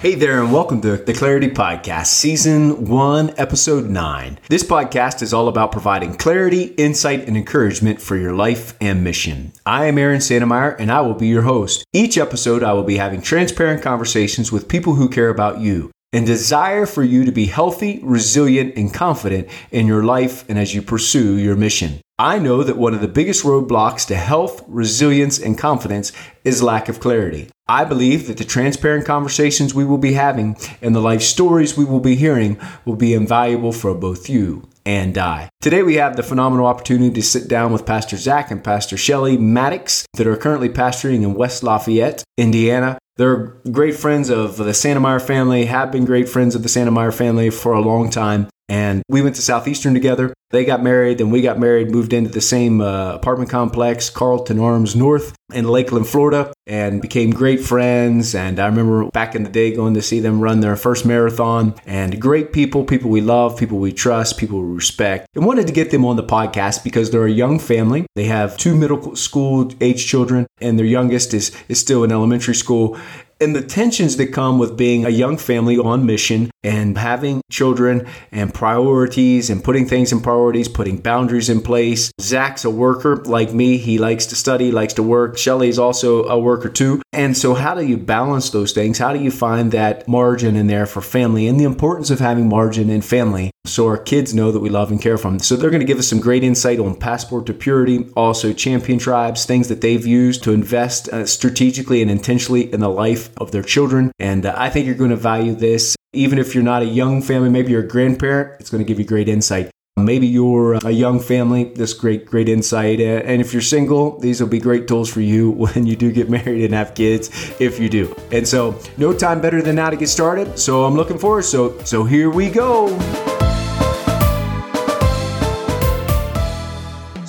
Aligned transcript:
Hey 0.00 0.14
there, 0.14 0.40
and 0.40 0.52
welcome 0.52 0.80
to 0.82 0.96
the 0.96 1.12
Clarity 1.12 1.48
Podcast, 1.48 2.06
Season 2.06 2.86
1, 2.86 3.34
Episode 3.36 3.90
9. 3.90 4.38
This 4.48 4.62
podcast 4.62 5.22
is 5.22 5.34
all 5.34 5.48
about 5.48 5.72
providing 5.72 6.14
clarity, 6.14 6.66
insight, 6.76 7.26
and 7.26 7.36
encouragement 7.36 8.00
for 8.00 8.14
your 8.14 8.32
life 8.32 8.76
and 8.80 9.02
mission. 9.02 9.52
I 9.66 9.86
am 9.86 9.98
Aaron 9.98 10.20
Santemeyer, 10.20 10.76
and 10.78 10.92
I 10.92 11.00
will 11.00 11.14
be 11.14 11.26
your 11.26 11.42
host. 11.42 11.84
Each 11.92 12.16
episode, 12.16 12.62
I 12.62 12.74
will 12.74 12.84
be 12.84 12.98
having 12.98 13.20
transparent 13.20 13.82
conversations 13.82 14.52
with 14.52 14.68
people 14.68 14.94
who 14.94 15.08
care 15.08 15.30
about 15.30 15.58
you 15.58 15.90
and 16.12 16.24
desire 16.24 16.86
for 16.86 17.02
you 17.02 17.24
to 17.24 17.32
be 17.32 17.46
healthy, 17.46 17.98
resilient, 18.04 18.76
and 18.76 18.94
confident 18.94 19.48
in 19.72 19.88
your 19.88 20.04
life 20.04 20.48
and 20.48 20.60
as 20.60 20.76
you 20.76 20.80
pursue 20.80 21.34
your 21.38 21.56
mission. 21.56 22.00
I 22.20 22.40
know 22.40 22.64
that 22.64 22.76
one 22.76 22.94
of 22.94 23.00
the 23.00 23.06
biggest 23.06 23.44
roadblocks 23.44 24.04
to 24.08 24.16
health, 24.16 24.64
resilience, 24.66 25.38
and 25.38 25.56
confidence 25.56 26.10
is 26.42 26.64
lack 26.64 26.88
of 26.88 26.98
clarity. 26.98 27.48
I 27.68 27.84
believe 27.84 28.26
that 28.26 28.38
the 28.38 28.44
transparent 28.44 29.06
conversations 29.06 29.72
we 29.72 29.84
will 29.84 29.98
be 29.98 30.14
having 30.14 30.56
and 30.82 30.96
the 30.96 31.00
life 31.00 31.22
stories 31.22 31.76
we 31.76 31.84
will 31.84 32.00
be 32.00 32.16
hearing 32.16 32.58
will 32.84 32.96
be 32.96 33.14
invaluable 33.14 33.70
for 33.70 33.94
both 33.94 34.28
you 34.28 34.68
and 34.84 35.16
I. 35.16 35.48
Today 35.60 35.84
we 35.84 35.94
have 35.94 36.16
the 36.16 36.24
phenomenal 36.24 36.66
opportunity 36.66 37.14
to 37.14 37.22
sit 37.22 37.46
down 37.46 37.72
with 37.72 37.86
Pastor 37.86 38.16
Zach 38.16 38.50
and 38.50 38.64
Pastor 38.64 38.96
Shellie 38.96 39.38
Maddox 39.38 40.04
that 40.14 40.26
are 40.26 40.36
currently 40.36 40.70
pastoring 40.70 41.22
in 41.22 41.34
West 41.34 41.62
Lafayette, 41.62 42.24
Indiana. 42.36 42.98
They're 43.16 43.58
great 43.70 43.94
friends 43.94 44.28
of 44.28 44.56
the 44.56 44.64
Santemeyer 44.70 45.24
family, 45.24 45.66
have 45.66 45.92
been 45.92 46.04
great 46.04 46.28
friends 46.28 46.56
of 46.56 46.64
the 46.64 46.68
Santemeyer 46.68 47.14
family 47.14 47.50
for 47.50 47.74
a 47.74 47.80
long 47.80 48.10
time. 48.10 48.48
And 48.68 49.02
we 49.08 49.22
went 49.22 49.36
to 49.36 49.42
Southeastern 49.42 49.94
together. 49.94 50.34
They 50.50 50.64
got 50.64 50.82
married, 50.82 51.18
then 51.18 51.30
we 51.30 51.42
got 51.42 51.58
married, 51.58 51.90
moved 51.90 52.12
into 52.12 52.30
the 52.30 52.40
same 52.40 52.80
uh, 52.80 53.12
apartment 53.12 53.50
complex, 53.50 54.08
Carlton 54.08 54.58
Arms 54.58 54.96
North 54.96 55.34
in 55.52 55.68
Lakeland, 55.68 56.06
Florida, 56.06 56.52
and 56.66 57.02
became 57.02 57.30
great 57.30 57.60
friends. 57.60 58.34
And 58.34 58.58
I 58.58 58.66
remember 58.66 59.10
back 59.10 59.34
in 59.34 59.42
the 59.42 59.50
day 59.50 59.74
going 59.74 59.94
to 59.94 60.02
see 60.02 60.20
them 60.20 60.40
run 60.40 60.60
their 60.60 60.76
first 60.76 61.04
marathon. 61.04 61.74
And 61.86 62.20
great 62.20 62.52
people, 62.52 62.84
people 62.84 63.10
we 63.10 63.20
love, 63.20 63.58
people 63.58 63.78
we 63.78 63.92
trust, 63.92 64.38
people 64.38 64.60
we 64.60 64.74
respect. 64.74 65.26
And 65.34 65.44
wanted 65.44 65.66
to 65.66 65.72
get 65.72 65.90
them 65.90 66.06
on 66.06 66.16
the 66.16 66.24
podcast 66.24 66.82
because 66.82 67.10
they're 67.10 67.26
a 67.26 67.30
young 67.30 67.58
family. 67.58 68.06
They 68.16 68.24
have 68.24 68.56
two 68.56 68.74
middle 68.74 69.16
school 69.16 69.70
age 69.82 70.06
children, 70.06 70.46
and 70.60 70.78
their 70.78 70.86
youngest 70.86 71.34
is, 71.34 71.54
is 71.68 71.78
still 71.78 72.04
in 72.04 72.12
elementary 72.12 72.54
school 72.54 72.98
and 73.40 73.54
the 73.54 73.62
tensions 73.62 74.16
that 74.16 74.32
come 74.32 74.58
with 74.58 74.76
being 74.76 75.04
a 75.04 75.10
young 75.10 75.36
family 75.36 75.78
on 75.78 76.04
mission 76.04 76.50
and 76.62 76.98
having 76.98 77.40
children 77.50 78.06
and 78.32 78.52
priorities 78.52 79.50
and 79.50 79.62
putting 79.62 79.86
things 79.86 80.12
in 80.12 80.20
priorities, 80.20 80.68
putting 80.68 80.98
boundaries 80.98 81.48
in 81.48 81.60
place. 81.60 82.10
Zach's 82.20 82.64
a 82.64 82.70
worker 82.70 83.16
like 83.24 83.52
me. 83.52 83.76
He 83.76 83.98
likes 83.98 84.26
to 84.26 84.36
study, 84.36 84.72
likes 84.72 84.94
to 84.94 85.02
work. 85.02 85.38
Shellie's 85.38 85.78
also 85.78 86.24
a 86.24 86.38
worker 86.38 86.68
too. 86.68 87.00
And 87.12 87.36
so, 87.36 87.54
how 87.54 87.74
do 87.74 87.84
you 87.84 87.96
balance 87.96 88.50
those 88.50 88.72
things? 88.72 88.98
How 88.98 89.12
do 89.12 89.20
you 89.20 89.30
find 89.30 89.72
that 89.72 90.06
margin 90.08 90.56
in 90.56 90.66
there 90.66 90.86
for 90.86 91.00
family 91.00 91.46
and 91.46 91.58
the 91.58 91.64
importance 91.64 92.10
of 92.10 92.18
having 92.18 92.48
margin 92.48 92.90
in 92.90 93.02
family 93.02 93.50
so 93.66 93.86
our 93.86 93.98
kids 93.98 94.34
know 94.34 94.52
that 94.52 94.60
we 94.60 94.68
love 94.68 94.90
and 94.90 95.00
care 95.00 95.18
for 95.18 95.28
them? 95.28 95.38
So, 95.38 95.56
they're 95.56 95.70
going 95.70 95.80
to 95.80 95.86
give 95.86 95.98
us 95.98 96.08
some 96.08 96.20
great 96.20 96.44
insight 96.44 96.78
on 96.78 96.96
Passport 96.96 97.46
to 97.46 97.54
Purity, 97.54 98.08
also 98.16 98.52
Champion 98.52 98.98
Tribes, 98.98 99.46
things 99.46 99.68
that 99.68 99.80
they've 99.80 100.06
used 100.06 100.42
to 100.44 100.52
invest 100.52 101.08
uh, 101.08 101.26
strategically 101.26 102.02
and 102.02 102.10
intentionally 102.10 102.72
in 102.72 102.80
the 102.80 102.90
life 102.90 103.30
of 103.38 103.52
their 103.52 103.62
children. 103.62 104.12
And 104.18 104.46
uh, 104.46 104.54
I 104.56 104.70
think 104.70 104.86
you're 104.86 104.94
going 104.94 105.10
to 105.10 105.16
value 105.16 105.54
this. 105.54 105.96
Even 106.14 106.38
if 106.38 106.54
you're 106.54 106.64
not 106.64 106.80
a 106.80 106.86
young 106.86 107.20
family, 107.20 107.50
maybe 107.50 107.72
you're 107.72 107.84
a 107.84 107.86
grandparent, 107.86 108.58
it's 108.60 108.70
going 108.70 108.82
to 108.82 108.88
give 108.88 108.98
you 108.98 109.04
great 109.04 109.28
insight. 109.28 109.70
Maybe 109.98 110.26
you're 110.26 110.74
a 110.74 110.90
young 110.90 111.20
family, 111.20 111.64
this 111.64 111.92
great, 111.92 112.24
great 112.24 112.48
insight. 112.48 112.98
Uh, 113.00 113.20
and 113.26 113.42
if 113.42 113.52
you're 113.52 113.60
single, 113.60 114.18
these 114.18 114.40
will 114.40 114.48
be 114.48 114.60
great 114.60 114.88
tools 114.88 115.12
for 115.12 115.20
you 115.20 115.50
when 115.74 115.86
you 115.86 115.96
do 115.96 116.10
get 116.10 116.30
married 116.38 116.64
and 116.64 116.72
have 116.72 116.94
kids, 116.94 117.28
if 117.60 117.78
you 117.78 117.90
do. 117.90 118.16
And 118.32 118.48
so, 118.48 118.80
no 118.96 119.12
time 119.12 119.42
better 119.42 119.60
than 119.60 119.76
now 119.76 119.90
to 119.90 119.96
get 119.96 120.08
started. 120.08 120.58
So 120.58 120.84
I'm 120.84 120.94
looking 120.94 121.18
forward. 121.18 121.42
So, 121.42 121.78
so 121.80 122.04
here 122.04 122.30
we 122.30 122.48
go. 122.48 122.88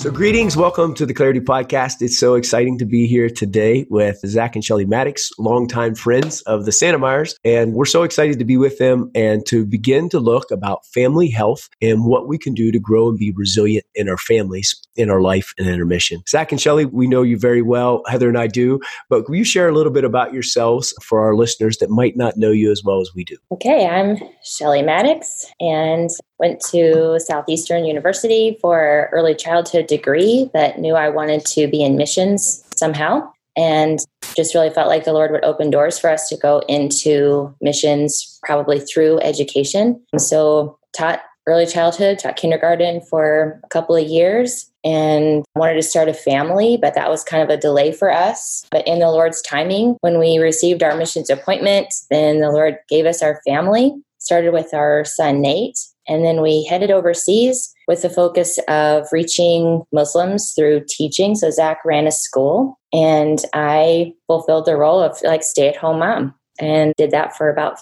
So, 0.00 0.10
greetings. 0.10 0.56
Welcome 0.56 0.94
to 0.94 1.04
the 1.04 1.12
Clarity 1.12 1.40
Podcast. 1.40 2.00
It's 2.00 2.18
so 2.18 2.34
exciting 2.34 2.78
to 2.78 2.86
be 2.86 3.06
here 3.06 3.28
today 3.28 3.84
with 3.90 4.18
Zach 4.26 4.56
and 4.56 4.64
Shellie 4.64 4.88
Maddox, 4.88 5.28
longtime 5.38 5.94
friends 5.94 6.40
of 6.46 6.64
the 6.64 6.70
Santemeyers. 6.70 7.34
And 7.44 7.74
we're 7.74 7.84
so 7.84 8.02
excited 8.02 8.38
to 8.38 8.46
be 8.46 8.56
with 8.56 8.78
them 8.78 9.10
and 9.14 9.44
to 9.48 9.66
begin 9.66 10.08
to 10.08 10.18
look 10.18 10.50
about 10.50 10.86
family 10.86 11.28
health 11.28 11.68
and 11.82 12.06
what 12.06 12.28
we 12.28 12.38
can 12.38 12.54
do 12.54 12.72
to 12.72 12.80
grow 12.80 13.10
and 13.10 13.18
be 13.18 13.34
resilient 13.36 13.84
in 13.94 14.08
our 14.08 14.16
families, 14.16 14.74
in 14.96 15.10
our 15.10 15.20
life, 15.20 15.54
and 15.58 15.68
intermission. 15.68 16.22
Zach 16.28 16.50
and 16.52 16.60
Shellie, 16.60 16.90
we 16.90 17.06
know 17.06 17.22
you 17.22 17.38
very 17.38 17.62
well. 17.62 18.02
Heather 18.06 18.28
and 18.28 18.38
I 18.38 18.46
do. 18.46 18.80
But 19.08 19.28
will 19.28 19.36
you 19.36 19.44
share 19.44 19.68
a 19.68 19.72
little 19.72 19.92
bit 19.92 20.04
about 20.04 20.32
yourselves 20.32 20.92
for 21.02 21.20
our 21.20 21.34
listeners 21.34 21.78
that 21.78 21.90
might 21.90 22.16
not 22.16 22.36
know 22.36 22.50
you 22.50 22.70
as 22.70 22.82
well 22.84 23.00
as 23.00 23.10
we 23.14 23.24
do? 23.24 23.36
Okay, 23.52 23.86
I'm 23.86 24.16
Shellie 24.44 24.84
Maddox, 24.84 25.46
and 25.60 26.10
went 26.38 26.60
to 26.70 27.18
Southeastern 27.20 27.84
University 27.84 28.58
for 28.60 29.08
early 29.12 29.34
childhood 29.34 29.86
degree, 29.86 30.50
but 30.52 30.78
knew 30.78 30.94
I 30.94 31.08
wanted 31.08 31.44
to 31.46 31.68
be 31.68 31.82
in 31.82 31.96
missions 31.96 32.64
somehow. 32.74 33.30
And 33.56 33.98
just 34.36 34.54
really 34.54 34.70
felt 34.70 34.88
like 34.88 35.04
the 35.04 35.12
Lord 35.12 35.32
would 35.32 35.44
open 35.44 35.70
doors 35.70 35.98
for 35.98 36.08
us 36.08 36.28
to 36.28 36.36
go 36.36 36.60
into 36.68 37.54
missions 37.60 38.38
probably 38.44 38.80
through 38.80 39.18
education. 39.20 40.00
So 40.16 40.78
taught 40.96 41.20
early 41.46 41.66
childhood, 41.66 42.20
taught 42.20 42.36
kindergarten 42.36 43.00
for 43.02 43.60
a 43.64 43.68
couple 43.68 43.96
of 43.96 44.06
years 44.06 44.69
and 44.84 45.44
wanted 45.54 45.74
to 45.74 45.82
start 45.82 46.08
a 46.08 46.14
family, 46.14 46.78
but 46.80 46.94
that 46.94 47.10
was 47.10 47.24
kind 47.24 47.42
of 47.42 47.50
a 47.50 47.60
delay 47.60 47.92
for 47.92 48.10
us. 48.10 48.66
But 48.70 48.86
in 48.86 48.98
the 48.98 49.10
Lord's 49.10 49.42
timing, 49.42 49.96
when 50.00 50.18
we 50.18 50.38
received 50.38 50.82
our 50.82 50.96
missions 50.96 51.30
appointment, 51.30 51.92
then 52.10 52.40
the 52.40 52.50
Lord 52.50 52.78
gave 52.88 53.06
us 53.06 53.22
our 53.22 53.40
family. 53.46 53.94
Started 54.18 54.52
with 54.52 54.74
our 54.74 55.02
son 55.06 55.40
Nate, 55.40 55.78
and 56.06 56.26
then 56.26 56.42
we 56.42 56.64
headed 56.64 56.90
overseas 56.90 57.72
with 57.88 58.02
the 58.02 58.10
focus 58.10 58.58
of 58.68 59.06
reaching 59.12 59.82
Muslims 59.92 60.52
through 60.54 60.84
teaching. 60.86 61.34
So 61.34 61.50
Zach 61.50 61.78
ran 61.86 62.06
a 62.06 62.12
school, 62.12 62.78
and 62.92 63.38
I 63.54 64.12
fulfilled 64.26 64.66
the 64.66 64.76
role 64.76 65.00
of 65.00 65.18
like 65.22 65.42
stay 65.42 65.68
at 65.68 65.76
home 65.76 66.00
mom 66.00 66.34
and 66.60 66.92
did 66.98 67.12
that 67.12 67.34
for 67.34 67.48
about 67.48 67.78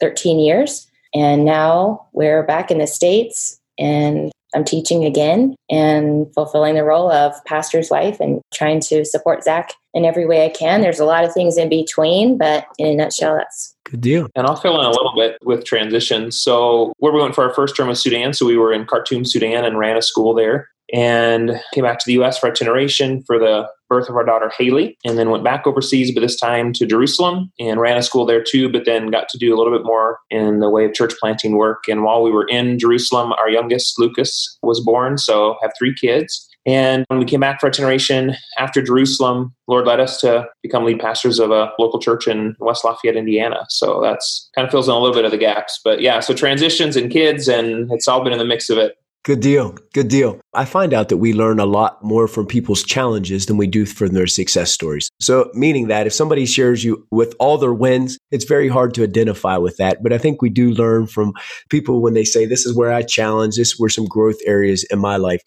13 0.00 0.38
years. 0.38 0.86
And 1.14 1.44
now 1.44 2.08
we're 2.12 2.42
back 2.42 2.70
in 2.70 2.78
the 2.78 2.86
States 2.86 3.60
and 3.78 4.32
I'm 4.54 4.64
teaching 4.64 5.04
again 5.04 5.56
and 5.70 6.26
fulfilling 6.34 6.74
the 6.74 6.84
role 6.84 7.10
of 7.10 7.34
pastor's 7.44 7.90
wife 7.90 8.20
and 8.20 8.40
trying 8.52 8.80
to 8.80 9.04
support 9.04 9.44
Zach 9.44 9.72
in 9.92 10.04
every 10.04 10.26
way 10.26 10.44
I 10.44 10.48
can. 10.48 10.80
There's 10.80 11.00
a 11.00 11.04
lot 11.04 11.24
of 11.24 11.32
things 11.32 11.56
in 11.56 11.68
between, 11.68 12.38
but 12.38 12.66
in 12.78 12.86
a 12.86 12.94
nutshell, 12.94 13.36
that's 13.36 13.74
good 13.84 14.00
deal. 14.00 14.28
And 14.34 14.46
I'll 14.46 14.56
fill 14.56 14.78
in 14.80 14.86
a 14.86 14.90
little 14.90 15.14
bit 15.14 15.38
with 15.42 15.64
transition. 15.64 16.32
So, 16.32 16.92
where 16.98 17.12
we 17.12 17.20
went 17.20 17.34
for 17.34 17.44
our 17.44 17.54
first 17.54 17.76
term 17.76 17.88
of 17.88 17.98
Sudan, 17.98 18.32
so 18.32 18.46
we 18.46 18.56
were 18.56 18.72
in 18.72 18.86
Khartoum, 18.86 19.24
Sudan, 19.24 19.64
and 19.64 19.78
ran 19.78 19.96
a 19.96 20.02
school 20.02 20.34
there 20.34 20.68
and 20.92 21.60
came 21.72 21.84
back 21.84 21.98
to 21.98 22.04
the 22.06 22.22
US 22.22 22.38
for 22.38 22.48
itineration 22.48 23.22
for 23.22 23.38
the 23.38 23.68
birth 23.94 24.08
of 24.08 24.16
our 24.16 24.24
daughter 24.24 24.50
Haley, 24.56 24.96
and 25.04 25.18
then 25.18 25.30
went 25.30 25.44
back 25.44 25.66
overseas, 25.66 26.12
but 26.12 26.20
this 26.20 26.38
time 26.38 26.72
to 26.74 26.86
Jerusalem 26.86 27.52
and 27.60 27.80
ran 27.80 27.96
a 27.96 28.02
school 28.02 28.26
there 28.26 28.42
too, 28.42 28.68
but 28.68 28.84
then 28.84 29.10
got 29.10 29.28
to 29.28 29.38
do 29.38 29.54
a 29.54 29.56
little 29.56 29.72
bit 29.72 29.86
more 29.86 30.18
in 30.30 30.60
the 30.60 30.70
way 30.70 30.84
of 30.84 30.94
church 30.94 31.14
planting 31.20 31.56
work. 31.56 31.84
And 31.88 32.02
while 32.02 32.22
we 32.22 32.30
were 32.30 32.46
in 32.48 32.78
Jerusalem, 32.78 33.32
our 33.34 33.48
youngest, 33.48 33.98
Lucas, 33.98 34.58
was 34.62 34.80
born, 34.80 35.18
so 35.18 35.56
have 35.62 35.72
three 35.78 35.94
kids. 35.94 36.48
And 36.66 37.04
when 37.08 37.18
we 37.18 37.26
came 37.26 37.40
back 37.40 37.60
for 37.60 37.66
itineration 37.66 38.34
after 38.58 38.80
Jerusalem, 38.80 39.54
Lord 39.68 39.86
led 39.86 40.00
us 40.00 40.18
to 40.20 40.46
become 40.62 40.84
lead 40.84 40.98
pastors 40.98 41.38
of 41.38 41.50
a 41.50 41.70
local 41.78 42.00
church 42.00 42.26
in 42.26 42.56
West 42.58 42.84
Lafayette, 42.84 43.16
Indiana. 43.16 43.66
So 43.68 44.00
that's 44.02 44.48
kind 44.54 44.64
of 44.64 44.70
fills 44.70 44.88
in 44.88 44.94
a 44.94 44.98
little 44.98 45.14
bit 45.14 45.26
of 45.26 45.30
the 45.30 45.38
gaps. 45.38 45.78
But 45.84 46.00
yeah, 46.00 46.20
so 46.20 46.32
transitions 46.32 46.96
and 46.96 47.10
kids, 47.10 47.48
and 47.48 47.90
it's 47.92 48.08
all 48.08 48.24
been 48.24 48.32
in 48.32 48.38
the 48.38 48.46
mix 48.46 48.70
of 48.70 48.78
it. 48.78 48.96
Good 49.24 49.40
deal. 49.40 49.76
Good 49.92 50.08
deal. 50.08 50.40
I 50.54 50.64
find 50.64 50.94
out 50.94 51.08
that 51.08 51.16
we 51.16 51.32
learn 51.32 51.58
a 51.58 51.66
lot 51.66 52.02
more 52.02 52.28
from 52.28 52.46
people's 52.46 52.82
challenges 52.82 53.46
than 53.46 53.56
we 53.56 53.66
do 53.66 53.86
from 53.86 54.08
their 54.08 54.26
success 54.26 54.70
stories. 54.70 55.10
So, 55.20 55.50
meaning 55.54 55.88
that 55.88 56.06
if 56.06 56.12
somebody 56.12 56.46
shares 56.46 56.84
you 56.84 57.06
with 57.10 57.34
all 57.38 57.58
their 57.58 57.74
wins, 57.74 58.18
it's 58.30 58.44
very 58.44 58.68
hard 58.68 58.94
to 58.94 59.02
identify 59.02 59.56
with 59.56 59.76
that. 59.78 60.02
But 60.02 60.12
I 60.12 60.18
think 60.18 60.40
we 60.40 60.50
do 60.50 60.70
learn 60.70 61.06
from 61.06 61.32
people 61.70 62.00
when 62.00 62.14
they 62.14 62.24
say, 62.24 62.46
This 62.46 62.66
is 62.66 62.76
where 62.76 62.92
I 62.92 63.02
challenge, 63.02 63.56
this 63.56 63.78
were 63.78 63.88
some 63.88 64.06
growth 64.06 64.38
areas 64.46 64.84
in 64.90 64.98
my 64.98 65.16
life. 65.16 65.40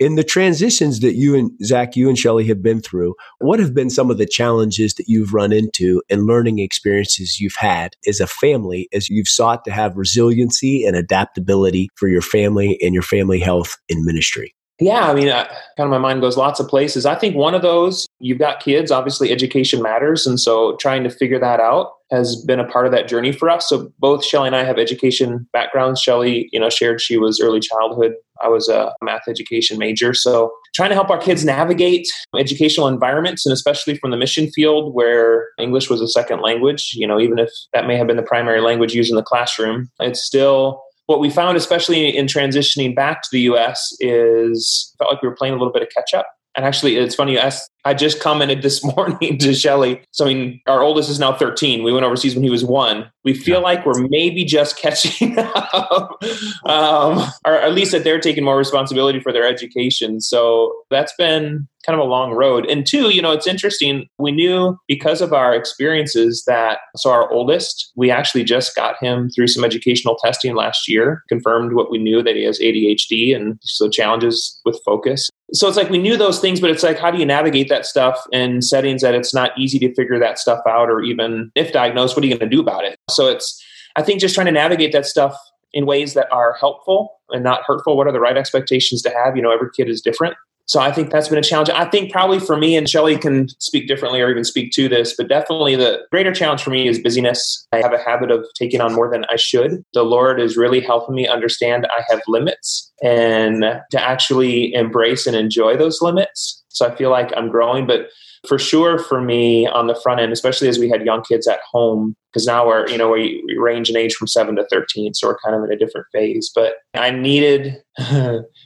In 0.00 0.16
the 0.16 0.24
transitions 0.24 1.00
that 1.00 1.14
you 1.14 1.36
and 1.36 1.52
Zach, 1.64 1.94
you 1.94 2.08
and 2.08 2.18
Shellie 2.18 2.48
have 2.48 2.62
been 2.62 2.80
through, 2.80 3.14
what 3.38 3.60
have 3.60 3.74
been 3.74 3.90
some 3.90 4.10
of 4.10 4.18
the 4.18 4.26
challenges 4.26 4.94
that 4.94 5.08
you've 5.08 5.32
run 5.32 5.52
into 5.52 6.02
and 6.10 6.26
learning 6.26 6.58
experiences 6.58 7.38
you've 7.40 7.56
had 7.56 7.94
as 8.06 8.18
a 8.18 8.26
family 8.26 8.88
as 8.92 9.08
you've 9.08 9.28
sought 9.28 9.64
to 9.64 9.70
have 9.70 9.96
resiliency 9.96 10.84
and 10.84 10.96
adaptability 10.96 11.88
for 11.94 12.08
your 12.08 12.22
family 12.22 12.76
and 12.82 12.92
your 12.92 13.04
family 13.04 13.38
health 13.38 13.76
in 13.88 14.04
ministry? 14.04 14.43
Yeah, 14.84 15.08
I 15.08 15.14
mean, 15.14 15.28
uh, 15.28 15.46
kind 15.78 15.86
of 15.86 15.90
my 15.90 15.96
mind 15.96 16.20
goes 16.20 16.36
lots 16.36 16.60
of 16.60 16.68
places. 16.68 17.06
I 17.06 17.14
think 17.14 17.34
one 17.34 17.54
of 17.54 17.62
those, 17.62 18.06
you've 18.20 18.38
got 18.38 18.60
kids, 18.60 18.90
obviously 18.90 19.32
education 19.32 19.80
matters. 19.80 20.26
And 20.26 20.38
so 20.38 20.76
trying 20.76 21.04
to 21.04 21.10
figure 21.10 21.38
that 21.38 21.58
out 21.58 21.92
has 22.10 22.44
been 22.44 22.60
a 22.60 22.68
part 22.68 22.84
of 22.84 22.92
that 22.92 23.08
journey 23.08 23.32
for 23.32 23.48
us. 23.48 23.66
So 23.66 23.90
both 23.98 24.22
Shellie 24.22 24.48
and 24.48 24.54
I 24.54 24.62
have 24.62 24.78
education 24.78 25.48
backgrounds. 25.54 26.02
Shellie, 26.02 26.48
you 26.52 26.60
know, 26.60 26.68
shared 26.68 27.00
she 27.00 27.16
was 27.16 27.40
early 27.40 27.60
childhood. 27.60 28.12
I 28.42 28.48
was 28.48 28.68
a 28.68 28.92
math 29.02 29.22
education 29.26 29.78
major. 29.78 30.12
So 30.12 30.52
trying 30.74 30.90
to 30.90 30.94
help 30.94 31.08
our 31.08 31.18
kids 31.18 31.46
navigate 31.46 32.06
educational 32.38 32.86
environments 32.86 33.46
and 33.46 33.54
especially 33.54 33.96
from 33.96 34.10
the 34.10 34.18
mission 34.18 34.50
field 34.50 34.94
where 34.94 35.48
English 35.58 35.88
was 35.88 36.02
a 36.02 36.08
second 36.08 36.42
language, 36.42 36.92
you 36.94 37.06
know, 37.06 37.18
even 37.18 37.38
if 37.38 37.48
that 37.72 37.86
may 37.86 37.96
have 37.96 38.06
been 38.06 38.18
the 38.18 38.22
primary 38.22 38.60
language 38.60 38.92
used 38.92 39.08
in 39.08 39.16
the 39.16 39.22
classroom, 39.22 39.90
it's 39.98 40.22
still 40.22 40.82
what 41.06 41.20
we 41.20 41.30
found, 41.30 41.56
especially 41.56 42.16
in 42.16 42.26
transitioning 42.26 42.94
back 42.94 43.22
to 43.22 43.28
the 43.30 43.40
US, 43.40 43.96
is 44.00 44.94
felt 44.98 45.12
like 45.12 45.22
we 45.22 45.28
were 45.28 45.36
playing 45.36 45.54
a 45.54 45.56
little 45.56 45.72
bit 45.72 45.82
of 45.82 45.88
catch 45.90 46.14
up. 46.14 46.26
And 46.56 46.64
actually, 46.64 46.96
it's 46.96 47.14
funny 47.14 47.32
you 47.32 47.38
asked. 47.38 47.70
I 47.84 47.94
just 47.94 48.20
commented 48.20 48.62
this 48.62 48.82
morning 48.96 49.38
to 49.38 49.48
Shellie. 49.48 50.02
So, 50.10 50.24
I 50.24 50.34
mean, 50.34 50.60
our 50.66 50.82
oldest 50.82 51.10
is 51.10 51.18
now 51.18 51.34
13. 51.34 51.82
We 51.82 51.92
went 51.92 52.04
overseas 52.04 52.34
when 52.34 52.44
he 52.44 52.50
was 52.50 52.64
one. 52.64 53.10
We 53.24 53.34
feel 53.34 53.60
like 53.60 53.84
we're 53.86 54.06
maybe 54.08 54.44
just 54.44 54.76
catching 54.80 55.38
up, 55.38 56.22
um, 56.66 57.26
or 57.44 57.54
at 57.54 57.74
least 57.74 57.92
that 57.92 58.04
they're 58.04 58.20
taking 58.20 58.44
more 58.44 58.56
responsibility 58.56 59.20
for 59.20 59.32
their 59.32 59.46
education. 59.46 60.20
So, 60.20 60.74
that's 60.90 61.14
been 61.16 61.68
kind 61.84 62.00
of 62.00 62.06
a 62.06 62.08
long 62.08 62.32
road. 62.32 62.64
And 62.66 62.86
two, 62.86 63.10
you 63.10 63.20
know, 63.20 63.32
it's 63.32 63.46
interesting. 63.46 64.08
We 64.18 64.32
knew 64.32 64.78
because 64.88 65.20
of 65.20 65.34
our 65.34 65.54
experiences 65.54 66.42
that, 66.46 66.78
so 66.96 67.10
our 67.10 67.30
oldest, 67.30 67.92
we 67.94 68.10
actually 68.10 68.44
just 68.44 68.74
got 68.74 68.96
him 69.02 69.28
through 69.28 69.48
some 69.48 69.64
educational 69.64 70.16
testing 70.16 70.54
last 70.54 70.88
year, 70.88 71.22
confirmed 71.28 71.74
what 71.74 71.90
we 71.90 71.98
knew 71.98 72.22
that 72.22 72.36
he 72.36 72.44
has 72.44 72.58
ADHD 72.58 73.36
and 73.36 73.58
so 73.62 73.90
challenges 73.90 74.58
with 74.64 74.80
focus 74.84 75.28
so 75.52 75.68
it's 75.68 75.76
like 75.76 75.90
we 75.90 75.98
knew 75.98 76.16
those 76.16 76.40
things, 76.40 76.60
but 76.60 76.70
it's 76.70 76.82
like, 76.82 76.98
how 76.98 77.10
do 77.10 77.18
you 77.18 77.26
navigate 77.26 77.68
that 77.68 77.73
stuff 77.82 78.22
in 78.32 78.62
settings 78.62 79.02
that 79.02 79.14
it's 79.14 79.34
not 79.34 79.50
easy 79.58 79.78
to 79.80 79.94
figure 79.94 80.18
that 80.18 80.38
stuff 80.38 80.60
out, 80.68 80.88
or 80.88 81.02
even 81.02 81.50
if 81.54 81.72
diagnosed, 81.72 82.16
what 82.16 82.24
are 82.24 82.26
you 82.26 82.36
going 82.36 82.50
to 82.50 82.56
do 82.56 82.60
about 82.60 82.84
it? 82.84 82.98
So 83.10 83.26
it's, 83.28 83.62
I 83.96 84.02
think, 84.02 84.20
just 84.20 84.34
trying 84.34 84.46
to 84.46 84.52
navigate 84.52 84.92
that 84.92 85.06
stuff 85.06 85.36
in 85.72 85.86
ways 85.86 86.14
that 86.14 86.28
are 86.32 86.56
helpful 86.60 87.20
and 87.30 87.42
not 87.42 87.62
hurtful. 87.66 87.96
What 87.96 88.06
are 88.06 88.12
the 88.12 88.20
right 88.20 88.36
expectations 88.36 89.02
to 89.02 89.10
have? 89.10 89.36
You 89.36 89.42
know, 89.42 89.50
every 89.50 89.70
kid 89.76 89.88
is 89.88 90.00
different. 90.00 90.36
So 90.66 90.80
I 90.80 90.92
think 90.92 91.10
that's 91.10 91.28
been 91.28 91.38
a 91.38 91.42
challenge. 91.42 91.68
I 91.68 91.84
think 91.84 92.10
probably 92.10 92.40
for 92.40 92.56
me, 92.56 92.74
and 92.74 92.86
Shellie 92.86 93.20
can 93.20 93.48
speak 93.58 93.86
differently 93.86 94.22
or 94.22 94.30
even 94.30 94.44
speak 94.44 94.72
to 94.72 94.88
this, 94.88 95.14
but 95.14 95.28
definitely 95.28 95.76
the 95.76 96.00
greater 96.10 96.32
challenge 96.32 96.62
for 96.62 96.70
me 96.70 96.88
is 96.88 96.98
busyness. 96.98 97.66
I 97.72 97.82
have 97.82 97.92
a 97.92 97.98
habit 97.98 98.30
of 98.30 98.46
taking 98.58 98.80
on 98.80 98.94
more 98.94 99.10
than 99.10 99.26
I 99.26 99.36
should. 99.36 99.84
The 99.92 100.04
Lord 100.04 100.40
is 100.40 100.56
really 100.56 100.80
helping 100.80 101.14
me 101.14 101.28
understand 101.28 101.86
I 101.86 102.02
have 102.08 102.22
limits 102.26 102.90
and 103.02 103.62
to 103.90 104.00
actually 104.00 104.72
embrace 104.72 105.26
and 105.26 105.36
enjoy 105.36 105.76
those 105.76 106.00
limits. 106.00 106.63
So 106.74 106.86
I 106.86 106.94
feel 106.94 107.10
like 107.10 107.32
I'm 107.36 107.48
growing, 107.48 107.86
but 107.86 108.08
for 108.46 108.58
sure 108.58 108.98
for 108.98 109.20
me 109.20 109.66
on 109.66 109.86
the 109.86 109.94
front 109.94 110.20
end, 110.20 110.32
especially 110.32 110.68
as 110.68 110.78
we 110.78 110.88
had 110.88 111.04
young 111.04 111.22
kids 111.22 111.46
at 111.46 111.60
home, 111.70 112.14
because 112.32 112.46
now 112.46 112.66
we're, 112.66 112.88
you 112.88 112.98
know, 112.98 113.10
we, 113.10 113.42
we, 113.46 113.56
range 113.56 113.88
in 113.88 113.96
age 113.96 114.14
from 114.14 114.26
seven 114.26 114.56
to 114.56 114.66
13. 114.70 115.14
So 115.14 115.28
we're 115.28 115.38
kind 115.38 115.56
of 115.56 115.64
in 115.64 115.72
a 115.72 115.78
different 115.78 116.06
phase. 116.12 116.50
But 116.54 116.74
I 116.94 117.10
needed, 117.10 117.82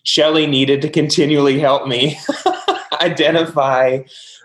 Shellie 0.07 0.49
needed 0.49 0.83
to 0.83 0.91
continually 0.91 1.59
help 1.59 1.87
me 1.87 2.19
identify 3.01 4.01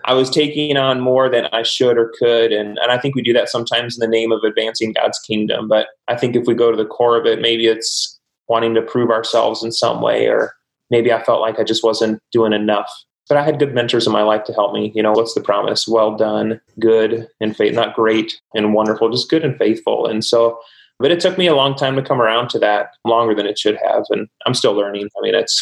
I 0.05 0.13
was 0.13 0.29
taking 0.29 0.75
on 0.75 0.99
more 0.99 1.29
than 1.29 1.45
I 1.53 1.63
should 1.63 1.97
or 1.97 2.11
could. 2.19 2.51
And, 2.51 2.77
and 2.77 2.91
I 2.91 2.97
think 2.97 3.15
we 3.15 3.21
do 3.21 3.33
that 3.33 3.49
sometimes 3.49 3.97
in 3.97 4.01
the 4.01 4.15
name 4.15 4.31
of 4.31 4.43
advancing 4.43 4.93
God's 4.93 5.19
kingdom. 5.19 5.67
But 5.67 5.87
I 6.07 6.17
think 6.17 6.35
if 6.35 6.45
we 6.45 6.53
go 6.53 6.69
to 6.69 6.77
the 6.77 6.85
core 6.85 7.17
of 7.17 7.25
it, 7.25 7.41
maybe 7.41 7.67
it's 7.67 8.19
wanting 8.49 8.73
to 8.75 8.81
prove 8.81 9.09
ourselves 9.09 9.63
in 9.63 9.71
some 9.71 10.01
way, 10.01 10.27
or 10.27 10.53
maybe 10.91 11.13
I 11.13 11.23
felt 11.23 11.41
like 11.41 11.59
I 11.59 11.63
just 11.63 11.83
wasn't 11.83 12.19
doing 12.33 12.51
enough 12.51 12.89
but 13.29 13.37
I 13.37 13.43
had 13.43 13.59
good 13.59 13.73
mentors 13.73 14.05
in 14.05 14.13
my 14.13 14.23
life 14.23 14.43
to 14.45 14.53
help 14.53 14.73
me. 14.73 14.91
You 14.95 15.03
know, 15.03 15.11
what's 15.11 15.33
the 15.33 15.41
promise? 15.41 15.87
Well 15.87 16.15
done, 16.15 16.59
good 16.79 17.27
and 17.39 17.55
faith, 17.55 17.73
not 17.73 17.95
great 17.95 18.39
and 18.53 18.73
wonderful, 18.73 19.09
just 19.09 19.29
good 19.29 19.43
and 19.43 19.57
faithful. 19.57 20.05
And 20.07 20.23
so, 20.23 20.59
but 20.99 21.11
it 21.11 21.19
took 21.19 21.37
me 21.37 21.47
a 21.47 21.55
long 21.55 21.75
time 21.75 21.95
to 21.95 22.01
come 22.01 22.21
around 22.21 22.49
to 22.49 22.59
that, 22.59 22.91
longer 23.05 23.33
than 23.33 23.45
it 23.45 23.57
should 23.57 23.77
have. 23.83 24.03
And 24.09 24.27
I'm 24.45 24.53
still 24.53 24.73
learning. 24.73 25.09
I 25.17 25.21
mean, 25.21 25.35
it's 25.35 25.61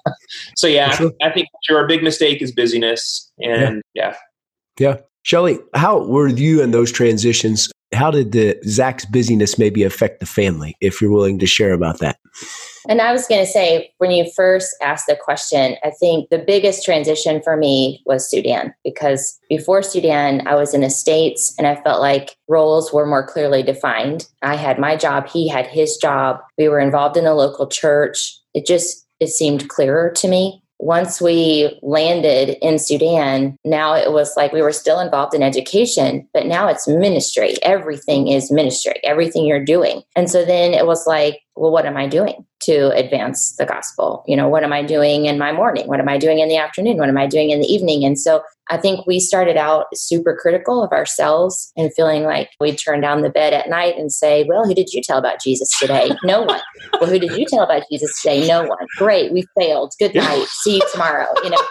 so 0.56 0.66
yeah, 0.66 0.90
sure. 0.90 1.12
I 1.22 1.30
think 1.30 1.48
sure 1.64 1.84
a 1.84 1.88
big 1.88 2.02
mistake 2.02 2.42
is 2.42 2.52
busyness. 2.52 3.30
And 3.42 3.82
yeah. 3.94 4.14
Yeah. 4.78 4.88
yeah. 4.88 4.96
Shellie, 5.24 5.58
how 5.74 6.06
were 6.06 6.28
you 6.28 6.62
in 6.62 6.70
those 6.70 6.90
transitions? 6.90 7.70
How 7.92 8.10
did 8.10 8.32
the 8.32 8.58
Zach's 8.64 9.06
busyness 9.06 9.58
maybe 9.58 9.82
affect 9.82 10.20
the 10.20 10.26
family, 10.26 10.76
if 10.80 11.00
you're 11.00 11.10
willing 11.10 11.38
to 11.38 11.46
share 11.46 11.72
about 11.72 12.00
that? 12.00 12.18
And 12.88 13.00
I 13.00 13.12
was 13.12 13.26
going 13.26 13.44
to 13.44 13.50
say, 13.50 13.92
when 13.98 14.10
you 14.10 14.30
first 14.34 14.74
asked 14.82 15.06
the 15.08 15.16
question, 15.16 15.76
I 15.82 15.90
think 15.90 16.30
the 16.30 16.38
biggest 16.38 16.84
transition 16.84 17.42
for 17.42 17.56
me 17.56 18.02
was 18.06 18.30
Sudan 18.30 18.74
because 18.84 19.38
before 19.48 19.82
Sudan, 19.82 20.46
I 20.46 20.54
was 20.54 20.74
in 20.74 20.80
the 20.80 20.90
States 20.90 21.54
and 21.58 21.66
I 21.66 21.80
felt 21.82 22.00
like 22.00 22.36
roles 22.46 22.92
were 22.92 23.06
more 23.06 23.26
clearly 23.26 23.62
defined. 23.62 24.26
I 24.42 24.56
had 24.56 24.78
my 24.78 24.96
job, 24.96 25.28
he 25.28 25.48
had 25.48 25.66
his 25.66 25.96
job. 25.96 26.40
We 26.56 26.68
were 26.68 26.80
involved 26.80 27.16
in 27.16 27.24
the 27.24 27.34
local 27.34 27.66
church. 27.66 28.38
It 28.54 28.66
just, 28.66 29.06
it 29.20 29.28
seemed 29.28 29.68
clearer 29.68 30.10
to 30.10 30.28
me 30.28 30.62
once 30.78 31.20
we 31.20 31.78
landed 31.82 32.56
in 32.62 32.78
Sudan, 32.78 33.56
now 33.64 33.94
it 33.94 34.12
was 34.12 34.36
like 34.36 34.52
we 34.52 34.62
were 34.62 34.72
still 34.72 35.00
involved 35.00 35.34
in 35.34 35.42
education, 35.42 36.28
but 36.32 36.46
now 36.46 36.68
it's 36.68 36.86
ministry. 36.86 37.56
Everything 37.62 38.28
is 38.28 38.50
ministry, 38.50 38.94
everything 39.02 39.44
you're 39.44 39.64
doing. 39.64 40.02
And 40.14 40.30
so 40.30 40.44
then 40.44 40.74
it 40.74 40.86
was 40.86 41.06
like, 41.06 41.40
well, 41.58 41.72
what 41.72 41.86
am 41.86 41.96
I 41.96 42.06
doing 42.06 42.46
to 42.60 42.90
advance 42.94 43.56
the 43.56 43.66
gospel? 43.66 44.24
You 44.26 44.36
know, 44.36 44.48
what 44.48 44.64
am 44.64 44.72
I 44.72 44.82
doing 44.82 45.26
in 45.26 45.38
my 45.38 45.52
morning? 45.52 45.86
What 45.86 46.00
am 46.00 46.08
I 46.08 46.18
doing 46.18 46.38
in 46.38 46.48
the 46.48 46.56
afternoon? 46.56 46.98
What 46.98 47.08
am 47.08 47.18
I 47.18 47.26
doing 47.26 47.50
in 47.50 47.60
the 47.60 47.66
evening? 47.66 48.04
And 48.04 48.18
so 48.18 48.42
I 48.70 48.76
think 48.76 49.06
we 49.06 49.18
started 49.18 49.56
out 49.56 49.86
super 49.94 50.36
critical 50.40 50.82
of 50.82 50.92
ourselves 50.92 51.72
and 51.76 51.92
feeling 51.94 52.24
like 52.24 52.50
we'd 52.60 52.76
turn 52.76 53.00
down 53.00 53.22
the 53.22 53.30
bed 53.30 53.52
at 53.52 53.68
night 53.68 53.96
and 53.96 54.12
say, 54.12 54.44
Well, 54.48 54.64
who 54.64 54.74
did 54.74 54.92
you 54.92 55.02
tell 55.02 55.18
about 55.18 55.40
Jesus 55.40 55.70
today? 55.78 56.10
No 56.22 56.42
one. 56.42 56.60
well, 57.00 57.08
who 57.10 57.18
did 57.18 57.36
you 57.36 57.46
tell 57.46 57.62
about 57.62 57.84
Jesus 57.90 58.20
today? 58.20 58.46
No 58.46 58.64
one. 58.64 58.86
Great. 58.96 59.32
We 59.32 59.46
failed. 59.58 59.92
Good 59.98 60.14
night. 60.14 60.46
See 60.48 60.76
you 60.76 60.82
tomorrow. 60.92 61.26
You 61.42 61.50
know, 61.50 61.62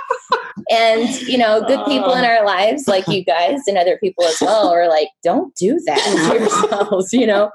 and, 0.70 1.10
you 1.22 1.38
know, 1.38 1.62
good 1.62 1.86
people 1.86 2.14
in 2.14 2.26
oh. 2.26 2.28
our 2.28 2.46
lives, 2.46 2.88
like 2.88 3.08
you 3.08 3.24
guys 3.24 3.62
and 3.68 3.78
other 3.78 3.98
people 3.98 4.24
as 4.26 4.38
well, 4.42 4.70
are 4.70 4.88
like, 4.88 5.10
Don't 5.24 5.56
do 5.56 5.80
that 5.86 6.00
to 6.00 6.40
yourselves, 6.40 7.14
you 7.14 7.28
know? 7.28 7.52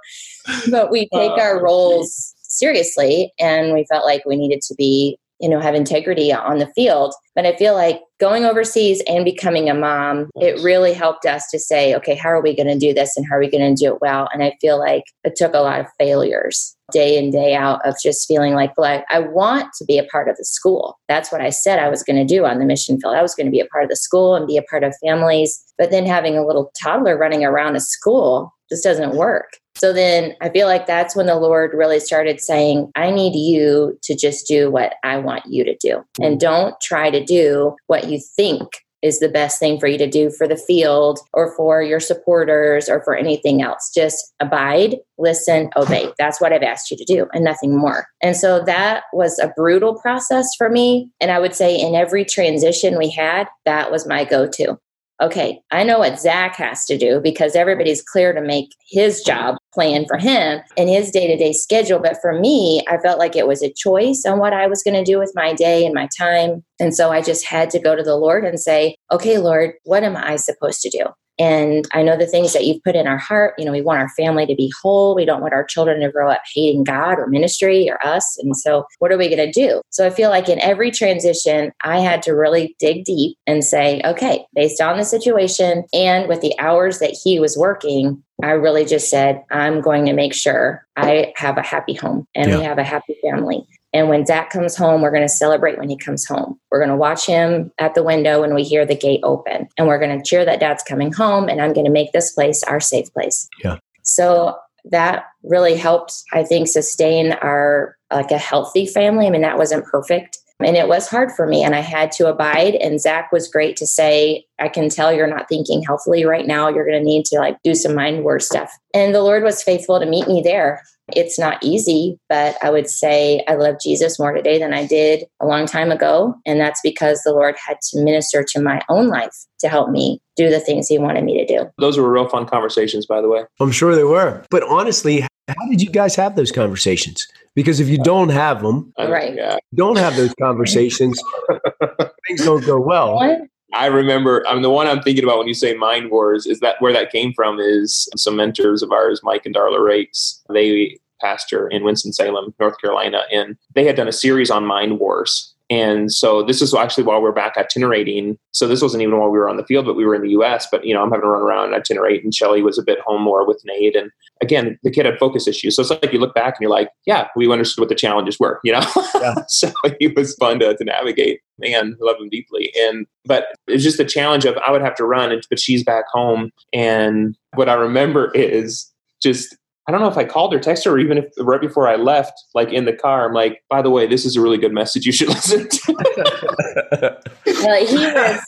But 0.70 0.90
we 0.90 1.08
take 1.14 1.32
our 1.32 1.58
oh, 1.60 1.62
roles 1.62 2.34
seriously 2.42 3.32
and 3.38 3.72
we 3.72 3.86
felt 3.90 4.04
like 4.04 4.24
we 4.26 4.36
needed 4.36 4.60
to 4.60 4.74
be 4.74 5.18
you 5.40 5.48
know 5.48 5.58
have 5.58 5.74
integrity 5.74 6.32
on 6.32 6.58
the 6.58 6.72
field. 6.74 7.14
But 7.34 7.46
i 7.46 7.56
feel 7.56 7.74
like 7.74 8.00
going 8.20 8.44
overseas 8.44 9.02
and 9.08 9.24
becoming 9.24 9.68
a 9.68 9.74
mom 9.74 10.30
it 10.36 10.62
really 10.62 10.92
helped 10.92 11.26
us 11.26 11.48
to 11.50 11.58
say 11.58 11.94
okay 11.96 12.14
how 12.14 12.28
are 12.28 12.42
we 12.42 12.54
going 12.54 12.68
to 12.68 12.78
do 12.78 12.94
this 12.94 13.16
and 13.16 13.26
how 13.28 13.36
are 13.36 13.40
we 13.40 13.50
going 13.50 13.74
to 13.74 13.84
do 13.84 13.94
it 13.94 14.00
well? 14.00 14.28
And 14.32 14.42
i 14.42 14.56
feel 14.60 14.78
like 14.78 15.04
it 15.24 15.34
took 15.36 15.54
a 15.54 15.60
lot 15.60 15.80
of 15.80 15.86
failures 15.98 16.76
day 16.92 17.16
in 17.16 17.30
day 17.30 17.54
out 17.54 17.80
of 17.86 17.94
just 18.02 18.28
feeling 18.28 18.54
like 18.54 18.76
well 18.76 19.02
I, 19.10 19.16
I 19.16 19.20
want 19.20 19.72
to 19.78 19.84
be 19.84 19.98
a 19.98 20.04
part 20.04 20.28
of 20.28 20.36
the 20.36 20.44
school. 20.44 20.98
That's 21.08 21.32
what 21.32 21.40
i 21.40 21.50
said 21.50 21.78
i 21.78 21.88
was 21.88 22.02
going 22.02 22.16
to 22.16 22.34
do 22.34 22.44
on 22.44 22.58
the 22.58 22.64
mission 22.64 23.00
field. 23.00 23.14
I 23.14 23.22
was 23.22 23.34
going 23.34 23.46
to 23.46 23.52
be 23.52 23.60
a 23.60 23.66
part 23.66 23.84
of 23.84 23.90
the 23.90 23.96
school 23.96 24.34
and 24.34 24.46
be 24.46 24.56
a 24.56 24.62
part 24.62 24.84
of 24.84 24.94
families. 25.04 25.62
But 25.78 25.90
then 25.90 26.06
having 26.06 26.36
a 26.36 26.46
little 26.46 26.70
toddler 26.82 27.16
running 27.16 27.44
around 27.44 27.76
a 27.76 27.80
school 27.80 28.52
just 28.70 28.84
doesn't 28.84 29.16
work. 29.16 29.52
So 29.76 29.92
then 29.92 30.34
I 30.40 30.48
feel 30.50 30.66
like 30.66 30.86
that's 30.86 31.16
when 31.16 31.26
the 31.26 31.36
Lord 31.36 31.72
really 31.74 31.98
started 31.98 32.40
saying, 32.40 32.90
I 32.94 33.10
need 33.10 33.34
you 33.34 33.98
to 34.02 34.14
just 34.14 34.46
do 34.46 34.70
what 34.70 34.94
I 35.02 35.16
want 35.18 35.44
you 35.46 35.64
to 35.64 35.76
do. 35.76 36.04
And 36.20 36.36
mm. 36.36 36.40
don't 36.40 36.74
try 36.80 37.10
to 37.10 37.24
do 37.24 37.74
what 37.86 38.08
you 38.08 38.20
think 38.36 38.68
is 39.02 39.18
the 39.18 39.28
best 39.28 39.58
thing 39.58 39.78
for 39.78 39.86
you 39.86 39.98
to 39.98 40.08
do 40.08 40.30
for 40.30 40.46
the 40.46 40.56
field 40.56 41.18
or 41.32 41.54
for 41.56 41.82
your 41.82 42.00
supporters 42.00 42.88
or 42.88 43.02
for 43.02 43.14
anything 43.14 43.62
else. 43.62 43.90
Just 43.94 44.32
abide, 44.40 44.96
listen, 45.18 45.70
obey. 45.76 46.10
That's 46.18 46.40
what 46.40 46.52
I've 46.52 46.62
asked 46.62 46.90
you 46.90 46.96
to 46.96 47.04
do 47.04 47.26
and 47.34 47.44
nothing 47.44 47.76
more. 47.76 48.06
And 48.22 48.36
so 48.36 48.62
that 48.64 49.04
was 49.12 49.38
a 49.38 49.52
brutal 49.56 50.00
process 50.00 50.48
for 50.56 50.70
me. 50.70 51.10
And 51.20 51.30
I 51.30 51.38
would 51.38 51.54
say 51.54 51.76
in 51.76 51.94
every 51.94 52.24
transition 52.24 52.96
we 52.96 53.10
had, 53.10 53.48
that 53.64 53.90
was 53.90 54.06
my 54.06 54.24
go 54.24 54.48
to 54.48 54.78
okay, 55.22 55.60
I 55.70 55.84
know 55.84 56.00
what 56.00 56.20
Zach 56.20 56.56
has 56.56 56.84
to 56.86 56.98
do 56.98 57.20
because 57.20 57.54
everybody's 57.54 58.02
clear 58.02 58.32
to 58.32 58.40
make 58.40 58.74
his 58.88 59.22
job 59.22 59.56
plan 59.72 60.04
for 60.06 60.18
him 60.18 60.60
and 60.76 60.88
his 60.88 61.10
day 61.10 61.28
to 61.28 61.36
day 61.36 61.52
schedule. 61.52 62.00
But 62.00 62.18
for 62.20 62.38
me, 62.38 62.84
I 62.88 62.98
felt 62.98 63.20
like 63.20 63.36
it 63.36 63.46
was 63.46 63.62
a 63.62 63.72
choice 63.72 64.24
on 64.26 64.38
what 64.38 64.52
I 64.52 64.66
was 64.66 64.82
going 64.82 65.02
to 65.02 65.10
do 65.10 65.18
with 65.18 65.32
my 65.34 65.54
day 65.54 65.86
and 65.86 65.94
my 65.94 66.08
time. 66.18 66.64
And 66.80 66.94
so 66.94 67.10
I 67.10 67.22
just 67.22 67.46
had 67.46 67.70
to 67.70 67.78
go 67.78 67.94
to 67.94 68.02
the 68.02 68.16
Lord 68.16 68.44
and 68.44 68.58
say, 68.58 68.96
okay, 69.12 69.38
Lord, 69.38 69.74
what 69.84 70.02
am 70.02 70.16
I 70.16 70.36
supposed 70.36 70.82
to 70.82 70.90
do? 70.90 71.04
And 71.42 71.88
I 71.92 72.04
know 72.04 72.16
the 72.16 72.26
things 72.26 72.52
that 72.52 72.64
you've 72.64 72.84
put 72.84 72.94
in 72.94 73.08
our 73.08 73.18
heart. 73.18 73.54
You 73.58 73.64
know, 73.64 73.72
we 73.72 73.82
want 73.82 73.98
our 73.98 74.08
family 74.10 74.46
to 74.46 74.54
be 74.54 74.72
whole. 74.80 75.16
We 75.16 75.24
don't 75.24 75.40
want 75.40 75.52
our 75.52 75.64
children 75.64 76.00
to 76.00 76.12
grow 76.12 76.30
up 76.30 76.40
hating 76.54 76.84
God 76.84 77.18
or 77.18 77.26
ministry 77.26 77.90
or 77.90 77.98
us. 78.06 78.38
And 78.38 78.56
so, 78.56 78.84
what 79.00 79.10
are 79.10 79.18
we 79.18 79.28
going 79.28 79.44
to 79.44 79.50
do? 79.50 79.80
So, 79.90 80.06
I 80.06 80.10
feel 80.10 80.30
like 80.30 80.48
in 80.48 80.60
every 80.60 80.92
transition, 80.92 81.72
I 81.82 81.98
had 81.98 82.22
to 82.22 82.32
really 82.32 82.76
dig 82.78 83.04
deep 83.04 83.36
and 83.48 83.64
say, 83.64 84.00
okay, 84.04 84.46
based 84.54 84.80
on 84.80 84.98
the 84.98 85.04
situation 85.04 85.84
and 85.92 86.28
with 86.28 86.42
the 86.42 86.56
hours 86.60 87.00
that 87.00 87.18
he 87.24 87.40
was 87.40 87.58
working, 87.58 88.22
I 88.44 88.50
really 88.50 88.84
just 88.84 89.10
said, 89.10 89.42
I'm 89.50 89.80
going 89.80 90.04
to 90.06 90.12
make 90.12 90.34
sure 90.34 90.86
I 90.96 91.32
have 91.36 91.58
a 91.58 91.62
happy 91.62 91.94
home 91.94 92.28
and 92.36 92.50
yeah. 92.50 92.58
we 92.58 92.64
have 92.64 92.78
a 92.78 92.84
happy 92.84 93.16
family. 93.20 93.66
And 93.92 94.08
when 94.08 94.24
Zach 94.24 94.50
comes 94.50 94.76
home, 94.76 95.02
we're 95.02 95.10
going 95.10 95.22
to 95.22 95.28
celebrate 95.28 95.78
when 95.78 95.88
he 95.88 95.96
comes 95.96 96.24
home. 96.24 96.58
We're 96.70 96.78
going 96.78 96.90
to 96.90 96.96
watch 96.96 97.26
him 97.26 97.70
at 97.78 97.94
the 97.94 98.02
window 98.02 98.40
when 98.40 98.54
we 98.54 98.62
hear 98.62 98.86
the 98.86 98.96
gate 98.96 99.20
open. 99.22 99.68
And 99.76 99.86
we're 99.86 99.98
going 99.98 100.16
to 100.16 100.24
cheer 100.24 100.44
that 100.44 100.60
dad's 100.60 100.82
coming 100.82 101.12
home. 101.12 101.48
And 101.48 101.60
I'm 101.60 101.72
going 101.72 101.84
to 101.84 101.92
make 101.92 102.12
this 102.12 102.32
place 102.32 102.62
our 102.62 102.80
safe 102.80 103.12
place. 103.12 103.48
Yeah. 103.62 103.78
So 104.02 104.56
that 104.86 105.26
really 105.42 105.76
helped, 105.76 106.22
I 106.32 106.42
think, 106.42 106.68
sustain 106.68 107.32
our 107.34 107.96
like 108.10 108.30
a 108.30 108.38
healthy 108.38 108.86
family. 108.86 109.26
I 109.26 109.30
mean, 109.30 109.42
that 109.42 109.58
wasn't 109.58 109.86
perfect. 109.86 110.38
And 110.64 110.76
it 110.76 110.88
was 110.88 111.08
hard 111.08 111.32
for 111.32 111.46
me, 111.46 111.62
and 111.62 111.74
I 111.74 111.80
had 111.80 112.12
to 112.12 112.28
abide. 112.28 112.74
And 112.76 113.00
Zach 113.00 113.32
was 113.32 113.48
great 113.48 113.76
to 113.76 113.86
say, 113.86 114.44
I 114.58 114.68
can 114.68 114.88
tell 114.88 115.12
you're 115.12 115.26
not 115.26 115.48
thinking 115.48 115.82
healthily 115.82 116.24
right 116.24 116.46
now. 116.46 116.68
You're 116.68 116.86
going 116.86 116.98
to 116.98 117.04
need 117.04 117.24
to 117.26 117.38
like 117.38 117.56
do 117.62 117.74
some 117.74 117.94
Mind 117.94 118.22
Wars 118.22 118.46
stuff. 118.46 118.72
And 118.94 119.14
the 119.14 119.22
Lord 119.22 119.42
was 119.42 119.62
faithful 119.62 119.98
to 119.98 120.06
meet 120.06 120.28
me 120.28 120.40
there. 120.42 120.82
It's 121.14 121.38
not 121.38 121.62
easy, 121.62 122.18
but 122.28 122.56
I 122.62 122.70
would 122.70 122.88
say 122.88 123.44
I 123.48 123.54
love 123.54 123.76
Jesus 123.82 124.18
more 124.18 124.32
today 124.32 124.58
than 124.58 124.72
I 124.72 124.86
did 124.86 125.24
a 125.40 125.46
long 125.46 125.66
time 125.66 125.90
ago. 125.90 126.34
And 126.46 126.60
that's 126.60 126.80
because 126.82 127.22
the 127.22 127.32
Lord 127.32 127.56
had 127.56 127.78
to 127.90 128.02
minister 128.02 128.44
to 128.48 128.60
my 128.60 128.80
own 128.88 129.08
life 129.08 129.34
to 129.60 129.68
help 129.68 129.90
me 129.90 130.20
do 130.36 130.48
the 130.48 130.60
things 130.60 130.88
He 130.88 130.98
wanted 130.98 131.24
me 131.24 131.44
to 131.44 131.46
do. 131.46 131.70
Those 131.78 131.98
were 131.98 132.10
real 132.10 132.28
fun 132.28 132.46
conversations, 132.46 133.04
by 133.04 133.20
the 133.20 133.28
way. 133.28 133.44
I'm 133.60 133.72
sure 133.72 133.94
they 133.94 134.04
were. 134.04 134.44
But 134.50 134.62
honestly, 134.62 135.26
how 135.48 135.68
did 135.68 135.82
you 135.82 135.90
guys 135.90 136.14
have 136.16 136.36
those 136.36 136.52
conversations? 136.52 137.26
Because 137.54 137.80
if 137.80 137.88
you 137.88 137.98
don't 137.98 138.30
have 138.30 138.62
them, 138.62 138.92
right, 138.98 139.38
don't 139.74 139.98
have 139.98 140.16
those 140.16 140.32
conversations, 140.40 141.20
things 142.26 142.44
don't 142.44 142.64
go 142.64 142.80
well. 142.80 143.16
What? 143.16 143.40
I 143.74 143.86
remember, 143.86 144.46
I 144.46 144.52
mean, 144.52 144.62
the 144.62 144.70
one 144.70 144.86
I'm 144.86 145.00
thinking 145.02 145.24
about 145.24 145.38
when 145.38 145.48
you 145.48 145.54
say 145.54 145.74
Mind 145.74 146.10
Wars 146.10 146.46
is 146.46 146.60
that 146.60 146.76
where 146.80 146.92
that 146.92 147.10
came 147.10 147.32
from 147.32 147.58
is 147.58 148.08
some 148.16 148.36
mentors 148.36 148.82
of 148.82 148.92
ours, 148.92 149.20
Mike 149.22 149.46
and 149.46 149.54
Darla 149.54 149.82
Rates. 149.82 150.42
They 150.52 150.98
pastor 151.22 151.68
in 151.68 151.84
Winston-Salem, 151.84 152.52
North 152.58 152.78
Carolina, 152.80 153.22
and 153.32 153.56
they 153.74 153.84
had 153.86 153.96
done 153.96 154.08
a 154.08 154.12
series 154.12 154.50
on 154.50 154.66
Mind 154.66 154.98
Wars. 154.98 155.54
And 155.70 156.12
so 156.12 156.42
this 156.42 156.60
is 156.60 156.74
actually 156.74 157.04
while 157.04 157.22
we're 157.22 157.32
back 157.32 157.56
itinerating. 157.56 158.36
So 158.50 158.68
this 158.68 158.82
wasn't 158.82 159.02
even 159.02 159.18
while 159.18 159.30
we 159.30 159.38
were 159.38 159.48
on 159.48 159.56
the 159.56 159.64
field, 159.64 159.86
but 159.86 159.96
we 159.96 160.04
were 160.04 160.14
in 160.14 160.20
the 160.20 160.30
US. 160.30 160.66
But 160.70 160.84
you 160.84 160.92
know, 160.92 161.02
I'm 161.02 161.10
having 161.10 161.22
to 161.22 161.28
run 161.28 161.40
around 161.40 161.66
and 161.66 161.74
itinerate, 161.74 162.22
and 162.22 162.32
Shellie 162.32 162.62
was 162.62 162.76
a 162.76 162.82
bit 162.82 163.00
home 163.00 163.22
more 163.22 163.46
with 163.46 163.62
Nate. 163.64 163.96
And 163.96 164.10
again, 164.42 164.78
the 164.82 164.90
kid 164.90 165.06
had 165.06 165.18
focus 165.18 165.46
issues. 165.46 165.76
So 165.76 165.82
it's 165.82 165.90
like 165.90 166.12
you 166.12 166.18
look 166.18 166.34
back 166.34 166.54
and 166.54 166.60
you're 166.60 166.70
like, 166.70 166.90
yeah, 167.06 167.28
we 167.36 167.50
understood 167.50 167.80
what 167.80 167.88
the 167.88 167.94
challenges 167.94 168.38
were, 168.38 168.60
you 168.64 168.72
know? 168.72 168.82
Yeah. 169.22 169.34
so 169.46 169.70
it 170.00 170.16
was 170.16 170.34
fun 170.34 170.58
to, 170.58 170.74
to 170.76 170.84
navigate. 170.84 171.40
Man, 171.58 171.96
love 172.00 172.16
him 172.18 172.28
deeply. 172.28 172.72
And 172.76 173.06
but 173.24 173.46
it's 173.68 173.84
just 173.84 173.98
the 173.98 174.04
challenge 174.04 174.44
of 174.44 174.56
I 174.66 174.72
would 174.72 174.82
have 174.82 174.96
to 174.96 175.04
run, 175.04 175.38
but 175.48 175.60
she's 175.60 175.84
back 175.84 176.06
home. 176.12 176.50
And 176.72 177.36
what 177.54 177.68
I 177.68 177.74
remember 177.74 178.32
is 178.34 178.90
just 179.22 179.56
I 179.86 179.92
don't 179.92 180.00
know 180.00 180.08
if 180.08 180.16
I 180.16 180.24
called 180.24 180.54
or 180.54 180.58
texted 180.58 180.86
her, 180.86 180.92
or 180.92 180.98
even 180.98 181.18
if 181.18 181.26
right 181.38 181.60
before 181.60 181.88
I 181.88 181.96
left, 181.96 182.32
like 182.54 182.72
in 182.72 182.84
the 182.84 182.92
car, 182.92 183.28
I'm 183.28 183.34
like, 183.34 183.62
by 183.68 183.82
the 183.82 183.90
way, 183.90 184.06
this 184.06 184.24
is 184.24 184.34
a 184.34 184.40
really 184.40 184.58
good 184.58 184.72
message. 184.72 185.06
You 185.06 185.12
should 185.12 185.28
listen 185.28 185.68
to. 185.68 187.18
well, 187.46 187.86
he 187.86 187.96
was, 187.96 188.40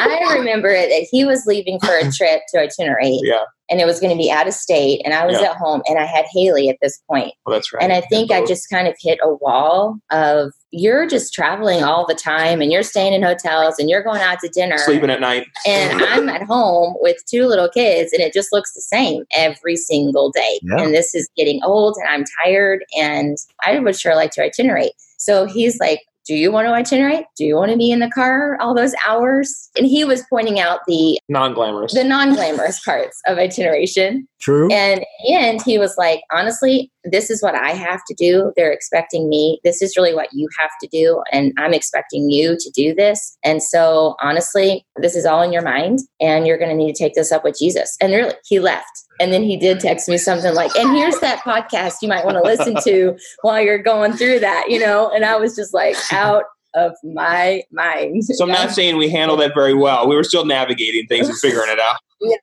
I 0.00 0.34
remember 0.38 0.68
it 0.68 0.88
that 0.88 1.06
he 1.10 1.24
was 1.24 1.44
leaving 1.46 1.80
for 1.80 1.96
a 1.96 2.10
trip 2.12 2.42
to 2.50 2.60
itinerate. 2.60 3.20
Yeah 3.22 3.44
and 3.70 3.80
it 3.80 3.86
was 3.86 4.00
going 4.00 4.10
to 4.10 4.22
be 4.22 4.30
out 4.30 4.46
of 4.46 4.54
state 4.54 5.00
and 5.04 5.14
i 5.14 5.24
was 5.26 5.40
yeah. 5.40 5.50
at 5.50 5.56
home 5.56 5.82
and 5.86 5.98
i 5.98 6.04
had 6.04 6.24
haley 6.32 6.68
at 6.68 6.76
this 6.82 7.02
point. 7.08 7.32
Well, 7.46 7.54
that's 7.54 7.72
right. 7.72 7.82
And 7.82 7.92
i 7.92 8.00
think 8.02 8.30
i 8.30 8.44
just 8.44 8.68
kind 8.70 8.88
of 8.88 8.94
hit 9.00 9.18
a 9.22 9.34
wall 9.34 9.98
of 10.10 10.52
you're 10.70 11.06
just 11.06 11.32
traveling 11.32 11.84
all 11.84 12.04
the 12.04 12.14
time 12.14 12.60
and 12.60 12.72
you're 12.72 12.82
staying 12.82 13.12
in 13.12 13.22
hotels 13.22 13.78
and 13.78 13.88
you're 13.88 14.02
going 14.02 14.20
out 14.20 14.40
to 14.40 14.48
dinner. 14.48 14.76
Sleeping 14.78 15.10
at 15.10 15.20
night. 15.20 15.46
And 15.66 16.02
i'm 16.08 16.28
at 16.28 16.42
home 16.42 16.94
with 17.00 17.16
two 17.26 17.46
little 17.46 17.68
kids 17.68 18.12
and 18.12 18.22
it 18.22 18.32
just 18.32 18.52
looks 18.52 18.74
the 18.74 18.80
same 18.80 19.24
every 19.34 19.76
single 19.76 20.30
day. 20.30 20.60
Yeah. 20.62 20.82
and 20.82 20.94
this 20.94 21.14
is 21.14 21.28
getting 21.36 21.60
old 21.64 21.96
and 21.98 22.08
i'm 22.08 22.24
tired 22.44 22.84
and 22.98 23.36
i 23.64 23.78
would 23.78 23.96
sure 23.96 24.14
like 24.14 24.30
to 24.32 24.42
itinerate. 24.42 24.92
So 25.18 25.46
he's 25.46 25.78
like 25.80 26.00
do 26.26 26.34
you 26.34 26.50
want 26.50 26.66
to 26.66 26.72
itinerate? 26.72 27.24
Do 27.36 27.44
you 27.44 27.56
want 27.56 27.70
to 27.72 27.76
be 27.76 27.90
in 27.90 28.00
the 28.00 28.10
car 28.10 28.56
all 28.60 28.74
those 28.74 28.94
hours? 29.06 29.70
And 29.76 29.86
he 29.86 30.04
was 30.04 30.24
pointing 30.28 30.58
out 30.58 30.80
the 30.86 31.18
non-glamorous, 31.28 31.94
the 31.94 32.04
non-glamorous 32.04 32.80
parts 32.84 33.20
of 33.26 33.38
itineration. 33.38 34.26
True. 34.40 34.70
And 34.72 35.04
and 35.28 35.62
he 35.62 35.78
was 35.78 35.94
like, 35.96 36.22
honestly, 36.32 36.90
this 37.04 37.30
is 37.30 37.42
what 37.42 37.54
I 37.54 37.70
have 37.70 38.00
to 38.08 38.14
do. 38.14 38.52
They're 38.56 38.72
expecting 38.72 39.28
me. 39.28 39.60
This 39.64 39.82
is 39.82 39.96
really 39.96 40.14
what 40.14 40.28
you 40.32 40.48
have 40.58 40.70
to 40.82 40.88
do, 40.88 41.22
and 41.32 41.52
I'm 41.58 41.74
expecting 41.74 42.30
you 42.30 42.56
to 42.58 42.70
do 42.70 42.94
this. 42.94 43.36
And 43.42 43.62
so, 43.62 44.16
honestly, 44.20 44.84
this 44.96 45.16
is 45.16 45.26
all 45.26 45.42
in 45.42 45.52
your 45.52 45.62
mind, 45.62 46.00
and 46.20 46.46
you're 46.46 46.58
going 46.58 46.70
to 46.70 46.76
need 46.76 46.94
to 46.94 47.02
take 47.02 47.14
this 47.14 47.32
up 47.32 47.44
with 47.44 47.58
Jesus. 47.58 47.96
And 48.00 48.12
really, 48.12 48.34
he 48.44 48.60
left. 48.60 49.04
And 49.20 49.32
then 49.32 49.42
he 49.42 49.56
did 49.56 49.80
text 49.80 50.08
me 50.08 50.18
something 50.18 50.54
like, 50.54 50.74
and 50.76 50.96
here's 50.96 51.18
that 51.20 51.40
podcast 51.40 52.02
you 52.02 52.08
might 52.08 52.24
want 52.24 52.36
to 52.36 52.42
listen 52.42 52.74
to 52.82 53.16
while 53.42 53.60
you're 53.60 53.82
going 53.82 54.12
through 54.14 54.40
that, 54.40 54.66
you 54.68 54.78
know? 54.78 55.10
And 55.14 55.24
I 55.24 55.36
was 55.36 55.54
just 55.54 55.72
like 55.72 55.96
out 56.12 56.44
of 56.74 56.92
my 57.04 57.62
mind. 57.70 58.24
So 58.24 58.44
I'm 58.44 58.50
not 58.50 58.72
saying 58.72 58.96
we 58.96 59.08
handled 59.08 59.40
that 59.40 59.54
very 59.54 59.74
well. 59.74 60.08
We 60.08 60.16
were 60.16 60.24
still 60.24 60.44
navigating 60.44 61.06
things 61.06 61.28
and 61.28 61.38
figuring 61.38 61.70
it 61.70 61.78
out. 61.78 61.96
Yeah. 62.20 62.36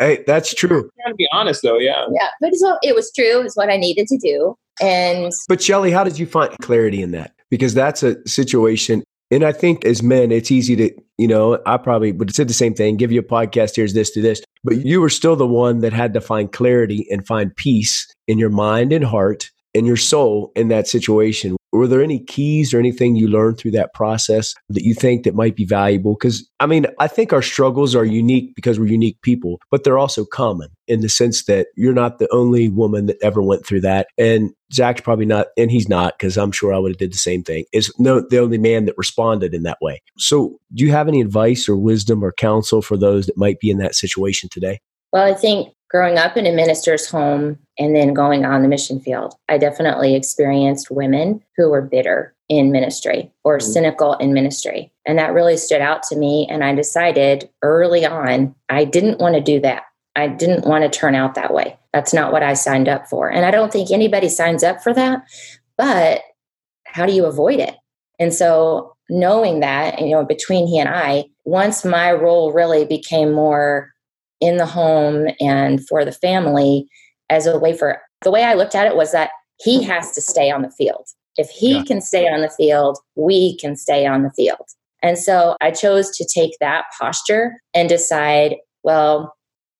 Hey, 0.00 0.24
that's 0.26 0.52
true. 0.52 0.90
to 1.06 1.14
be 1.14 1.28
honest 1.30 1.62
though, 1.62 1.78
yeah. 1.78 2.04
Yeah. 2.10 2.28
But 2.40 2.56
so 2.56 2.78
it 2.82 2.96
was 2.96 3.12
true, 3.12 3.42
it's 3.42 3.56
what 3.56 3.70
I 3.70 3.76
needed 3.76 4.08
to 4.08 4.18
do. 4.18 4.56
And 4.80 5.30
But 5.46 5.60
Shellie, 5.60 5.92
how 5.92 6.02
did 6.02 6.18
you 6.18 6.26
find 6.26 6.50
clarity 6.58 7.00
in 7.00 7.12
that? 7.12 7.32
Because 7.48 7.74
that's 7.74 8.02
a 8.02 8.16
situation 8.26 9.04
and 9.30 9.44
I 9.44 9.52
think 9.52 9.84
as 9.84 10.02
men, 10.02 10.30
it's 10.30 10.50
easy 10.50 10.76
to, 10.76 10.90
you 11.18 11.28
know, 11.28 11.58
I 11.66 11.76
probably 11.76 12.12
would 12.12 12.28
have 12.28 12.36
said 12.36 12.48
the 12.48 12.54
same 12.54 12.74
thing, 12.74 12.96
give 12.96 13.12
you 13.12 13.20
a 13.20 13.24
podcast, 13.24 13.76
here's 13.76 13.94
this, 13.94 14.10
do 14.10 14.22
this. 14.22 14.42
But 14.62 14.84
you 14.84 15.00
were 15.00 15.10
still 15.10 15.36
the 15.36 15.46
one 15.46 15.80
that 15.80 15.92
had 15.92 16.14
to 16.14 16.20
find 16.20 16.52
clarity 16.52 17.06
and 17.10 17.26
find 17.26 17.54
peace 17.54 18.06
in 18.28 18.38
your 18.38 18.50
mind 18.50 18.92
and 18.92 19.04
heart 19.04 19.50
and 19.74 19.86
your 19.86 19.96
soul 19.96 20.52
in 20.54 20.68
that 20.68 20.86
situation. 20.86 21.56
Were 21.74 21.88
there 21.88 22.02
any 22.02 22.20
keys 22.20 22.72
or 22.72 22.78
anything 22.78 23.16
you 23.16 23.26
learned 23.26 23.58
through 23.58 23.72
that 23.72 23.94
process 23.94 24.54
that 24.68 24.84
you 24.84 24.94
think 24.94 25.24
that 25.24 25.34
might 25.34 25.56
be 25.56 25.64
valuable? 25.64 26.14
Because 26.14 26.48
I 26.60 26.66
mean, 26.66 26.86
I 27.00 27.08
think 27.08 27.32
our 27.32 27.42
struggles 27.42 27.96
are 27.96 28.04
unique 28.04 28.54
because 28.54 28.78
we're 28.78 28.86
unique 28.86 29.20
people, 29.22 29.60
but 29.72 29.82
they're 29.82 29.98
also 29.98 30.24
common 30.24 30.68
in 30.86 31.00
the 31.00 31.08
sense 31.08 31.46
that 31.46 31.66
you're 31.74 31.92
not 31.92 32.20
the 32.20 32.32
only 32.32 32.68
woman 32.68 33.06
that 33.06 33.18
ever 33.22 33.42
went 33.42 33.66
through 33.66 33.80
that. 33.80 34.06
And 34.16 34.52
Zach's 34.72 35.00
probably 35.00 35.26
not, 35.26 35.48
and 35.56 35.68
he's 35.68 35.88
not, 35.88 36.16
because 36.16 36.38
I'm 36.38 36.52
sure 36.52 36.72
I 36.72 36.78
would 36.78 36.92
have 36.92 36.98
did 36.98 37.12
the 37.12 37.18
same 37.18 37.42
thing. 37.42 37.64
Is 37.72 37.92
no 37.98 38.20
the 38.20 38.38
only 38.38 38.58
man 38.58 38.84
that 38.84 38.96
responded 38.96 39.52
in 39.52 39.64
that 39.64 39.78
way. 39.82 40.00
So 40.16 40.60
do 40.72 40.84
you 40.84 40.92
have 40.92 41.08
any 41.08 41.20
advice 41.20 41.68
or 41.68 41.76
wisdom 41.76 42.22
or 42.22 42.30
counsel 42.30 42.82
for 42.82 42.96
those 42.96 43.26
that 43.26 43.36
might 43.36 43.58
be 43.58 43.68
in 43.68 43.78
that 43.78 43.96
situation 43.96 44.48
today? 44.48 44.80
Well, 45.12 45.24
I 45.24 45.34
think 45.34 45.73
growing 45.94 46.18
up 46.18 46.36
in 46.36 46.44
a 46.44 46.50
minister's 46.50 47.08
home 47.08 47.56
and 47.78 47.94
then 47.94 48.12
going 48.12 48.44
on 48.44 48.62
the 48.62 48.68
mission 48.68 48.98
field, 48.98 49.36
I 49.48 49.58
definitely 49.58 50.16
experienced 50.16 50.90
women 50.90 51.40
who 51.56 51.70
were 51.70 51.82
bitter 51.82 52.34
in 52.48 52.72
ministry 52.72 53.30
or 53.44 53.58
mm-hmm. 53.58 53.70
cynical 53.70 54.14
in 54.14 54.32
ministry. 54.32 54.92
And 55.06 55.16
that 55.20 55.32
really 55.32 55.56
stood 55.56 55.80
out 55.80 56.02
to 56.04 56.16
me. 56.16 56.48
And 56.50 56.64
I 56.64 56.74
decided 56.74 57.48
early 57.62 58.04
on, 58.04 58.56
I 58.68 58.84
didn't 58.84 59.20
want 59.20 59.36
to 59.36 59.40
do 59.40 59.60
that. 59.60 59.84
I 60.16 60.26
didn't 60.26 60.66
want 60.66 60.82
to 60.82 60.98
turn 60.98 61.14
out 61.14 61.36
that 61.36 61.54
way. 61.54 61.78
That's 61.92 62.12
not 62.12 62.32
what 62.32 62.42
I 62.42 62.54
signed 62.54 62.88
up 62.88 63.08
for. 63.08 63.30
And 63.30 63.46
I 63.46 63.52
don't 63.52 63.72
think 63.72 63.92
anybody 63.92 64.28
signs 64.28 64.64
up 64.64 64.82
for 64.82 64.92
that. 64.94 65.22
But 65.78 66.22
how 66.86 67.06
do 67.06 67.12
you 67.12 67.24
avoid 67.24 67.60
it? 67.60 67.76
And 68.18 68.34
so 68.34 68.96
knowing 69.08 69.60
that, 69.60 70.00
you 70.00 70.10
know, 70.10 70.24
between 70.24 70.66
he 70.66 70.80
and 70.80 70.88
I, 70.88 71.26
once 71.44 71.84
my 71.84 72.10
role 72.10 72.52
really 72.52 72.84
became 72.84 73.30
more 73.30 73.93
in 74.44 74.58
the 74.58 74.66
home 74.66 75.26
and 75.40 75.86
for 75.88 76.04
the 76.04 76.12
family 76.12 76.86
as 77.30 77.46
a 77.46 77.58
way 77.58 77.76
for 77.76 78.00
the 78.22 78.30
way 78.30 78.44
I 78.44 78.54
looked 78.54 78.74
at 78.74 78.86
it 78.86 78.96
was 78.96 79.12
that 79.12 79.30
he 79.62 79.82
has 79.84 80.12
to 80.12 80.20
stay 80.20 80.50
on 80.50 80.62
the 80.62 80.70
field. 80.70 81.06
If 81.36 81.48
he 81.48 81.76
yeah. 81.76 81.84
can 81.84 82.00
stay 82.00 82.28
on 82.28 82.42
the 82.42 82.50
field, 82.50 82.98
we 83.16 83.56
can 83.56 83.76
stay 83.76 84.06
on 84.06 84.22
the 84.22 84.30
field. 84.36 84.66
And 85.02 85.18
so 85.18 85.56
I 85.60 85.70
chose 85.70 86.10
to 86.16 86.26
take 86.26 86.52
that 86.60 86.84
posture 87.00 87.54
and 87.74 87.88
decide, 87.88 88.56
well, 88.82 89.34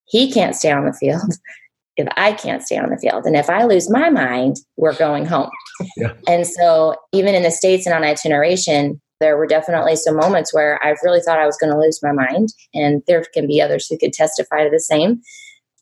he 0.07 0.33
can't 0.33 0.57
stay 0.57 0.73
on 0.73 0.87
the 0.87 0.93
field 0.93 1.33
if 1.97 2.09
I 2.17 2.33
can't 2.33 2.63
stay 2.63 2.79
on 2.79 2.91
the 2.91 2.99
field. 2.99 3.25
And 3.27 3.37
if 3.37 3.51
I 3.51 3.65
lose 3.65 3.91
my 3.91 4.11
mind, 4.11 4.57
we're 4.77 4.97
going 4.97 5.27
home. 5.27 5.51
Yeah. 5.97 6.15
And 6.27 6.47
so 6.47 6.97
even 7.13 7.35
in 7.35 7.43
the 7.43 7.51
States 7.51 7.87
and 7.87 7.95
on 7.95 8.03
itineration, 8.03 9.01
there 9.21 9.37
were 9.37 9.47
definitely 9.47 9.97
some 9.97 10.17
moments 10.17 10.53
where 10.53 10.79
I 10.85 10.95
really 11.03 11.21
thought 11.21 11.39
I 11.39 11.47
was 11.47 11.57
going 11.57 11.73
to 11.73 11.79
lose 11.79 12.01
my 12.03 12.13
mind. 12.13 12.51
And 12.75 13.03
there 13.07 13.25
can 13.33 13.47
be 13.47 13.61
others 13.61 13.87
who 13.87 13.99
could 13.99 14.13
testify 14.13 14.65
to 14.65 14.71
the 14.71 14.81
same. 14.81 15.21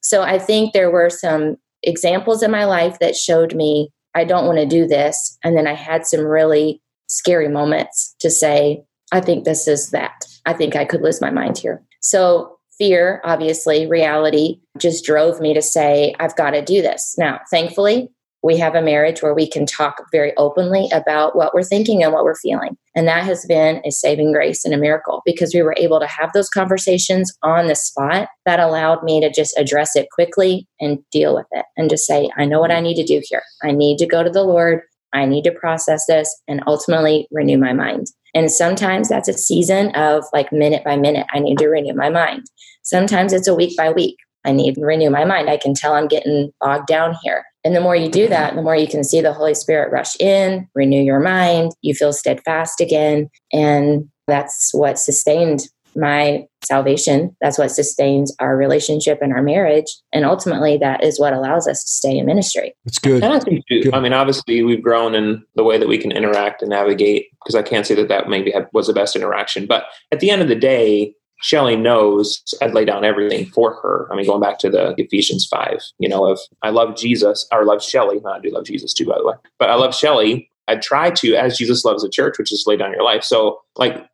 So 0.03 0.23
I 0.23 0.39
think 0.39 0.73
there 0.73 0.91
were 0.91 1.11
some 1.11 1.57
examples 1.83 2.43
in 2.43 2.51
my 2.51 2.65
life 2.65 2.99
that 2.99 3.17
showed 3.17 3.55
me 3.55 3.91
I 4.15 4.25
don't 4.25 4.47
want 4.47 4.59
to 4.59 4.67
do 4.67 4.87
this. 4.87 5.39
And 5.43 5.57
then 5.57 5.67
I 5.67 5.75
had 5.75 6.07
some 6.07 6.21
really 6.21 6.83
scary 7.07 7.49
moments 7.49 8.15
to 8.21 8.31
say, 8.31 8.83
I 9.11 9.21
think 9.21 9.45
this 9.45 9.67
is 9.67 9.91
that. 9.91 10.25
I 10.47 10.53
think 10.53 10.77
I 10.77 10.85
could 10.85 11.03
lose 11.03 11.21
my 11.21 11.31
mind 11.31 11.59
here. 11.59 11.83
So 12.01 12.59
fear, 12.79 13.21
obviously, 13.25 13.87
reality 13.87 14.61
just 14.79 15.05
drove 15.05 15.41
me 15.41 15.55
to 15.55 15.63
say, 15.63 16.15
I've 16.19 16.37
got 16.37 16.51
to 16.51 16.63
do 16.63 16.83
this. 16.83 17.15
Now, 17.19 17.41
thankfully, 17.51 18.11
we 18.43 18.57
have 18.59 18.75
a 18.75 18.83
marriage 18.83 19.23
where 19.23 19.35
we 19.35 19.49
can 19.49 19.67
talk 19.67 20.03
very 20.11 20.37
openly 20.37 20.89
about 20.93 21.37
what 21.37 21.55
we're 21.55 21.63
thinking 21.63 22.03
and 22.03 22.13
what 22.13 22.25
we're 22.25 22.35
feeling. 22.35 22.77
And 22.95 23.07
that 23.09 23.25
has 23.25 23.47
been 23.47 23.81
a 23.85 23.91
saving 23.91 24.33
grace 24.33 24.65
and 24.65 24.75
a 24.75 24.79
miracle 24.79 25.23
because 25.25 25.55
we 25.55 25.63
were 25.63 25.75
able 25.79 26.01
to 26.01 26.07
have 26.07 26.33
those 26.33 26.49
conversations 26.49 27.33
on 27.43 27.67
the 27.67 27.75
spot 27.75 28.29
that 28.45 28.61
allowed 28.61 29.03
me 29.03 29.21
to 29.21 29.31
just 29.31 29.57
address 29.57 29.97
it 29.97 30.09
quickly 30.13 30.67
and 30.81 30.99
deal 31.11 31.35
with 31.35 31.47
it 31.53 31.65
and 31.77 31.89
just 31.89 32.07
say, 32.07 32.31
I 32.37 32.45
know 32.45 32.61
what 32.61 32.73
I 32.73 32.81
need 32.81 32.97
to 32.97 33.05
do 33.05 33.23
here. 33.25 33.43
I 33.63 33.71
need 33.71 33.99
to 33.99 34.07
go 34.07 34.23
to 34.23 34.31
the 34.31 34.45
Lord 34.45 34.83
I 35.13 35.27
need 35.27 35.45
to 35.45 35.53
process 35.53 36.07
this 36.07 36.35
and 36.49 36.63
ultimately 36.67 37.29
renew 37.31 37.59
my 37.59 37.73
mind. 37.73 38.07
And 38.35 38.51
sometimes 38.51 39.09
that's 39.09 39.29
a 39.29 39.35
season 39.35 39.91
of 39.95 40.25
like 40.33 40.53
minute 40.53 40.85
by 40.85 40.97
minute, 40.97 41.27
I 41.33 41.39
need 41.39 41.59
to 41.59 41.69
renew 41.69 41.95
my 41.95 42.09
mind. 42.09 42.47
Sometimes 42.83 43.33
it's 43.33 43.49
a 43.49 43.55
week 43.55 43.77
by 43.77 43.91
week. 43.91 44.17
I 44.45 44.53
need 44.53 44.75
to 44.75 44.81
renew 44.81 45.11
my 45.11 45.25
mind. 45.25 45.51
I 45.51 45.57
can 45.57 45.75
tell 45.75 45.95
I'm 45.95 46.09
getting 46.09 46.51
bogged 46.61 46.87
down 46.87 47.15
here. 47.23 47.45
And 47.65 47.77
the 47.77 47.81
more 47.81 47.95
you 47.95 48.11
do 48.11 48.29
that, 48.29 48.55
the 48.55 48.63
more 48.63 48.77
you 48.77 48.89
can 48.89 49.05
see 49.05 49.21
the 49.21 49.33
Holy 49.33 49.55
Spirit 49.55 49.93
rush 49.93 50.17
in, 50.19 50.69
renew 50.75 51.03
your 51.03 51.21
mind, 51.21 51.73
you 51.83 51.95
feel 51.95 52.13
steadfast 52.13 52.81
again. 52.81 53.31
And 53.53 54.09
that's 54.27 54.73
what 54.73 54.99
sustained 54.99 55.69
my 55.95 56.47
salvation. 56.65 57.37
That's 57.41 57.59
what 57.59 57.71
sustains 57.71 58.35
our 58.39 58.57
relationship 58.57 59.19
and 59.21 59.33
our 59.33 59.43
marriage. 59.43 59.87
And 60.13 60.25
ultimately, 60.25 60.79
that 60.79 61.05
is 61.05 61.21
what 61.21 61.33
allows 61.33 61.69
us 61.69 61.85
to 61.85 61.91
stay 61.91 62.17
in 62.17 62.27
ministry. 62.27 62.75
That's 62.85 62.99
good. 62.99 63.23
I, 63.23 63.39
think 63.39 63.65
I 63.93 64.01
mean, 64.01 64.13
obviously, 64.13 64.63
we've 64.63 64.83
grown 64.83 65.15
in 65.15 65.45
the 65.55 65.65
way 65.65 65.79
that 65.79 65.89
we 65.89 65.99
can 65.99 66.13
interact 66.13 66.63
and 66.63 66.71
navigate 66.71 67.27
because 67.43 67.55
I 67.55 67.63
can't 67.63 67.87
say 67.87 67.95
that 67.97 68.09
that 68.09 68.29
maybe 68.29 68.51
had, 68.51 68.69
was 68.73 68.87
the 68.87 68.93
best 68.93 69.17
interaction. 69.17 69.67
But 69.67 69.85
at 70.11 70.21
the 70.21 70.31
end 70.31 70.43
of 70.43 70.49
the 70.49 70.57
day, 70.57 71.15
Shellie 71.43 71.81
knows 71.81 72.43
I'd 72.61 72.75
lay 72.75 72.85
down 72.85 73.05
everything 73.05 73.47
for 73.47 73.75
her. 73.75 74.09
I 74.11 74.17
mean, 74.17 74.27
going 74.27 74.41
back 74.41 74.59
to 74.61 74.71
the 74.71 74.95
Ephesians 74.99 75.47
5, 75.47 75.79
you 75.99 76.09
know, 76.09 76.27
of 76.31 76.39
I 76.63 76.71
love 76.71 76.97
Jesus 76.97 77.47
or 77.53 77.65
love 77.65 77.81
Shellie. 77.81 78.25
I 78.25 78.41
do 78.41 78.51
love 78.51 78.65
Jesus 78.65 78.95
too, 78.95 79.07
by 79.07 79.19
the 79.19 79.27
way. 79.27 79.35
But 79.59 79.71
I 79.71 79.75
love 79.75 79.93
Shellie. 79.93 80.49
I 80.69 80.77
try 80.77 81.11
to, 81.11 81.35
as 81.35 81.59
Jesus 81.59 81.85
loves 81.85 82.03
the 82.03 82.09
church, 82.09 82.39
which 82.39 82.53
is 82.53 82.65
lay 82.67 82.77
down 82.77 82.93
your 82.93 83.03
life. 83.03 83.25
So, 83.25 83.61
like, 83.77 84.07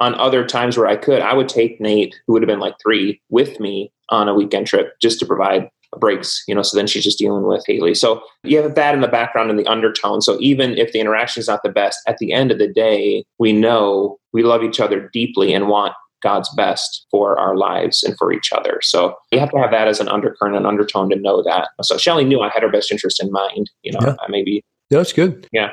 on 0.00 0.14
other 0.14 0.46
times 0.46 0.78
where 0.78 0.86
I 0.86 0.96
could, 0.96 1.20
I 1.20 1.34
would 1.34 1.48
take 1.48 1.80
Nate, 1.80 2.18
who 2.26 2.32
would 2.32 2.42
have 2.42 2.48
been 2.48 2.58
like 2.58 2.76
three, 2.82 3.20
with 3.28 3.60
me 3.60 3.92
on 4.08 4.28
a 4.28 4.34
weekend 4.34 4.66
trip 4.66 4.94
just 5.00 5.18
to 5.20 5.26
provide 5.26 5.68
breaks, 5.98 6.44
you 6.46 6.54
know, 6.54 6.62
so 6.62 6.76
then 6.76 6.86
she's 6.86 7.04
just 7.04 7.18
dealing 7.18 7.42
with 7.42 7.64
Haley. 7.66 7.94
So 7.94 8.22
you 8.44 8.62
have 8.62 8.74
that 8.76 8.94
in 8.94 9.00
the 9.00 9.08
background 9.08 9.50
in 9.50 9.56
the 9.56 9.66
undertone. 9.66 10.20
So 10.22 10.36
even 10.40 10.78
if 10.78 10.92
the 10.92 11.00
interaction 11.00 11.40
is 11.40 11.48
not 11.48 11.62
the 11.62 11.68
best, 11.68 11.98
at 12.06 12.18
the 12.18 12.32
end 12.32 12.50
of 12.50 12.58
the 12.58 12.68
day, 12.68 13.24
we 13.38 13.52
know 13.52 14.18
we 14.32 14.42
love 14.42 14.62
each 14.62 14.80
other 14.80 15.10
deeply 15.12 15.52
and 15.52 15.68
want 15.68 15.92
God's 16.22 16.52
best 16.54 17.06
for 17.10 17.38
our 17.38 17.56
lives 17.56 18.02
and 18.02 18.16
for 18.18 18.32
each 18.32 18.52
other. 18.52 18.80
So 18.82 19.16
you 19.30 19.38
have 19.38 19.50
to 19.50 19.58
have 19.58 19.70
that 19.70 19.88
as 19.88 20.00
an 20.00 20.08
undercurrent 20.08 20.56
and 20.56 20.66
undertone 20.66 21.10
to 21.10 21.16
know 21.16 21.42
that. 21.42 21.68
So 21.82 21.96
Shellie 21.96 22.26
knew 22.26 22.40
I 22.40 22.50
had 22.50 22.62
her 22.62 22.70
best 22.70 22.92
interest 22.92 23.22
in 23.22 23.30
mind. 23.30 23.70
You 23.82 23.92
know, 23.92 24.00
yeah. 24.02 24.14
maybe. 24.28 24.64
That's 24.90 25.12
good. 25.12 25.46
Yeah. 25.52 25.70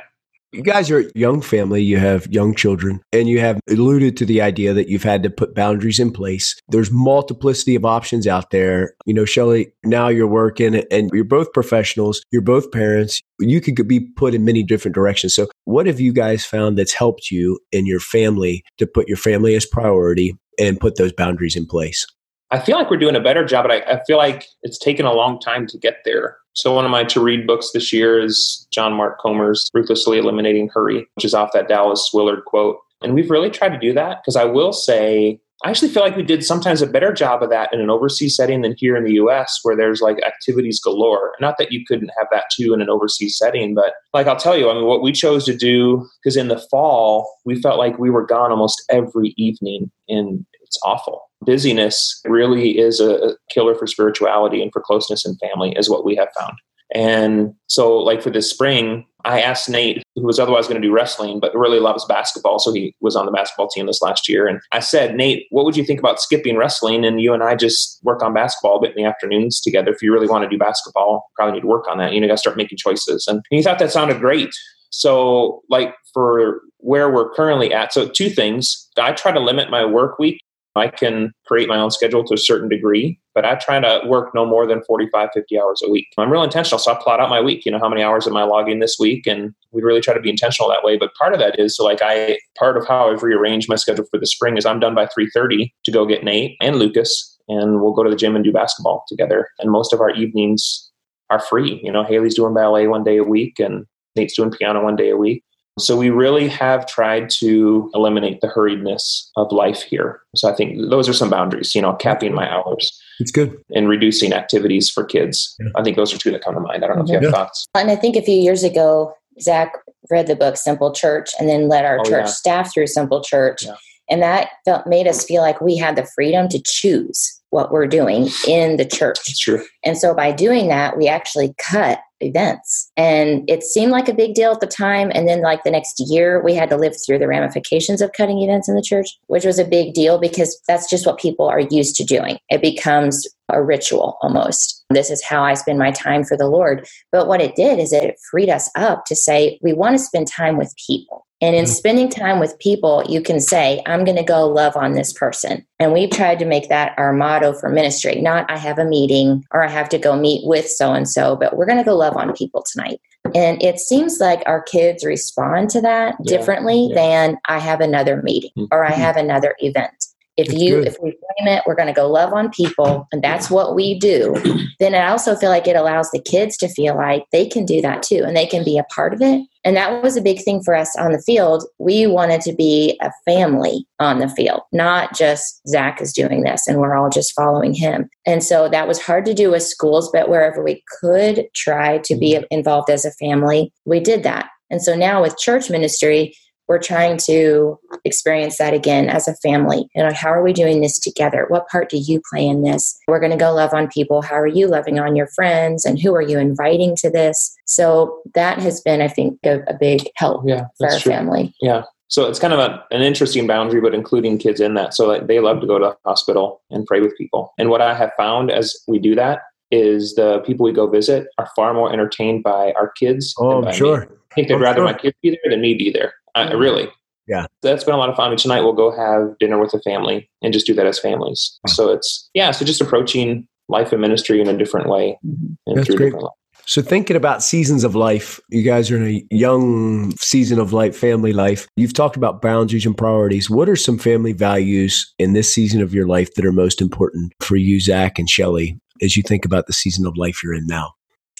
You 0.53 0.63
guys 0.63 0.89
are 0.89 0.99
a 0.99 1.11
young 1.13 1.41
family, 1.41 1.83
you 1.83 1.97
have 1.97 2.25
young 2.27 2.55
children, 2.55 3.01
and 3.11 3.27
you 3.27 3.39
have 3.41 3.59
alluded 3.69 4.15
to 4.17 4.25
the 4.25 4.41
idea 4.41 4.73
that 4.73 4.87
you've 4.87 5.03
had 5.03 5.21
to 5.23 5.29
put 5.29 5.53
boundaries 5.53 5.99
in 5.99 6.09
place. 6.09 6.55
There's 6.69 6.89
multiplicity 6.89 7.75
of 7.75 7.83
options 7.83 8.27
out 8.27 8.51
there. 8.51 8.93
You 9.05 9.13
know, 9.13 9.23
Shellie, 9.23 9.67
now 9.83 10.07
you're 10.07 10.25
working 10.25 10.75
and 10.89 11.09
you're 11.13 11.25
both 11.25 11.51
professionals, 11.51 12.21
you're 12.31 12.41
both 12.41 12.71
parents. 12.71 13.19
You 13.39 13.59
could 13.59 13.87
be 13.89 13.99
put 13.99 14.33
in 14.33 14.45
many 14.45 14.63
different 14.63 14.95
directions. 14.95 15.35
So, 15.35 15.47
what 15.65 15.85
have 15.85 15.99
you 15.99 16.13
guys 16.13 16.45
found 16.45 16.77
that's 16.77 16.93
helped 16.93 17.29
you 17.29 17.59
in 17.73 17.85
your 17.85 17.99
family 17.99 18.63
to 18.77 18.87
put 18.87 19.09
your 19.09 19.17
family 19.17 19.53
as 19.53 19.65
priority 19.65 20.37
and 20.57 20.79
put 20.79 20.95
those 20.95 21.11
boundaries 21.11 21.57
in 21.57 21.65
place? 21.65 22.05
I 22.49 22.59
feel 22.59 22.77
like 22.77 22.89
we're 22.89 22.97
doing 22.97 23.15
a 23.15 23.21
better 23.21 23.45
job, 23.45 23.65
but 23.67 23.71
I, 23.71 23.93
I 23.93 24.03
feel 24.05 24.17
like 24.17 24.45
it's 24.63 24.77
taken 24.77 25.05
a 25.05 25.13
long 25.13 25.39
time 25.39 25.67
to 25.67 25.77
get 25.77 25.97
there. 26.05 26.37
So 26.53 26.73
one 26.73 26.85
of 26.85 26.91
my 26.91 27.03
to 27.03 27.19
read 27.19 27.45
books 27.45 27.71
this 27.73 27.91
year 27.93 28.19
is 28.19 28.67
John 28.71 28.93
Mark 28.93 29.19
Comer's 29.19 29.69
Ruthlessly 29.73 30.17
Eliminating 30.17 30.69
Hurry, 30.73 31.07
which 31.15 31.25
is 31.25 31.33
off 31.33 31.51
that 31.53 31.67
Dallas 31.67 32.09
Willard 32.13 32.45
quote. 32.45 32.77
And 33.03 33.13
we've 33.13 33.29
really 33.29 33.51
tried 33.51 33.69
to 33.69 33.77
do 33.77 33.93
that 33.93 34.21
because 34.21 34.35
I 34.35 34.45
will 34.45 34.73
say 34.73 35.39
I 35.63 35.71
actually 35.71 35.89
feel 35.89 36.03
like 36.03 36.15
we 36.15 36.23
did 36.23 36.45
sometimes 36.45 36.83
a 36.83 36.87
better 36.87 37.11
job 37.11 37.41
of 37.41 37.49
that 37.49 37.73
in 37.73 37.81
an 37.81 37.89
overseas 37.89 38.35
setting 38.35 38.61
than 38.61 38.75
here 38.77 38.95
in 38.95 39.03
the 39.03 39.13
US, 39.13 39.59
where 39.63 39.75
there's 39.75 40.01
like 40.01 40.17
activities 40.23 40.79
galore. 40.79 41.33
Not 41.39 41.57
that 41.57 41.71
you 41.71 41.83
couldn't 41.87 42.11
have 42.17 42.27
that 42.31 42.45
too 42.51 42.73
in 42.73 42.81
an 42.81 42.89
overseas 42.89 43.37
setting, 43.37 43.73
but 43.73 43.93
like 44.13 44.27
I'll 44.27 44.35
tell 44.35 44.55
you, 44.55 44.69
I 44.69 44.75
mean, 44.75 44.85
what 44.85 45.01
we 45.01 45.11
chose 45.11 45.45
to 45.45 45.57
do, 45.57 46.07
because 46.21 46.37
in 46.37 46.47
the 46.47 46.63
fall, 46.69 47.31
we 47.43 47.59
felt 47.59 47.79
like 47.79 47.97
we 47.97 48.11
were 48.11 48.25
gone 48.25 48.51
almost 48.51 48.83
every 48.91 49.33
evening, 49.35 49.89
and 50.07 50.45
it's 50.67 50.79
awful 50.83 51.27
busyness 51.45 52.19
really 52.25 52.77
is 52.77 52.99
a 52.99 53.35
killer 53.49 53.75
for 53.75 53.87
spirituality 53.87 54.61
and 54.61 54.71
for 54.71 54.81
closeness 54.81 55.25
and 55.25 55.39
family, 55.39 55.73
is 55.77 55.89
what 55.89 56.05
we 56.05 56.15
have 56.15 56.29
found. 56.37 56.53
And 56.93 57.53
so, 57.67 57.97
like 57.97 58.21
for 58.21 58.29
this 58.29 58.49
spring, 58.49 59.05
I 59.25 59.41
asked 59.41 59.69
Nate, 59.69 60.03
who 60.15 60.25
was 60.25 60.39
otherwise 60.39 60.67
going 60.67 60.81
to 60.81 60.87
do 60.87 60.93
wrestling, 60.93 61.41
but 61.41 61.53
really 61.53 61.81
loves 61.81 62.05
basketball. 62.05 62.59
So 62.59 62.71
he 62.71 62.95
was 63.01 63.15
on 63.17 63.25
the 63.25 63.31
basketball 63.31 63.67
team 63.67 63.87
this 63.87 64.01
last 64.01 64.29
year. 64.29 64.47
And 64.47 64.61
I 64.71 64.79
said, 64.79 65.15
Nate, 65.15 65.47
what 65.49 65.65
would 65.65 65.75
you 65.75 65.83
think 65.83 65.99
about 65.99 66.21
skipping 66.21 66.55
wrestling? 66.55 67.03
And 67.03 67.19
you 67.19 67.33
and 67.33 67.43
I 67.43 67.55
just 67.55 67.99
work 68.03 68.23
on 68.23 68.33
basketball 68.33 68.77
a 68.77 68.81
bit 68.81 68.95
in 68.95 69.03
the 69.03 69.09
afternoons 69.09 69.59
together. 69.59 69.91
If 69.91 70.01
you 70.01 70.13
really 70.13 70.29
want 70.29 70.43
to 70.43 70.49
do 70.49 70.57
basketball, 70.57 71.25
probably 71.35 71.55
need 71.55 71.61
to 71.61 71.67
work 71.67 71.89
on 71.89 71.97
that. 71.97 72.13
You 72.13 72.21
know, 72.21 72.27
got 72.27 72.35
to 72.35 72.37
start 72.37 72.55
making 72.55 72.77
choices. 72.77 73.27
And 73.27 73.41
he 73.49 73.61
thought 73.61 73.79
that 73.79 73.91
sounded 73.91 74.21
great. 74.21 74.49
So, 74.89 75.61
like 75.69 75.93
for 76.13 76.61
where 76.77 77.11
we're 77.11 77.33
currently 77.33 77.73
at, 77.73 77.91
so 77.91 78.07
two 78.07 78.29
things. 78.29 78.87
I 78.97 79.11
try 79.11 79.33
to 79.33 79.41
limit 79.41 79.69
my 79.69 79.83
work 79.83 80.19
week 80.19 80.39
I 80.77 80.87
can 80.87 81.31
create 81.45 81.67
my 81.67 81.77
own 81.77 81.91
schedule 81.91 82.23
to 82.25 82.33
a 82.33 82.37
certain 82.37 82.69
degree, 82.69 83.19
but 83.33 83.45
I 83.45 83.55
try 83.55 83.79
to 83.79 84.01
work 84.05 84.33
no 84.33 84.45
more 84.45 84.65
than 84.65 84.83
45, 84.83 85.29
50 85.33 85.59
hours 85.59 85.81
a 85.83 85.89
week. 85.89 86.07
I'm 86.17 86.31
real 86.31 86.43
intentional. 86.43 86.79
So 86.79 86.91
I 86.91 87.01
plot 87.01 87.19
out 87.19 87.29
my 87.29 87.41
week, 87.41 87.65
you 87.65 87.71
know, 87.71 87.79
how 87.79 87.89
many 87.89 88.03
hours 88.03 88.27
am 88.27 88.37
I 88.37 88.43
logging 88.43 88.79
this 88.79 88.97
week? 88.99 89.27
And 89.27 89.53
we 89.71 89.81
really 89.81 90.01
try 90.01 90.13
to 90.13 90.19
be 90.19 90.29
intentional 90.29 90.69
that 90.69 90.83
way. 90.83 90.97
But 90.97 91.13
part 91.15 91.33
of 91.33 91.39
that 91.39 91.59
is 91.59 91.75
so 91.75 91.83
like 91.83 91.99
I, 92.01 92.39
part 92.57 92.77
of 92.77 92.87
how 92.87 93.11
I've 93.11 93.23
rearranged 93.23 93.69
my 93.69 93.75
schedule 93.75 94.05
for 94.09 94.19
the 94.19 94.27
spring 94.27 94.57
is 94.57 94.65
I'm 94.65 94.79
done 94.79 94.95
by 94.95 95.05
3.30 95.05 95.71
to 95.85 95.91
go 95.91 96.05
get 96.05 96.23
Nate 96.23 96.57
and 96.61 96.77
Lucas 96.77 97.37
and 97.47 97.81
we'll 97.81 97.93
go 97.93 98.03
to 98.03 98.09
the 98.09 98.15
gym 98.15 98.35
and 98.35 98.43
do 98.43 98.51
basketball 98.51 99.05
together. 99.07 99.47
And 99.59 99.71
most 99.71 99.93
of 99.93 100.01
our 100.01 100.09
evenings 100.11 100.91
are 101.29 101.39
free. 101.39 101.79
You 101.83 101.91
know, 101.91 102.03
Haley's 102.03 102.35
doing 102.35 102.53
ballet 102.53 102.87
one 102.87 103.03
day 103.03 103.17
a 103.17 103.23
week 103.23 103.59
and 103.59 103.85
Nate's 104.15 104.35
doing 104.35 104.51
piano 104.51 104.83
one 104.83 104.95
day 104.95 105.09
a 105.09 105.17
week. 105.17 105.43
So 105.79 105.95
we 105.95 106.09
really 106.09 106.47
have 106.47 106.85
tried 106.87 107.29
to 107.31 107.91
eliminate 107.93 108.41
the 108.41 108.47
hurriedness 108.47 109.29
of 109.35 109.51
life 109.51 109.81
here. 109.81 110.21
So 110.35 110.49
I 110.49 110.55
think 110.55 110.89
those 110.89 111.07
are 111.07 111.13
some 111.13 111.29
boundaries, 111.29 111.75
you 111.75 111.81
know, 111.81 111.93
capping 111.93 112.33
my 112.33 112.49
hours. 112.49 112.91
It's 113.19 113.31
good. 113.31 113.57
And 113.75 113.87
reducing 113.87 114.33
activities 114.33 114.89
for 114.89 115.03
kids. 115.03 115.55
Yeah. 115.59 115.69
I 115.75 115.83
think 115.83 115.95
those 115.95 116.13
are 116.13 116.17
two 116.17 116.31
that 116.31 116.43
come 116.43 116.55
to 116.55 116.59
mind. 116.59 116.83
I 116.83 116.87
don't 116.87 116.97
know 116.97 117.03
if 117.03 117.09
you 117.09 117.15
have 117.15 117.23
yeah. 117.23 117.31
thoughts. 117.31 117.65
And 117.75 117.91
I 117.91 117.95
think 117.95 118.15
a 118.15 118.21
few 118.21 118.37
years 118.37 118.63
ago, 118.63 119.13
Zach 119.39 119.73
read 120.09 120.27
the 120.27 120.35
book 120.35 120.57
Simple 120.57 120.93
Church 120.93 121.31
and 121.39 121.47
then 121.47 121.67
led 121.67 121.85
our 121.85 121.99
oh, 121.99 122.03
church 122.03 122.25
yeah. 122.25 122.31
staff 122.31 122.73
through 122.73 122.87
Simple 122.87 123.23
Church. 123.23 123.63
And 124.09 124.21
that 124.21 124.49
felt 124.65 124.87
made 124.87 125.07
us 125.07 125.25
feel 125.25 125.41
like 125.41 125.59
we 125.61 125.77
had 125.77 125.95
the 125.95 126.07
freedom 126.15 126.47
to 126.49 126.61
choose 126.65 127.41
what 127.49 127.71
we're 127.71 127.87
doing 127.87 128.29
in 128.47 128.77
the 128.77 128.85
church. 128.85 129.17
That's 129.17 129.39
true. 129.39 129.63
And 129.83 129.97
so 129.97 130.13
by 130.13 130.31
doing 130.31 130.67
that, 130.69 130.97
we 130.97 131.07
actually 131.07 131.53
cut 131.57 131.99
events. 132.21 132.91
And 132.97 133.49
it 133.49 133.63
seemed 133.63 133.91
like 133.91 134.07
a 134.07 134.13
big 134.13 134.33
deal 134.33 134.51
at 134.51 134.59
the 134.59 134.67
time. 134.67 135.11
And 135.13 135.27
then, 135.27 135.41
like 135.41 135.63
the 135.63 135.71
next 135.71 135.99
year, 135.99 136.41
we 136.43 136.53
had 136.53 136.69
to 136.69 136.77
live 136.77 136.95
through 137.05 137.19
the 137.19 137.27
ramifications 137.27 138.01
of 138.01 138.13
cutting 138.13 138.39
events 138.39 138.67
in 138.67 138.75
the 138.75 138.81
church, 138.81 139.17
which 139.27 139.45
was 139.45 139.59
a 139.59 139.65
big 139.65 139.93
deal 139.93 140.19
because 140.19 140.59
that's 140.67 140.89
just 140.89 141.05
what 141.05 141.19
people 141.19 141.47
are 141.47 141.61
used 141.61 141.95
to 141.95 142.03
doing. 142.03 142.37
It 142.49 142.61
becomes 142.61 143.27
a 143.49 143.63
ritual 143.63 144.17
almost. 144.21 144.83
This 144.89 145.09
is 145.09 145.23
how 145.23 145.43
I 145.43 145.53
spend 145.53 145.79
my 145.79 145.91
time 145.91 146.23
for 146.23 146.35
the 146.37 146.47
Lord. 146.47 146.87
But 147.11 147.27
what 147.27 147.41
it 147.41 147.55
did 147.55 147.79
is 147.79 147.93
it 147.93 148.15
freed 148.29 148.49
us 148.49 148.69
up 148.75 149.05
to 149.05 149.15
say, 149.15 149.59
we 149.61 149.73
want 149.73 149.97
to 149.97 150.03
spend 150.03 150.27
time 150.27 150.57
with 150.57 150.73
people. 150.85 151.16
And 151.39 151.55
in 151.55 151.65
mm-hmm. 151.65 151.71
spending 151.71 152.09
time 152.09 152.39
with 152.39 152.57
people, 152.59 153.03
you 153.07 153.21
can 153.21 153.39
say, 153.39 153.81
I'm 153.85 154.03
going 154.05 154.17
to 154.17 154.23
go 154.23 154.47
love 154.47 154.75
on 154.75 154.93
this 154.93 155.13
person. 155.13 155.65
And 155.79 155.93
we've 155.93 156.09
tried 156.09 156.39
to 156.39 156.45
make 156.45 156.69
that 156.69 156.93
our 156.97 157.13
motto 157.13 157.53
for 157.53 157.69
ministry. 157.69 158.21
Not, 158.21 158.49
I 158.49 158.57
have 158.57 158.79
a 158.79 158.85
meeting 158.85 159.45
or 159.51 159.63
I 159.63 159.69
have 159.69 159.89
to 159.89 159.99
go 159.99 160.17
meet 160.17 160.45
with 160.45 160.67
so 160.67 160.93
and 160.93 161.07
so, 161.07 161.35
but 161.35 161.55
we're 161.55 161.67
going 161.67 161.77
to 161.77 161.83
go 161.83 161.95
love 161.95 162.17
on 162.17 162.33
people 162.33 162.63
tonight. 162.71 162.99
And 163.35 163.61
it 163.61 163.79
seems 163.79 164.19
like 164.19 164.41
our 164.45 164.61
kids 164.61 165.03
respond 165.03 165.69
to 165.71 165.81
that 165.81 166.15
yeah, 166.23 166.37
differently 166.37 166.87
yeah. 166.89 166.95
than 166.95 167.37
I 167.47 167.59
have 167.59 167.81
another 167.81 168.21
meeting 168.21 168.67
or 168.71 168.83
I 168.83 168.91
mm-hmm. 168.91 169.01
have 169.01 169.17
another 169.17 169.55
event. 169.59 169.96
If 170.37 170.53
you 170.53 170.75
good. 170.75 170.87
if 170.87 170.97
we 171.01 171.11
frame 171.11 171.55
it, 171.55 171.63
we're 171.65 171.75
going 171.75 171.87
to 171.87 171.93
go 171.93 172.09
love 172.09 172.33
on 172.33 172.49
people, 172.51 173.07
and 173.11 173.23
that's 173.23 173.49
what 173.49 173.75
we 173.75 173.97
do. 173.99 174.35
Then 174.79 174.93
I 174.93 175.09
also 175.09 175.35
feel 175.35 175.49
like 175.49 175.67
it 175.67 175.75
allows 175.75 176.11
the 176.11 176.21
kids 176.21 176.55
to 176.57 176.69
feel 176.69 176.95
like 176.95 177.25
they 177.31 177.47
can 177.47 177.65
do 177.65 177.81
that 177.81 178.03
too, 178.03 178.23
and 178.25 178.37
they 178.37 178.45
can 178.45 178.63
be 178.63 178.77
a 178.77 178.83
part 178.83 179.13
of 179.13 179.21
it. 179.21 179.45
And 179.67 179.75
that 179.75 180.01
was 180.01 180.15
a 180.15 180.21
big 180.21 180.41
thing 180.43 180.63
for 180.63 180.73
us 180.73 180.95
on 180.95 181.11
the 181.11 181.21
field. 181.21 181.65
We 181.77 182.07
wanted 182.07 182.39
to 182.41 182.53
be 182.53 182.97
a 183.01 183.11
family 183.25 183.85
on 183.99 184.19
the 184.19 184.29
field, 184.29 184.61
not 184.71 185.13
just 185.13 185.67
Zach 185.67 186.01
is 186.01 186.13
doing 186.13 186.43
this 186.43 186.67
and 186.67 186.79
we're 186.79 186.95
all 186.95 187.09
just 187.09 187.35
following 187.35 187.73
him. 187.73 188.09
And 188.25 188.41
so 188.41 188.69
that 188.69 188.87
was 188.87 189.01
hard 189.01 189.25
to 189.25 189.33
do 189.33 189.51
with 189.51 189.63
schools, 189.63 190.09
but 190.13 190.29
wherever 190.29 190.63
we 190.63 190.81
could 191.01 191.47
try 191.53 191.97
to 191.97 192.15
be 192.15 192.39
involved 192.49 192.89
as 192.89 193.03
a 193.03 193.11
family, 193.11 193.73
we 193.83 193.99
did 193.99 194.23
that. 194.23 194.47
And 194.69 194.81
so 194.81 194.95
now 194.95 195.21
with 195.21 195.37
church 195.37 195.69
ministry, 195.69 196.33
we're 196.67 196.79
trying 196.79 197.17
to 197.25 197.79
experience 198.03 198.57
that 198.57 198.73
again 198.73 199.09
as 199.09 199.27
a 199.27 199.35
family. 199.35 199.87
You 199.95 200.03
know, 200.03 200.13
how 200.13 200.29
are 200.29 200.43
we 200.43 200.53
doing 200.53 200.81
this 200.81 200.99
together? 200.99 201.45
What 201.47 201.67
part 201.69 201.89
do 201.89 201.97
you 201.97 202.21
play 202.29 202.45
in 202.45 202.63
this? 202.63 202.97
We're 203.07 203.19
going 203.19 203.31
to 203.31 203.37
go 203.37 203.53
love 203.53 203.73
on 203.73 203.87
people. 203.87 204.21
How 204.21 204.35
are 204.35 204.47
you 204.47 204.67
loving 204.67 204.99
on 204.99 205.15
your 205.15 205.27
friends? 205.27 205.85
And 205.85 205.99
who 205.99 206.13
are 206.15 206.21
you 206.21 206.37
inviting 206.37 206.95
to 206.97 207.09
this? 207.09 207.55
So 207.65 208.21
that 208.35 208.59
has 208.59 208.81
been, 208.81 209.01
I 209.01 209.07
think, 209.07 209.39
a, 209.45 209.61
a 209.67 209.73
big 209.79 210.09
help 210.15 210.43
yeah, 210.45 210.65
for 210.77 210.87
our 210.87 210.99
true. 210.99 211.11
family. 211.11 211.53
Yeah. 211.61 211.83
So 212.09 212.27
it's 212.29 212.39
kind 212.39 212.53
of 212.53 212.59
a, 212.59 212.83
an 212.91 213.01
interesting 213.01 213.47
boundary, 213.47 213.81
but 213.81 213.93
including 213.93 214.37
kids 214.37 214.61
in 214.61 214.75
that. 214.75 214.93
So 214.93 215.07
like 215.07 215.27
they 215.27 215.39
love 215.39 215.59
to 215.61 215.67
go 215.67 215.77
to 215.77 215.85
the 215.85 216.09
hospital 216.09 216.61
and 216.69 216.85
pray 216.85 217.01
with 217.01 217.17
people. 217.17 217.53
And 217.57 217.69
what 217.69 217.81
I 217.81 217.93
have 217.93 218.11
found 218.17 218.49
as 218.49 218.75
we 218.87 218.97
do 218.97 219.13
that 219.15 219.41
is 219.71 220.15
the 220.15 220.39
people 220.45 220.63
we 220.63 220.71
go 220.71 220.87
visit 220.87 221.27
are 221.37 221.49
far 221.55 221.73
more 221.73 221.91
entertained 221.91 222.43
by 222.43 222.73
our 222.79 222.91
kids. 222.91 223.35
Oh, 223.37 223.65
I'm 223.65 223.73
sure. 223.73 224.01
Me. 224.01 224.07
I 224.31 224.35
think 224.35 224.47
they'd 224.47 224.55
I'm 224.55 224.61
rather 224.61 224.77
sure. 224.77 224.85
my 224.85 224.93
kids 224.93 225.17
be 225.21 225.31
there 225.31 225.51
than 225.51 225.61
me 225.61 225.73
be 225.73 225.91
there. 225.91 226.13
I, 226.37 226.53
really. 226.53 226.89
Yeah. 227.27 227.47
That's 227.61 227.83
been 227.83 227.93
a 227.93 227.97
lot 227.97 228.09
of 228.09 228.15
fun. 228.15 228.27
I 228.27 228.29
mean, 228.29 228.37
tonight 228.37 228.61
we'll 228.61 228.73
go 228.73 228.95
have 228.95 229.37
dinner 229.39 229.59
with 229.59 229.71
the 229.71 229.81
family 229.81 230.29
and 230.41 230.53
just 230.53 230.65
do 230.65 230.73
that 230.75 230.85
as 230.85 230.97
families. 230.97 231.59
Wow. 231.65 231.73
So 231.73 231.91
it's, 231.91 232.29
yeah, 232.33 232.51
so 232.51 232.63
just 232.63 232.79
approaching 232.79 233.47
life 233.67 233.91
and 233.91 234.01
ministry 234.01 234.39
in 234.39 234.47
a 234.47 234.57
different 234.57 234.87
way. 234.87 235.17
And 235.23 235.37
mm-hmm. 235.37 235.73
That's 235.75 235.87
through 235.87 235.97
great. 235.97 236.05
different 236.07 236.23
life. 236.23 236.33
So, 236.67 236.81
thinking 236.81 237.15
about 237.15 237.41
seasons 237.41 237.85
of 237.85 237.95
life, 237.95 238.41
you 238.49 238.61
guys 238.61 238.91
are 238.91 238.97
in 238.97 239.07
a 239.07 239.25
young 239.33 240.11
season 240.17 240.59
of 240.59 240.73
life, 240.73 240.97
family 240.97 241.31
life. 241.31 241.65
You've 241.77 241.93
talked 241.93 242.17
about 242.17 242.41
boundaries 242.41 242.85
and 242.85 242.97
priorities. 242.97 243.49
What 243.49 243.69
are 243.69 243.77
some 243.77 243.97
family 243.97 244.33
values 244.33 245.13
in 245.17 245.31
this 245.31 245.51
season 245.51 245.81
of 245.81 245.93
your 245.93 246.07
life 246.07 246.33
that 246.33 246.43
are 246.43 246.51
most 246.51 246.81
important 246.81 247.31
for 247.39 247.55
you, 247.55 247.79
Zach 247.79 248.19
and 248.19 248.29
Shelly, 248.29 248.77
as 249.01 249.15
you 249.15 249.23
think 249.23 249.45
about 249.45 249.67
the 249.67 249.73
season 249.73 250.05
of 250.05 250.17
life 250.17 250.43
you're 250.43 250.53
in 250.53 250.67
now? 250.67 250.91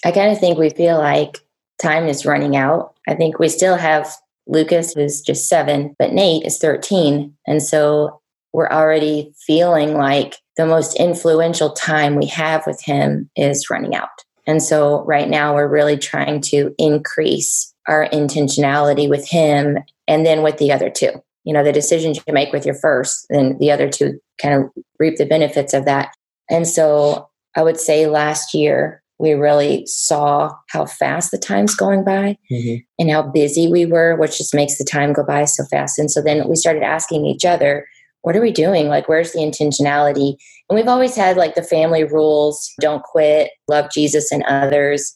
I 0.02 0.12
kind 0.12 0.32
of 0.32 0.40
think 0.40 0.58
we 0.58 0.70
feel 0.70 0.96
like 0.96 1.40
time 1.78 2.06
is 2.06 2.24
running 2.24 2.56
out. 2.56 2.94
I 3.06 3.14
think 3.14 3.38
we 3.38 3.50
still 3.50 3.76
have 3.76 4.10
Lucas, 4.48 4.94
who's 4.94 5.20
just 5.20 5.48
seven, 5.48 5.94
but 5.98 6.12
Nate 6.12 6.44
is 6.44 6.58
13. 6.58 7.34
And 7.46 7.62
so 7.62 8.20
we're 8.52 8.68
already 8.68 9.32
feeling 9.46 9.94
like 9.94 10.36
the 10.56 10.66
most 10.66 10.96
influential 10.96 11.70
time 11.70 12.16
we 12.16 12.26
have 12.26 12.66
with 12.66 12.82
him 12.82 13.30
is 13.36 13.70
running 13.70 13.94
out. 13.94 14.08
And 14.46 14.62
so 14.62 15.04
right 15.04 15.28
now 15.28 15.54
we're 15.54 15.68
really 15.68 15.98
trying 15.98 16.40
to 16.42 16.74
increase 16.78 17.72
our 17.86 18.08
intentionality 18.08 19.08
with 19.08 19.28
him 19.28 19.78
and 20.06 20.24
then 20.24 20.42
with 20.42 20.56
the 20.56 20.72
other 20.72 20.90
two. 20.90 21.10
You 21.44 21.52
know, 21.54 21.62
the 21.62 21.72
decisions 21.72 22.18
you 22.26 22.34
make 22.34 22.52
with 22.52 22.66
your 22.66 22.74
first, 22.74 23.26
then 23.30 23.56
the 23.58 23.70
other 23.70 23.88
two 23.88 24.18
kind 24.40 24.54
of 24.54 24.70
reap 24.98 25.16
the 25.16 25.26
benefits 25.26 25.74
of 25.74 25.84
that. 25.84 26.14
And 26.50 26.66
so 26.66 27.28
I 27.54 27.62
would 27.62 27.78
say 27.78 28.06
last 28.06 28.54
year 28.54 29.02
we 29.18 29.32
really 29.32 29.84
saw 29.86 30.52
how 30.68 30.86
fast 30.86 31.30
the 31.30 31.38
time's 31.38 31.74
going 31.74 32.04
by 32.04 32.36
mm-hmm. 32.50 32.76
and 32.98 33.10
how 33.10 33.22
busy 33.22 33.68
we 33.68 33.84
were, 33.84 34.16
which 34.16 34.38
just 34.38 34.54
makes 34.54 34.78
the 34.78 34.84
time 34.84 35.12
go 35.12 35.24
by 35.24 35.44
so 35.44 35.64
fast. 35.64 35.98
And 35.98 36.10
so 36.10 36.22
then 36.22 36.48
we 36.48 36.56
started 36.56 36.82
asking 36.82 37.26
each 37.26 37.44
other, 37.44 37.86
what 38.22 38.36
are 38.36 38.40
we 38.40 38.52
doing? 38.52 38.88
Like, 38.88 39.08
where's 39.08 39.32
the 39.32 39.40
intentionality? 39.40 40.36
And 40.68 40.76
we've 40.76 40.88
always 40.88 41.16
had 41.16 41.36
like 41.36 41.54
the 41.54 41.62
family 41.62 42.04
rules 42.04 42.72
don't 42.80 43.02
quit, 43.02 43.50
love 43.68 43.90
Jesus 43.92 44.30
and 44.30 44.44
others. 44.44 45.14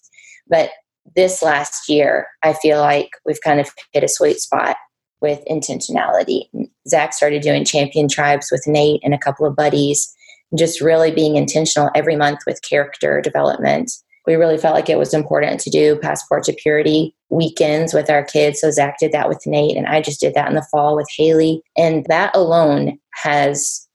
But 0.48 0.70
this 1.14 1.42
last 1.42 1.88
year, 1.88 2.26
I 2.42 2.54
feel 2.54 2.80
like 2.80 3.10
we've 3.24 3.40
kind 3.40 3.60
of 3.60 3.70
hit 3.92 4.04
a 4.04 4.08
sweet 4.08 4.40
spot 4.40 4.76
with 5.20 5.40
intentionality. 5.48 6.48
Zach 6.88 7.12
started 7.12 7.42
doing 7.42 7.64
champion 7.64 8.08
tribes 8.08 8.48
with 8.50 8.64
Nate 8.66 9.00
and 9.04 9.14
a 9.14 9.18
couple 9.18 9.46
of 9.46 9.54
buddies, 9.54 10.12
just 10.56 10.80
really 10.80 11.10
being 11.10 11.36
intentional 11.36 11.90
every 11.94 12.16
month 12.16 12.40
with 12.46 12.60
character 12.62 13.20
development 13.20 13.90
we 14.26 14.34
really 14.34 14.58
felt 14.58 14.74
like 14.74 14.88
it 14.88 14.98
was 14.98 15.14
important 15.14 15.60
to 15.60 15.70
do 15.70 15.96
passport 15.96 16.44
to 16.44 16.52
purity 16.52 17.14
weekends 17.30 17.92
with 17.92 18.08
our 18.08 18.24
kids. 18.24 18.60
So 18.60 18.70
Zach 18.70 18.98
did 18.98 19.12
that 19.12 19.28
with 19.28 19.46
Nate, 19.46 19.76
and 19.76 19.86
I 19.86 20.00
just 20.00 20.20
did 20.20 20.34
that 20.34 20.48
in 20.48 20.54
the 20.54 20.66
fall 20.70 20.96
with 20.96 21.08
Haley. 21.16 21.62
And 21.76 22.06
that 22.08 22.34
alone 22.34 22.98
has 23.14 23.86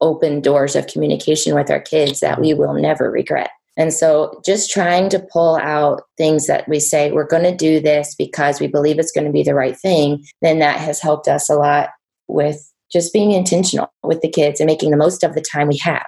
opened 0.00 0.44
doors 0.44 0.76
of 0.76 0.86
communication 0.86 1.54
with 1.54 1.70
our 1.70 1.80
kids 1.80 2.20
that 2.20 2.40
we 2.40 2.52
will 2.52 2.74
never 2.74 3.10
regret. 3.10 3.50
And 3.76 3.92
so 3.92 4.40
just 4.44 4.70
trying 4.70 5.08
to 5.08 5.26
pull 5.32 5.56
out 5.56 6.02
things 6.16 6.46
that 6.46 6.68
we 6.68 6.78
say, 6.78 7.10
we're 7.10 7.26
going 7.26 7.42
to 7.42 7.56
do 7.56 7.80
this 7.80 8.14
because 8.14 8.60
we 8.60 8.68
believe 8.68 8.98
it's 8.98 9.10
going 9.10 9.26
to 9.26 9.32
be 9.32 9.42
the 9.42 9.54
right 9.54 9.76
thing, 9.76 10.24
then 10.42 10.58
that 10.60 10.78
has 10.78 11.00
helped 11.00 11.26
us 11.26 11.48
a 11.48 11.56
lot 11.56 11.90
with 12.28 12.70
just 12.92 13.12
being 13.12 13.32
intentional 13.32 13.92
with 14.02 14.20
the 14.20 14.28
kids 14.28 14.60
and 14.60 14.66
making 14.66 14.90
the 14.90 14.96
most 14.96 15.22
of 15.22 15.34
the 15.34 15.40
time 15.40 15.68
we 15.68 15.78
have. 15.78 16.06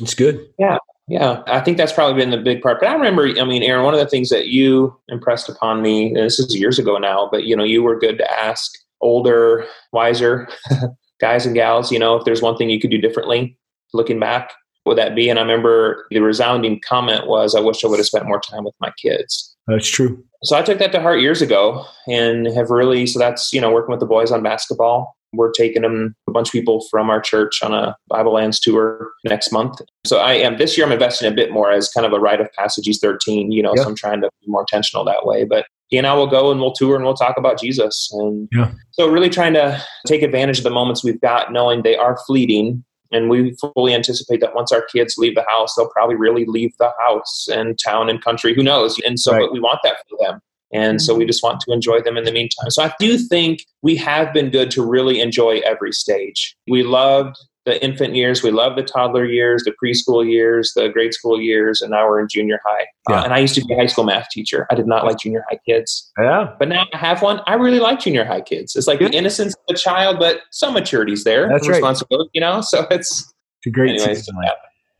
It's 0.00 0.14
good. 0.14 0.46
Yeah, 0.58 0.78
Yeah. 1.08 1.42
I 1.46 1.60
think 1.60 1.76
that's 1.76 1.92
probably 1.92 2.20
been 2.20 2.30
the 2.30 2.38
big 2.38 2.62
part. 2.62 2.80
But 2.80 2.88
I 2.88 2.94
remember, 2.94 3.28
I 3.38 3.44
mean, 3.44 3.62
Aaron, 3.62 3.84
one 3.84 3.94
of 3.94 4.00
the 4.00 4.06
things 4.06 4.28
that 4.30 4.48
you 4.48 4.96
impressed 5.08 5.48
upon 5.48 5.82
me, 5.82 6.08
and 6.08 6.16
this 6.16 6.38
is 6.38 6.56
years 6.56 6.78
ago 6.78 6.96
now, 6.98 7.28
but 7.30 7.44
you 7.44 7.56
know, 7.56 7.64
you 7.64 7.82
were 7.82 7.98
good 7.98 8.18
to 8.18 8.40
ask 8.40 8.70
older, 9.00 9.66
wiser 9.92 10.48
guys 11.20 11.46
and 11.46 11.54
gals, 11.54 11.92
you 11.92 11.98
know, 11.98 12.16
if 12.16 12.24
there's 12.24 12.42
one 12.42 12.56
thing 12.56 12.70
you 12.70 12.80
could 12.80 12.90
do 12.90 13.00
differently 13.00 13.56
looking 13.92 14.20
back, 14.20 14.52
what 14.84 14.96
would 14.96 14.98
that 14.98 15.14
be? 15.14 15.28
And 15.28 15.38
I 15.38 15.42
remember 15.42 16.06
the 16.10 16.20
resounding 16.20 16.80
comment 16.80 17.26
was, 17.26 17.54
I 17.54 17.60
wish 17.60 17.84
I 17.84 17.88
would 17.88 17.98
have 17.98 18.06
spent 18.06 18.26
more 18.26 18.40
time 18.40 18.64
with 18.64 18.74
my 18.80 18.90
kids. 19.00 19.54
That's 19.66 19.88
true. 19.88 20.24
So 20.42 20.56
I 20.56 20.62
took 20.62 20.78
that 20.78 20.92
to 20.92 21.00
heart 21.00 21.20
years 21.20 21.42
ago 21.42 21.84
and 22.08 22.46
have 22.48 22.70
really, 22.70 23.06
so 23.06 23.18
that's, 23.18 23.52
you 23.52 23.60
know, 23.60 23.70
working 23.70 23.90
with 23.90 24.00
the 24.00 24.06
boys 24.06 24.32
on 24.32 24.42
basketball. 24.42 25.16
We're 25.32 25.52
taking 25.52 25.82
them, 25.82 26.14
a 26.28 26.32
bunch 26.32 26.48
of 26.48 26.52
people 26.52 26.84
from 26.90 27.08
our 27.10 27.20
church 27.20 27.62
on 27.62 27.72
a 27.72 27.96
Bible 28.08 28.32
Lands 28.32 28.58
tour 28.58 29.10
next 29.24 29.52
month. 29.52 29.80
So 30.04 30.18
I 30.18 30.32
am, 30.34 30.58
this 30.58 30.76
year 30.76 30.86
I'm 30.86 30.92
investing 30.92 31.30
a 31.30 31.34
bit 31.34 31.52
more 31.52 31.70
as 31.70 31.88
kind 31.88 32.06
of 32.06 32.12
a 32.12 32.18
rite 32.18 32.40
of 32.40 32.52
passage. 32.52 32.86
He's 32.86 32.98
13, 32.98 33.52
you 33.52 33.62
know, 33.62 33.72
Yeah. 33.76 33.82
so 33.82 33.88
I'm 33.90 33.96
trying 33.96 34.20
to 34.22 34.30
be 34.40 34.46
more 34.48 34.62
intentional 34.62 35.04
that 35.04 35.24
way. 35.26 35.44
But 35.44 35.66
he 35.88 35.98
and 35.98 36.06
I 36.06 36.14
will 36.14 36.26
go 36.26 36.50
and 36.50 36.60
we'll 36.60 36.72
tour 36.72 36.96
and 36.96 37.04
we'll 37.04 37.14
talk 37.14 37.36
about 37.36 37.60
Jesus. 37.60 38.10
And 38.12 38.48
Yeah. 38.52 38.72
so 38.90 39.08
really 39.08 39.30
trying 39.30 39.54
to 39.54 39.80
take 40.06 40.22
advantage 40.22 40.58
of 40.58 40.64
the 40.64 40.70
moments 40.70 41.04
we've 41.04 41.20
got, 41.20 41.52
knowing 41.52 41.82
they 41.82 41.96
are 41.96 42.16
fleeting. 42.26 42.84
And 43.12 43.28
we 43.28 43.56
fully 43.74 43.92
anticipate 43.92 44.40
that 44.40 44.54
once 44.54 44.70
our 44.70 44.82
kids 44.82 45.16
leave 45.18 45.34
the 45.34 45.44
house, 45.48 45.74
they'll 45.74 45.88
probably 45.90 46.14
really 46.14 46.44
leave 46.44 46.70
the 46.78 46.92
house 47.04 47.48
and 47.52 47.76
town 47.76 48.08
and 48.08 48.22
country. 48.22 48.54
Who 48.54 48.62
knows? 48.62 48.96
And 49.04 49.18
so 49.18 49.32
Right. 49.32 49.40
but 49.40 49.52
we 49.52 49.58
want 49.60 49.80
that 49.82 49.96
for 50.08 50.16
them. 50.24 50.40
And 50.72 51.00
so 51.02 51.14
we 51.14 51.24
just 51.24 51.42
want 51.42 51.60
to 51.60 51.72
enjoy 51.72 52.00
them 52.00 52.16
in 52.16 52.24
the 52.24 52.32
meantime. 52.32 52.70
So 52.70 52.82
I 52.82 52.92
do 53.00 53.18
think 53.18 53.64
we 53.82 53.96
have 53.96 54.32
been 54.32 54.50
good 54.50 54.70
to 54.72 54.84
really 54.84 55.20
enjoy 55.20 55.60
every 55.66 55.92
stage. 55.92 56.56
We 56.68 56.82
loved 56.82 57.36
the 57.66 57.82
infant 57.84 58.16
years, 58.16 58.42
we 58.42 58.50
loved 58.50 58.78
the 58.78 58.82
toddler 58.82 59.26
years, 59.26 59.64
the 59.64 59.74
preschool 59.84 60.26
years, 60.28 60.72
the 60.74 60.88
grade 60.88 61.12
school 61.12 61.38
years, 61.38 61.82
and 61.82 61.90
now 61.90 62.06
we're 62.08 62.18
in 62.20 62.26
junior 62.26 62.58
high. 62.64 62.86
Uh, 63.10 63.22
and 63.22 63.34
I 63.34 63.38
used 63.38 63.54
to 63.56 63.64
be 63.64 63.74
a 63.74 63.76
high 63.76 63.86
school 63.86 64.04
math 64.04 64.28
teacher. 64.30 64.66
I 64.70 64.74
did 64.74 64.86
not 64.86 65.04
like 65.04 65.18
junior 65.18 65.44
high 65.50 65.58
kids. 65.68 66.10
Yeah. 66.18 66.54
But 66.58 66.68
now 66.68 66.86
I 66.94 66.96
have 66.96 67.20
one. 67.20 67.40
I 67.46 67.54
really 67.54 67.78
like 67.78 68.00
junior 68.00 68.24
high 68.24 68.40
kids. 68.40 68.74
It's 68.76 68.86
like 68.86 68.98
Yeah. 68.98 69.08
the 69.08 69.14
innocence 69.16 69.54
of 69.68 69.74
a 69.74 69.78
child, 69.78 70.18
but 70.18 70.40
some 70.50 70.72
maturity's 70.72 71.24
there. 71.24 71.48
That's 71.48 71.64
some 71.64 71.72
right. 71.72 71.76
responsibility, 71.78 72.30
you 72.32 72.40
know? 72.40 72.62
So 72.62 72.86
it's, 72.90 73.20
It's 73.58 73.66
a 73.66 73.70
great 73.70 73.90
anyways. 74.00 74.20
season. 74.20 74.36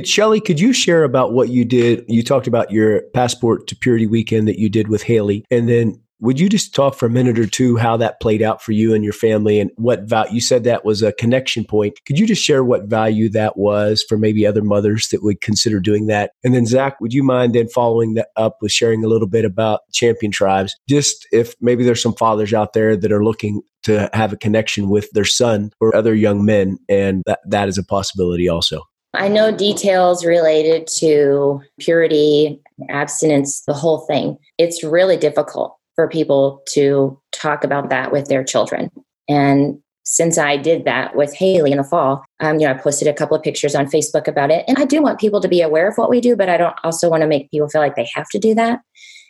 Shellie, 0.04 0.44
could 0.44 0.60
you 0.60 0.72
share 0.72 1.04
about 1.04 1.32
what 1.32 1.48
you 1.48 1.64
did? 1.64 2.04
You 2.08 2.22
talked 2.22 2.46
about 2.46 2.70
your 2.70 3.02
passport 3.14 3.66
to 3.68 3.76
purity 3.76 4.06
weekend 4.06 4.48
that 4.48 4.58
you 4.58 4.68
did 4.68 4.88
with 4.88 5.02
Haley. 5.02 5.44
And 5.50 5.68
then 5.68 6.00
would 6.20 6.38
you 6.38 6.48
just 6.48 6.74
talk 6.74 6.94
for 6.94 7.06
a 7.06 7.10
minute 7.10 7.38
or 7.38 7.46
two 7.46 7.76
how 7.76 7.96
that 7.96 8.20
played 8.20 8.42
out 8.42 8.62
for 8.62 8.72
you 8.72 8.94
and 8.94 9.02
your 9.02 9.12
family 9.12 9.58
and 9.58 9.70
what 9.76 10.02
value 10.02 10.34
you 10.34 10.40
said 10.40 10.64
that 10.64 10.84
was 10.84 11.02
a 11.02 11.12
connection 11.12 11.64
point. 11.64 11.98
Could 12.06 12.18
you 12.18 12.26
just 12.26 12.44
share 12.44 12.62
what 12.62 12.84
value 12.84 13.28
that 13.30 13.56
was 13.56 14.04
for 14.06 14.18
maybe 14.18 14.46
other 14.46 14.62
mothers 14.62 15.08
that 15.08 15.22
would 15.22 15.40
consider 15.40 15.80
doing 15.80 16.06
that? 16.06 16.32
And 16.44 16.54
then 16.54 16.66
Zach, 16.66 17.00
would 17.00 17.14
you 17.14 17.22
mind 17.22 17.54
then 17.54 17.68
following 17.68 18.14
that 18.14 18.28
up 18.36 18.58
with 18.60 18.70
sharing 18.70 19.02
a 19.02 19.08
little 19.08 19.26
bit 19.26 19.44
about 19.44 19.80
champion 19.92 20.30
tribes? 20.30 20.76
Just 20.88 21.26
if 21.32 21.54
maybe 21.60 21.84
there's 21.84 22.02
some 22.02 22.14
fathers 22.14 22.52
out 22.52 22.74
there 22.74 22.96
that 22.96 23.12
are 23.12 23.24
looking 23.24 23.62
to 23.84 24.10
have 24.12 24.32
a 24.32 24.36
connection 24.36 24.90
with 24.90 25.10
their 25.12 25.24
son 25.24 25.70
or 25.80 25.96
other 25.96 26.14
young 26.14 26.44
men, 26.44 26.76
and 26.88 27.22
that, 27.24 27.40
that 27.46 27.68
is 27.68 27.78
a 27.78 27.82
possibility 27.82 28.46
also. 28.46 28.82
I 29.14 29.28
know 29.28 29.50
details 29.50 30.24
related 30.24 30.86
to 30.98 31.62
purity, 31.80 32.60
abstinence, 32.88 33.62
the 33.66 33.74
whole 33.74 34.06
thing. 34.06 34.38
It's 34.56 34.84
really 34.84 35.16
difficult 35.16 35.76
for 35.96 36.08
people 36.08 36.62
to 36.72 37.20
talk 37.32 37.64
about 37.64 37.90
that 37.90 38.12
with 38.12 38.28
their 38.28 38.44
children. 38.44 38.90
And 39.28 39.78
since 40.04 40.38
I 40.38 40.56
did 40.56 40.84
that 40.84 41.16
with 41.16 41.34
Haley 41.34 41.72
in 41.72 41.78
the 41.78 41.84
fall, 41.84 42.24
um, 42.40 42.58
you 42.58 42.66
know, 42.66 42.72
I 42.72 42.78
posted 42.78 43.08
a 43.08 43.12
couple 43.12 43.36
of 43.36 43.42
pictures 43.42 43.74
on 43.74 43.86
Facebook 43.86 44.28
about 44.28 44.50
it. 44.50 44.64
And 44.66 44.78
I 44.78 44.84
do 44.84 45.02
want 45.02 45.20
people 45.20 45.40
to 45.40 45.48
be 45.48 45.60
aware 45.60 45.88
of 45.88 45.96
what 45.96 46.10
we 46.10 46.20
do, 46.20 46.36
but 46.36 46.48
I 46.48 46.56
don't 46.56 46.76
also 46.84 47.10
want 47.10 47.22
to 47.22 47.28
make 47.28 47.50
people 47.50 47.68
feel 47.68 47.80
like 47.80 47.96
they 47.96 48.08
have 48.14 48.28
to 48.30 48.38
do 48.38 48.54
that. 48.54 48.80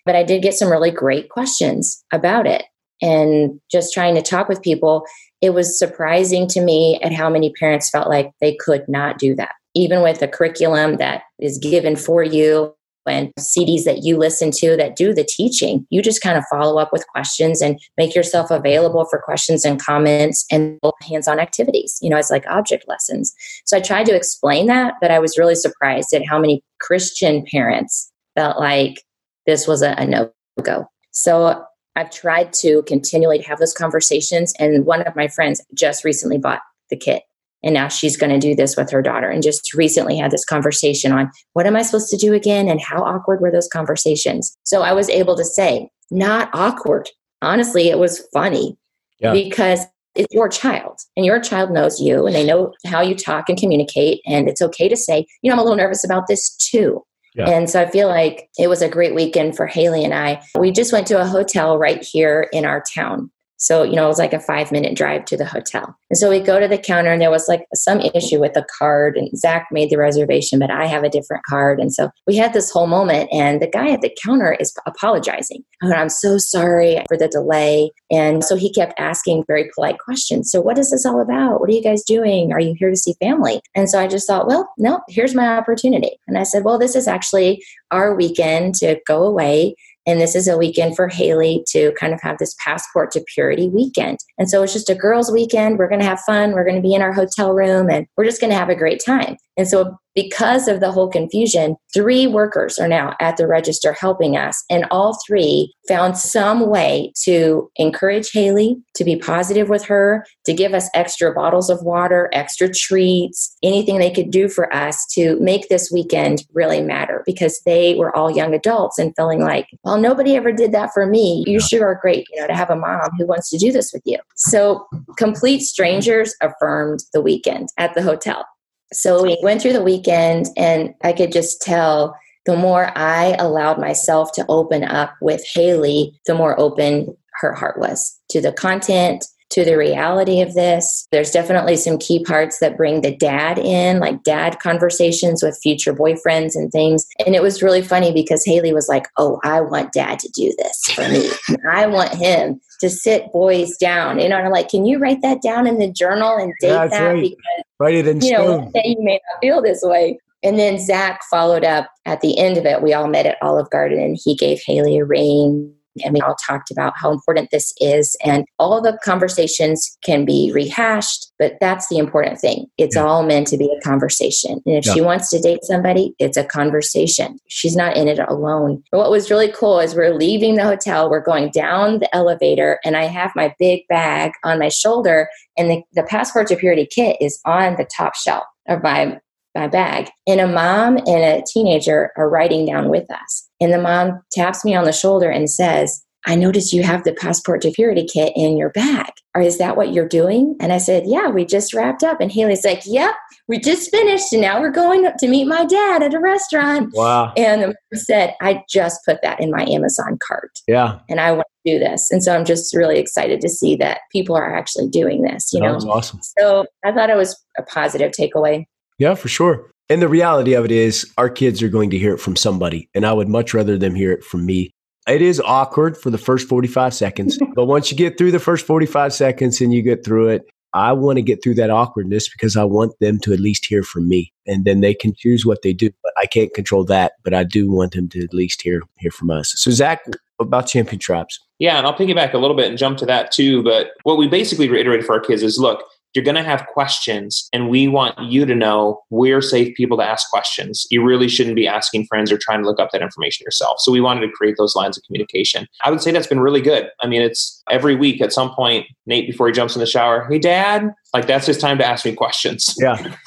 But 0.05 0.16
I 0.16 0.23
did 0.23 0.43
get 0.43 0.55
some 0.55 0.71
really 0.71 0.90
great 0.90 1.29
questions 1.31 2.03
about 2.12 2.47
it. 2.47 2.64
And 3.03 3.61
just 3.71 3.95
trying 3.95 4.14
to 4.14 4.23
talk 4.23 4.49
with 4.49 4.62
people, 4.62 5.05
it 5.40 5.51
was 5.51 5.79
surprising 5.79 6.47
to 6.49 6.61
me 6.61 7.01
at 7.03 7.12
how 7.12 7.31
many 7.31 7.53
parents 7.59 7.88
felt 7.88 8.09
like 8.09 8.31
they 8.40 8.55
could 8.55 8.85
not 8.88 9.19
do 9.19 9.35
that 9.37 9.55
even 9.74 10.02
with 10.02 10.22
a 10.22 10.28
curriculum 10.28 10.96
that 10.96 11.22
is 11.38 11.59
given 11.59 11.96
for 11.96 12.22
you 12.22 12.74
and 13.06 13.33
CDs 13.38 13.85
that 13.85 14.04
you 14.04 14.16
listen 14.16 14.50
to 14.52 14.76
that 14.76 14.96
do 14.96 15.12
the 15.12 15.24
teaching, 15.24 15.87
you 15.90 16.02
just 16.02 16.22
kind 16.22 16.38
of 16.38 16.44
follow 16.50 16.78
up 16.78 16.92
with 16.92 17.06
questions 17.09 17.61
and 17.61 17.78
make 17.96 18.14
yourself 18.14 18.50
available 18.50 19.04
for 19.06 19.20
questions 19.20 19.64
and 19.64 19.83
comments 19.83 20.44
and 20.50 20.78
hands 21.09 21.26
on 21.26 21.40
activities, 21.40 21.98
you 22.00 22.11
know, 22.11 22.16
it's 22.16 22.30
like 22.30 22.46
object 22.46 22.85
lessons. 22.88 23.35
So 23.64 23.76
I 23.76 23.80
tried 23.80 24.06
to 24.06 24.14
explain 24.14 24.66
that, 24.66 24.94
but 25.00 25.11
I 25.11 25.18
was 25.18 25.38
really 25.38 25.54
surprised 25.54 26.12
at 26.14 26.26
how 26.26 26.38
many 26.38 26.62
Christian 26.80 27.44
parents 27.50 28.12
felt 28.37 28.59
like 28.59 29.02
this 29.46 29.66
was 29.66 29.83
a, 29.83 29.94
a 29.98 30.06
no 30.06 30.30
go. 30.62 30.87
So 31.11 31.64
I've 31.96 32.11
tried 32.11 32.52
to 32.54 32.83
continually 32.85 33.40
have 33.42 33.59
those 33.59 33.74
conversations. 33.74 34.52
And 34.59 34.87
one 34.87 35.02
of 35.06 35.16
my 35.16 35.28
friends 35.28 35.61
just 35.74 36.04
recently 36.04 36.38
bought 36.38 36.61
the 36.90 36.96
kit 36.96 37.22
and 37.62 37.75
now 37.75 37.88
she's 37.88 38.16
going 38.16 38.31
to 38.33 38.38
do 38.38 38.55
this 38.55 38.77
with 38.77 38.90
her 38.90 39.03
daughter 39.03 39.29
and 39.29 39.42
just 39.42 39.75
recently 39.75 40.16
had 40.16 40.31
this 40.31 40.44
conversation 40.44 41.12
on 41.12 41.31
what 41.53 41.66
am 41.66 41.77
i 41.77 41.83
supposed 41.83 42.11
to 42.11 42.16
do 42.16 42.33
again 42.35 42.68
and 42.68 42.81
how 42.81 43.03
awkward 43.03 43.40
were 43.40 43.51
those 43.51 43.68
conversations 43.73 44.57
so 44.64 44.83
i 44.83 44.92
was 44.92 45.09
able 45.09 45.37
to 45.37 45.44
say 45.44 45.88
not 46.11 46.49
awkward 46.53 47.09
honestly 47.42 47.88
it 47.88 47.99
was 47.99 48.27
funny 48.33 48.77
Yeah. 49.18 49.33
because 49.33 49.81
it's 50.16 50.33
your 50.35 50.49
child 50.49 50.99
and 51.16 51.25
your 51.25 51.38
child 51.40 51.70
knows 51.70 52.01
you 52.01 52.27
and 52.27 52.35
they 52.35 52.44
know 52.44 52.73
how 52.87 53.01
you 53.01 53.14
talk 53.14 53.49
and 53.49 53.59
communicate 53.59 54.20
and 54.27 54.49
it's 54.49 54.61
okay 54.62 54.88
to 54.88 54.96
say 54.96 55.25
you 55.42 55.49
know 55.49 55.53
i'm 55.55 55.59
a 55.61 55.62
little 55.62 55.77
nervous 55.77 56.05
about 56.05 56.27
this 56.27 56.55
too 56.57 57.05
Yeah. 57.35 57.49
And 57.49 57.70
so 57.70 57.81
I 57.81 57.88
feel 57.88 58.09
like 58.09 58.49
it 58.59 58.66
was 58.66 58.83
a 58.83 58.88
great 58.88 59.14
weekend 59.14 59.57
for 59.57 59.68
Haley 59.68 60.03
and 60.05 60.12
I. 60.12 60.42
We 60.59 60.73
just 60.73 60.92
went 60.92 61.07
to 61.07 61.20
a 61.20 61.25
hotel 61.27 61.79
right 61.79 62.03
here 62.03 62.49
in 62.53 62.64
our 62.64 62.83
town. 62.92 63.31
So, 63.61 63.83
you 63.83 63.94
know, 63.94 64.07
it 64.07 64.09
was 64.09 64.18
like 64.18 64.33
a 64.33 64.40
five 64.40 64.73
minute 64.73 64.96
drive 64.96 65.27
to 65.27 65.37
the 65.37 65.44
hotel. 65.44 65.94
And 66.09 66.18
so 66.18 66.31
we 66.31 66.40
go 66.40 66.59
to 66.59 66.66
the 66.66 66.79
counter 66.79 67.11
and 67.11 67.20
there 67.20 67.31
was 67.31 67.46
like 67.46 67.66
some 67.75 68.01
issue 68.01 68.40
with 68.40 68.55
the 68.55 68.66
card 68.79 69.18
and 69.18 69.29
Zach 69.38 69.68
made 69.70 69.90
the 69.90 69.99
reservation, 69.99 70.59
but 70.59 70.70
I 70.70 70.87
have 70.87 71.05
a 71.05 71.11
different 71.11 71.44
card. 71.44 71.79
And 71.79 71.92
so 71.92 72.11
we 72.27 72.37
had 72.37 72.55
this 72.55 72.70
whole 72.70 72.87
moment 72.87 73.29
and 73.33 73.61
the 73.61 73.68
guy 73.68 73.90
at 73.90 74.01
the 74.01 74.16
counter 74.25 74.57
is 74.59 74.75
apologizing. 74.87 75.62
I'm 75.83 76.09
so 76.09 76.38
sorry 76.38 77.03
for 77.07 77.18
the 77.18 77.29
delay. 77.29 77.90
And 78.11 78.42
so 78.42 78.57
he 78.57 78.73
kept 78.73 78.99
asking 78.99 79.44
very 79.46 79.70
polite 79.75 79.99
questions. 79.99 80.51
So 80.51 80.62
what 80.62 80.79
is 80.79 80.90
this 80.90 81.05
all 81.05 81.20
about? 81.20 81.61
What 81.61 81.68
are 81.68 81.75
you 81.75 81.83
guys 81.83 82.03
doing? 82.03 82.53
Are 82.53 82.61
you 82.61 82.75
here 82.79 82.90
to 82.90 82.96
see 82.96 83.14
family? 83.20 83.61
And 83.75 83.90
so 83.90 84.01
I 84.01 84.07
just 84.07 84.27
thought, 84.27 84.46
well, 84.46 84.73
no, 84.79 85.01
here's 85.09 85.35
my 85.35 85.46
opportunity. 85.46 86.18
And 86.27 86.38
I 86.38 86.44
said, 86.44 86.64
well, 86.64 86.79
this 86.79 86.96
is 86.96 87.07
actually 87.07 87.62
our 87.90 88.14
weekend 88.14 88.75
to 88.77 88.99
go 89.07 89.23
away 89.25 89.75
and 90.11 90.20
this 90.20 90.35
is 90.35 90.49
a 90.49 90.59
weekend 90.59 90.96
for 90.96 91.09
Haley 91.09 91.64
to 91.68 91.92
kind 91.92 92.12
of 92.12 92.20
have 92.23 92.38
this 92.38 92.57
passport 92.62 93.12
to 93.12 93.25
purity 93.33 93.68
weekend. 93.68 94.18
And 94.38 94.51
so 94.51 94.62
it's 94.62 94.73
just 94.73 94.90
a 94.90 94.94
girls' 94.94 95.31
weekend. 95.31 95.79
We're 95.79 95.88
going 95.88 96.01
to 96.01 96.07
have 96.07 96.20
fun. 96.20 96.53
We're 96.53 96.64
going 96.64 96.77
to 96.77 96.83
be 96.83 96.94
in 96.94 97.03
our 97.03 97.12
hotel 97.12 97.53
room 97.53 97.88
and 97.88 98.07
we're 98.16 98.25
just 98.25 98.40
going 98.40 98.51
to 98.51 98.59
have 98.59 98.68
a 98.68 98.75
great 98.75 99.01
time. 99.05 99.37
And 99.57 99.68
so 99.68 99.96
because 100.14 100.68
of 100.68 100.81
the 100.81 100.90
whole 100.90 101.09
confusion, 101.09 101.77
three 101.92 102.27
workers 102.27 102.79
are 102.79 102.88
now 102.88 103.14
at 103.20 103.37
the 103.37 103.46
register 103.46 103.92
helping 103.92 104.37
us, 104.37 104.64
and 104.70 104.87
all 104.90 105.18
three 105.27 105.73
found 105.88 106.16
some 106.16 106.68
way 106.68 107.12
to 107.23 107.70
encourage 107.77 108.31
Haley 108.33 108.77
to 108.94 109.05
be 109.05 109.16
positive 109.16 109.68
with 109.68 109.85
her, 109.85 110.25
to 110.46 110.55
give 110.55 110.75
us 110.75 110.88
extra 110.94 111.33
bottles 111.33 111.70
of 111.70 111.83
water, 111.83 112.29
extra 112.33 112.73
treats, 112.73 113.57
anything 113.62 113.99
they 113.99 114.11
could 114.11 114.31
do 114.31 114.49
for 114.49 114.73
us 114.75 115.07
to 115.14 115.38
make 115.40 115.68
this 115.68 115.90
weekend 115.92 116.44
really 116.55 116.81
matter 116.81 117.23
because 117.27 117.61
they 117.64 117.94
were 117.94 118.14
all 118.16 118.31
young 118.31 118.55
adults 118.55 118.99
and 118.99 119.14
feeling 119.16 119.40
like, 119.40 119.66
well, 119.85 119.99
nobody 119.99 120.37
ever 120.37 120.53
did 120.53 120.73
that 120.73 120.90
for 120.92 121.07
me. 121.07 121.44
You 121.46 121.61
sure 121.61 121.87
are 121.87 121.99
great, 122.01 122.27
you 122.33 122.40
know, 122.40 122.46
to 122.46 122.55
have 122.55 122.70
a 122.70 122.77
mom 122.77 123.11
who 123.18 123.27
wants 123.27 123.51
to 123.51 123.59
do 123.59 123.73
this 123.73 123.92
with 123.92 124.03
you. 124.05 124.18
So 124.37 124.87
complete 125.16 125.61
strangers 125.61 126.35
affirmed 126.40 127.01
the 127.12 127.20
weekend 127.20 127.68
at 127.79 127.94
the 127.94 128.03
hotel. 128.03 128.44
So 128.92 129.22
we 129.22 129.38
went 129.42 129.62
through 129.62 129.72
the 129.74 129.83
weekend, 129.83 130.46
and 130.57 130.94
I 131.03 131.12
could 131.12 131.33
just 131.33 131.62
tell 131.62 132.16
the 132.46 132.57
more 132.57 132.90
I 132.96 133.37
allowed 133.38 133.79
myself 133.79 134.33
to 134.33 134.46
open 134.48 134.85
up 134.85 135.14
with 135.20 135.44
Haley, 135.55 136.18
the 136.26 136.35
more 136.35 136.59
open 136.59 137.16
her 137.40 137.53
heart 137.53 137.79
was 137.79 138.18
to 138.31 138.40
the 138.40 138.53
content, 138.53 139.24
to 139.50 139.64
the 139.64 139.76
reality 139.76 140.40
of 140.40 140.55
this. 140.55 141.07
There's 141.11 141.33
definitely 141.33 141.76
some 141.76 141.98
key 141.98 142.24
parts 142.24 142.59
that 142.61 142.76
bring 142.76 143.00
the 143.00 143.14
dad 143.14 143.59
in, 143.59 143.98
like 143.98 144.22
dad 144.22 144.61
conversations 144.61 145.42
with 145.42 145.59
future 145.62 145.92
boyfriends 145.92 146.55
and 146.55 146.70
things. 146.70 147.07
And 147.26 147.35
it 147.35 147.42
was 147.42 147.62
really 147.62 147.83
funny 147.83 148.12
because 148.12 148.44
Haley 148.44 148.72
was 148.72 148.88
like, 148.88 149.07
Oh, 149.16 149.40
I 149.42 149.61
want 149.61 149.92
dad 149.92 150.18
to 150.20 150.31
do 150.35 150.55
this 150.57 150.81
for 150.94 151.09
me. 151.09 151.29
I 151.70 151.87
want 151.87 152.14
him 152.14 152.61
to 152.81 152.90
sit 152.90 153.33
boys 153.33 153.77
down. 153.77 154.19
You 154.19 154.29
know, 154.29 154.37
and 154.37 154.47
I'm 154.47 154.53
like, 154.53 154.69
Can 154.69 154.87
you 154.87 154.99
write 154.99 155.23
that 155.23 155.43
down 155.43 155.66
in 155.66 155.79
the 155.79 155.90
journal 155.90 156.37
and 156.37 156.53
date 156.61 156.69
yeah, 156.69 156.87
that? 156.87 157.12
Right. 157.12 157.23
Because, 157.23 157.64
write 157.79 157.95
it 157.95 158.07
in 158.07 158.21
you 158.21 158.33
know, 158.33 158.71
you 158.75 158.97
may 159.03 159.21
not 159.33 159.40
feel 159.40 159.62
this 159.62 159.81
way. 159.83 160.19
And 160.43 160.59
then 160.59 160.79
Zach 160.79 161.21
followed 161.31 161.64
up 161.64 161.90
at 162.07 162.23
the 162.23 162.38
end 162.38 162.57
of 162.57 162.64
it. 162.64 162.83
We 162.83 162.95
all 162.95 163.09
met 163.09 163.27
at 163.27 163.37
Olive 163.43 163.69
Garden 163.71 164.01
and 164.01 164.19
he 164.23 164.35
gave 164.35 164.61
Haley 164.64 164.99
a 164.99 165.05
ring 165.05 165.75
and 166.05 166.14
we 166.14 166.20
all 166.20 166.37
talked 166.46 166.70
about 166.70 166.94
how 166.96 167.11
important 167.11 167.50
this 167.50 167.72
is. 167.81 168.16
And 168.24 168.44
all 168.59 168.81
the 168.81 168.98
conversations 169.03 169.96
can 170.05 170.24
be 170.24 170.50
rehashed, 170.55 171.33
but 171.38 171.55
that's 171.61 171.88
the 171.88 171.98
important 171.98 172.38
thing. 172.38 172.66
It's 172.79 172.96
yeah. 172.96 173.03
all 173.03 173.24
meant 173.24 173.46
to 173.48 173.57
be 173.57 173.74
a 173.76 173.81
conversation. 173.83 174.61
And 174.66 174.76
if 174.76 174.87
yeah. 174.87 174.94
she 174.94 175.00
wants 175.00 175.31
to 175.31 175.40
date 175.40 175.64
somebody, 175.64 176.14
it's 176.18 176.37
a 176.37 176.44
conversation. 176.44 177.38
She's 177.48 177.76
not 177.76 177.96
in 177.96 178.09
it 178.09 178.18
alone. 178.18 178.83
But 178.90 178.98
what 178.98 179.11
was 179.11 179.31
really 179.31 179.53
cool 179.53 179.81
is 179.81 179.94
we're 179.94 180.14
leaving 180.14 180.57
the 180.57 180.64
hotel, 180.64 181.11
we're 181.11 181.20
going 181.20 181.50
down 181.50 181.98
the 181.98 182.14
elevator, 182.14 182.79
and 182.85 182.96
I 182.96 183.05
have 183.05 183.33
my 183.35 183.55
big 183.59 183.83
bag 183.88 184.33
on 184.44 184.59
my 184.59 184.68
shoulder, 184.68 185.29
and 185.57 185.70
the, 185.70 185.83
the 185.92 186.03
passport 186.03 186.46
to 186.48 186.57
purity 186.57 186.87
kit 186.87 187.16
is 187.20 187.40
on 187.44 187.76
the 187.76 187.88
top 187.96 188.14
shelf 188.14 188.44
of 188.68 188.83
my 188.83 189.18
my 189.55 189.67
bag. 189.67 190.09
And 190.27 190.41
a 190.41 190.47
mom 190.47 190.97
and 190.99 191.09
a 191.09 191.43
teenager 191.47 192.11
are 192.17 192.29
riding 192.29 192.67
down 192.67 192.89
with 192.89 193.11
us. 193.11 193.49
And 193.61 193.73
the 193.73 193.81
mom 193.81 194.23
taps 194.33 194.65
me 194.65 194.75
on 194.75 194.85
the 194.85 194.93
shoulder 194.93 195.31
and 195.31 195.51
says, 195.51 196.05
I 196.27 196.35
noticed 196.35 196.73
you 196.73 196.83
have 196.83 197.05
the 197.05 197.15
passport 197.15 197.63
to 197.63 197.71
purity 197.71 198.07
kit 198.07 198.33
in 198.37 198.59
your 198.59 198.71
bag. 198.71 199.11
Or 199.35 199.41
is 199.41 199.59
that 199.59 199.77
what 199.77 199.93
you're 199.93 200.09
doing? 200.09 200.57
And 200.61 200.73
I 200.73 200.79
said, 200.79 201.05
Yeah, 201.07 201.29
we 201.29 201.45
just 201.45 201.73
wrapped 201.73 202.03
up. 202.03 202.21
And 202.21 202.31
Haley's 202.31 202.65
like, 202.65 202.83
Yep, 202.85 203.15
we 203.49 203.59
just 203.59 203.91
finished. 203.91 204.33
And 204.33 204.43
now 204.43 204.61
we're 204.61 204.71
going 204.71 205.09
to 205.17 205.29
meet 205.29 205.47
my 205.47 205.65
dad 205.65 206.03
at 206.03 206.13
a 206.13 206.21
restaurant. 206.21 206.91
Wow. 206.93 207.33
And 207.37 207.63
the 207.63 207.67
mom 207.69 207.75
said, 207.95 208.35
I 208.43 208.65
just 208.69 209.01
put 209.07 209.23
that 209.23 209.41
in 209.41 209.51
my 209.51 209.65
Amazon 209.65 210.19
cart. 210.27 210.51
Yeah. 210.69 210.99
And 211.09 211.21
I 211.21 211.33
want 211.33 211.47
to 211.65 211.73
do 211.73 211.79
this. 211.79 212.11
And 212.11 212.23
so 212.23 212.37
I'm 212.37 212.45
just 212.45 212.77
really 212.77 212.99
excited 212.99 213.41
to 213.41 213.49
see 213.49 213.77
that 213.77 214.01
people 214.13 214.37
are 214.37 214.55
actually 214.55 214.89
doing 214.89 215.23
this, 215.23 215.53
you 215.53 215.61
that 215.61 215.67
know. 215.67 215.91
Awesome. 215.91 216.21
So 216.39 216.67
I 216.85 216.93
thought 216.93 217.09
it 217.09 217.17
was 217.17 217.41
a 217.57 217.63
positive 217.63 218.13
takeaway. 218.13 218.67
Yeah, 219.01 219.15
for 219.15 219.29
sure. 219.29 219.71
And 219.89 220.01
the 220.01 220.09
reality 220.09 220.53
of 220.53 220.67
it 220.67 220.71
is, 220.71 221.11
our 221.19 221.31
kids 221.31 221.63
are 221.63 221.69
going 221.69 221.91
to 221.91 221.99
hear 221.99 222.15
it 222.15 222.21
from 222.21 222.37
somebody. 222.37 222.89
And 222.95 223.05
I 223.05 223.13
would 223.13 223.29
much 223.29 223.55
rather 223.55 223.77
them 223.77 223.95
hear 223.95 224.13
it 224.13 224.23
from 224.23 224.47
me. 224.47 224.71
It 225.09 225.23
is 225.23 225.41
awkward 225.41 225.97
for 225.97 226.11
the 226.11 226.19
first 226.19 226.47
45 226.49 226.95
seconds. 226.95 227.39
but 227.55 227.65
once 227.65 227.91
you 227.91 227.97
get 227.97 228.19
through 228.19 228.31
the 228.31 228.39
first 228.39 228.67
45 228.67 229.13
seconds 229.15 229.61
and 229.61 229.73
you 229.73 229.83
get 229.83 230.05
through 230.05 230.29
it, 230.29 230.43
I 230.75 230.93
want 230.93 231.17
to 231.17 231.23
get 231.23 231.43
through 231.43 231.55
that 231.55 231.71
awkwardness 231.71 232.29
because 232.29 232.57
I 232.57 232.65
want 232.65 232.93
them 233.01 233.19
to 233.21 233.33
at 233.33 233.41
least 233.41 233.67
hear 233.67 233.83
from 233.83 234.07
me. 234.07 234.33
And 234.47 234.65
then 234.67 234.83
they 234.83 234.95
can 234.95 235.15
choose 235.17 235.45
what 235.47 235.63
they 235.63 235.73
do. 235.73 235.91
But 236.03 236.13
I 236.19 236.27
can't 236.27 236.53
control 236.53 236.85
that. 236.85 237.15
But 237.25 237.33
I 237.33 237.43
do 237.43 237.71
want 237.71 237.93
them 237.93 238.09
to 238.11 238.23
at 238.23 238.35
least 238.35 238.61
hear 238.63 238.83
hear 238.99 239.11
from 239.11 239.31
us. 239.31 239.55
So 239.57 239.71
Zach, 239.71 240.05
about 240.39 240.67
champion 240.67 240.99
tribes. 240.99 241.41
Yeah, 241.59 241.79
and 241.79 241.87
I'll 241.87 241.97
piggyback 241.97 242.35
a 242.35 242.39
little 242.39 242.57
bit 242.57 242.69
and 242.69 242.79
jump 242.79 242.99
to 242.99 243.07
that 243.07 243.33
too. 243.33 243.63
But 243.63 243.89
what 244.05 244.19
we 244.19 244.29
basically 244.29 244.69
reiterated 244.69 245.07
for 245.07 245.15
our 245.15 245.21
kids 245.21 245.43
is 245.43 245.59
look, 245.59 245.85
you're 246.14 246.25
going 246.25 246.37
to 246.37 246.42
have 246.42 246.66
questions 246.66 247.49
and 247.53 247.68
we 247.68 247.88
want 247.88 248.18
you 248.18 248.44
to 248.44 248.55
know 248.55 249.01
we're 249.11 249.40
safe 249.40 249.75
people 249.77 249.96
to 249.99 250.05
ask 250.05 250.29
questions. 250.31 250.87
You 250.90 251.05
really 251.05 251.29
shouldn't 251.29 251.57
be 251.57 251.68
asking 251.68 252.07
friends 252.07 252.33
or 252.33 252.38
trying 252.38 252.62
to 252.62 252.66
look 252.66 252.81
up 252.81 252.90
that 252.92 253.03
information 253.03 253.44
yourself. 253.44 253.79
So 253.81 253.92
we 253.92 254.01
wanted 254.01 254.27
to 254.27 254.33
create 254.33 254.57
those 254.59 254.75
lines 254.75 254.96
of 254.96 255.05
communication. 255.05 255.66
I 255.85 255.90
would 255.90 256.01
say 256.01 256.11
that's 256.11 256.27
been 256.27 256.40
really 256.40 256.61
good. 256.61 256.88
I 257.01 257.07
mean 257.07 257.23
it's 257.23 257.62
every 257.70 257.94
week 257.94 258.20
at 258.20 258.33
some 258.33 258.55
point 258.55 258.87
nate 259.07 259.27
before 259.27 259.46
he 259.46 259.53
jumps 259.53 259.77
in 259.77 259.81
the 259.81 259.87
shower 259.87 260.27
hey 260.29 260.38
dad. 260.38 260.92
Like 261.14 261.27
that's 261.27 261.46
his 261.46 261.59
time 261.59 261.79
to 261.79 261.87
ask 261.87 262.05
me 262.05 262.12
questions. 262.12 262.75
Yeah. 262.79 263.14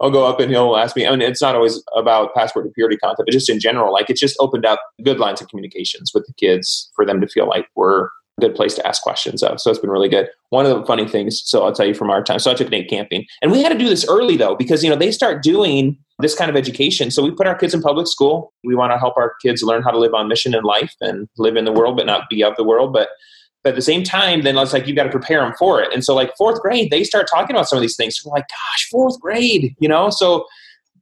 I'll 0.00 0.10
go 0.10 0.26
up 0.26 0.40
and 0.40 0.50
he'll 0.50 0.76
ask 0.76 0.94
me. 0.94 1.06
I 1.06 1.10
mean, 1.10 1.22
it's 1.22 1.40
not 1.40 1.54
always 1.54 1.82
about 1.96 2.34
passport 2.34 2.66
to 2.66 2.72
purity 2.72 2.98
content, 2.98 3.24
but 3.26 3.32
just 3.32 3.48
in 3.48 3.58
general, 3.58 3.92
like 3.92 4.10
it's 4.10 4.20
just 4.20 4.36
opened 4.40 4.66
up 4.66 4.78
good 5.02 5.18
lines 5.18 5.40
of 5.40 5.48
communications 5.48 6.10
with 6.12 6.26
the 6.26 6.34
kids 6.34 6.90
for 6.94 7.06
them 7.06 7.18
to 7.22 7.26
feel 7.26 7.48
like 7.48 7.66
we're 7.76 8.10
good 8.40 8.54
place 8.54 8.74
to 8.74 8.86
ask 8.86 9.02
questions 9.02 9.42
of. 9.42 9.60
So 9.60 9.70
it's 9.70 9.78
been 9.78 9.90
really 9.90 10.08
good. 10.08 10.28
One 10.50 10.66
of 10.66 10.78
the 10.78 10.84
funny 10.86 11.08
things, 11.08 11.42
so 11.44 11.64
I'll 11.64 11.72
tell 11.72 11.86
you 11.86 11.94
from 11.94 12.10
our 12.10 12.22
time. 12.22 12.38
So 12.38 12.50
I 12.50 12.54
took 12.54 12.70
Nate 12.70 12.88
camping, 12.88 13.24
and 13.42 13.50
we 13.50 13.62
had 13.62 13.72
to 13.72 13.78
do 13.78 13.88
this 13.88 14.06
early 14.08 14.36
though 14.36 14.54
because 14.54 14.84
you 14.84 14.90
know 14.90 14.96
they 14.96 15.10
start 15.10 15.42
doing 15.42 15.98
this 16.18 16.34
kind 16.34 16.50
of 16.50 16.56
education. 16.56 17.10
So 17.10 17.22
we 17.22 17.30
put 17.30 17.46
our 17.46 17.54
kids 17.54 17.74
in 17.74 17.82
public 17.82 18.06
school. 18.06 18.52
We 18.64 18.74
want 18.74 18.92
to 18.92 18.98
help 18.98 19.16
our 19.16 19.34
kids 19.42 19.62
learn 19.62 19.82
how 19.82 19.90
to 19.90 19.98
live 19.98 20.14
on 20.14 20.28
mission 20.28 20.54
in 20.54 20.64
life 20.64 20.94
and 21.00 21.28
live 21.38 21.56
in 21.56 21.64
the 21.64 21.72
world, 21.72 21.96
but 21.96 22.06
not 22.06 22.28
be 22.30 22.42
of 22.42 22.56
the 22.56 22.64
world. 22.64 22.92
But 22.92 23.08
but 23.62 23.70
at 23.70 23.76
the 23.76 23.82
same 23.82 24.04
time, 24.04 24.42
then 24.42 24.56
it's 24.58 24.72
like 24.72 24.86
you've 24.86 24.96
got 24.96 25.04
to 25.04 25.10
prepare 25.10 25.40
them 25.40 25.52
for 25.58 25.82
it. 25.82 25.92
And 25.92 26.04
so 26.04 26.14
like 26.14 26.36
fourth 26.36 26.60
grade, 26.60 26.90
they 26.90 27.02
start 27.02 27.26
talking 27.28 27.56
about 27.56 27.68
some 27.68 27.76
of 27.76 27.82
these 27.82 27.96
things. 27.96 28.20
we're 28.24 28.32
like, 28.32 28.46
gosh, 28.48 28.88
fourth 28.90 29.18
grade, 29.18 29.74
you 29.80 29.88
know. 29.88 30.08
So 30.08 30.46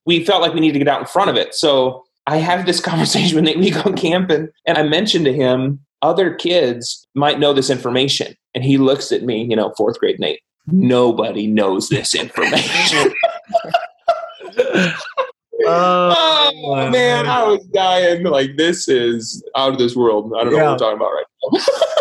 we 0.07 0.25
felt 0.25 0.41
like 0.41 0.55
we 0.55 0.61
needed 0.61 0.75
to 0.75 0.79
get 0.79 0.89
out 0.89 1.01
in 1.01 1.07
front 1.07 1.29
of 1.29 1.37
it. 1.37 1.55
So 1.55 2.05
I 2.27 2.39
had 2.39 2.65
this 2.65 2.81
conversation 2.85 3.35
with 3.35 3.45
Nate. 3.45 3.59
We 3.59 3.71
go 3.71 3.93
camping, 3.93 4.49
and 4.67 4.79
I 4.79 4.83
mentioned 4.83 5.27
to 5.27 5.33
him 5.33 5.84
other 6.05 6.35
kids 6.35 7.07
might 7.15 7.41
know 7.41 7.55
this 7.55 7.71
information. 7.71 8.37
And 8.55 8.63
he 8.63 8.77
looks 8.77 9.11
at 9.11 9.23
me, 9.23 9.45
you 9.45 9.57
know, 9.57 9.73
fourth 9.77 9.99
grade 9.99 10.21
Nate. 10.21 10.41
Nobody 10.67 11.47
knows 11.47 11.89
this 11.89 12.15
information. 12.15 13.13
oh, 15.67 16.53
oh, 16.55 16.91
man, 16.91 17.27
I 17.27 17.43
was 17.43 17.65
dying. 17.73 18.25
Like 18.25 18.57
this 18.57 18.87
is 18.87 19.43
out 19.57 19.73
of 19.73 19.79
this 19.79 19.97
world. 19.97 20.33
I 20.39 20.45
don't 20.45 20.53
know 20.53 20.65
what 20.65 20.73
we're 20.73 20.79
talking 20.79 20.97
about 20.97 21.11
right 21.11 21.25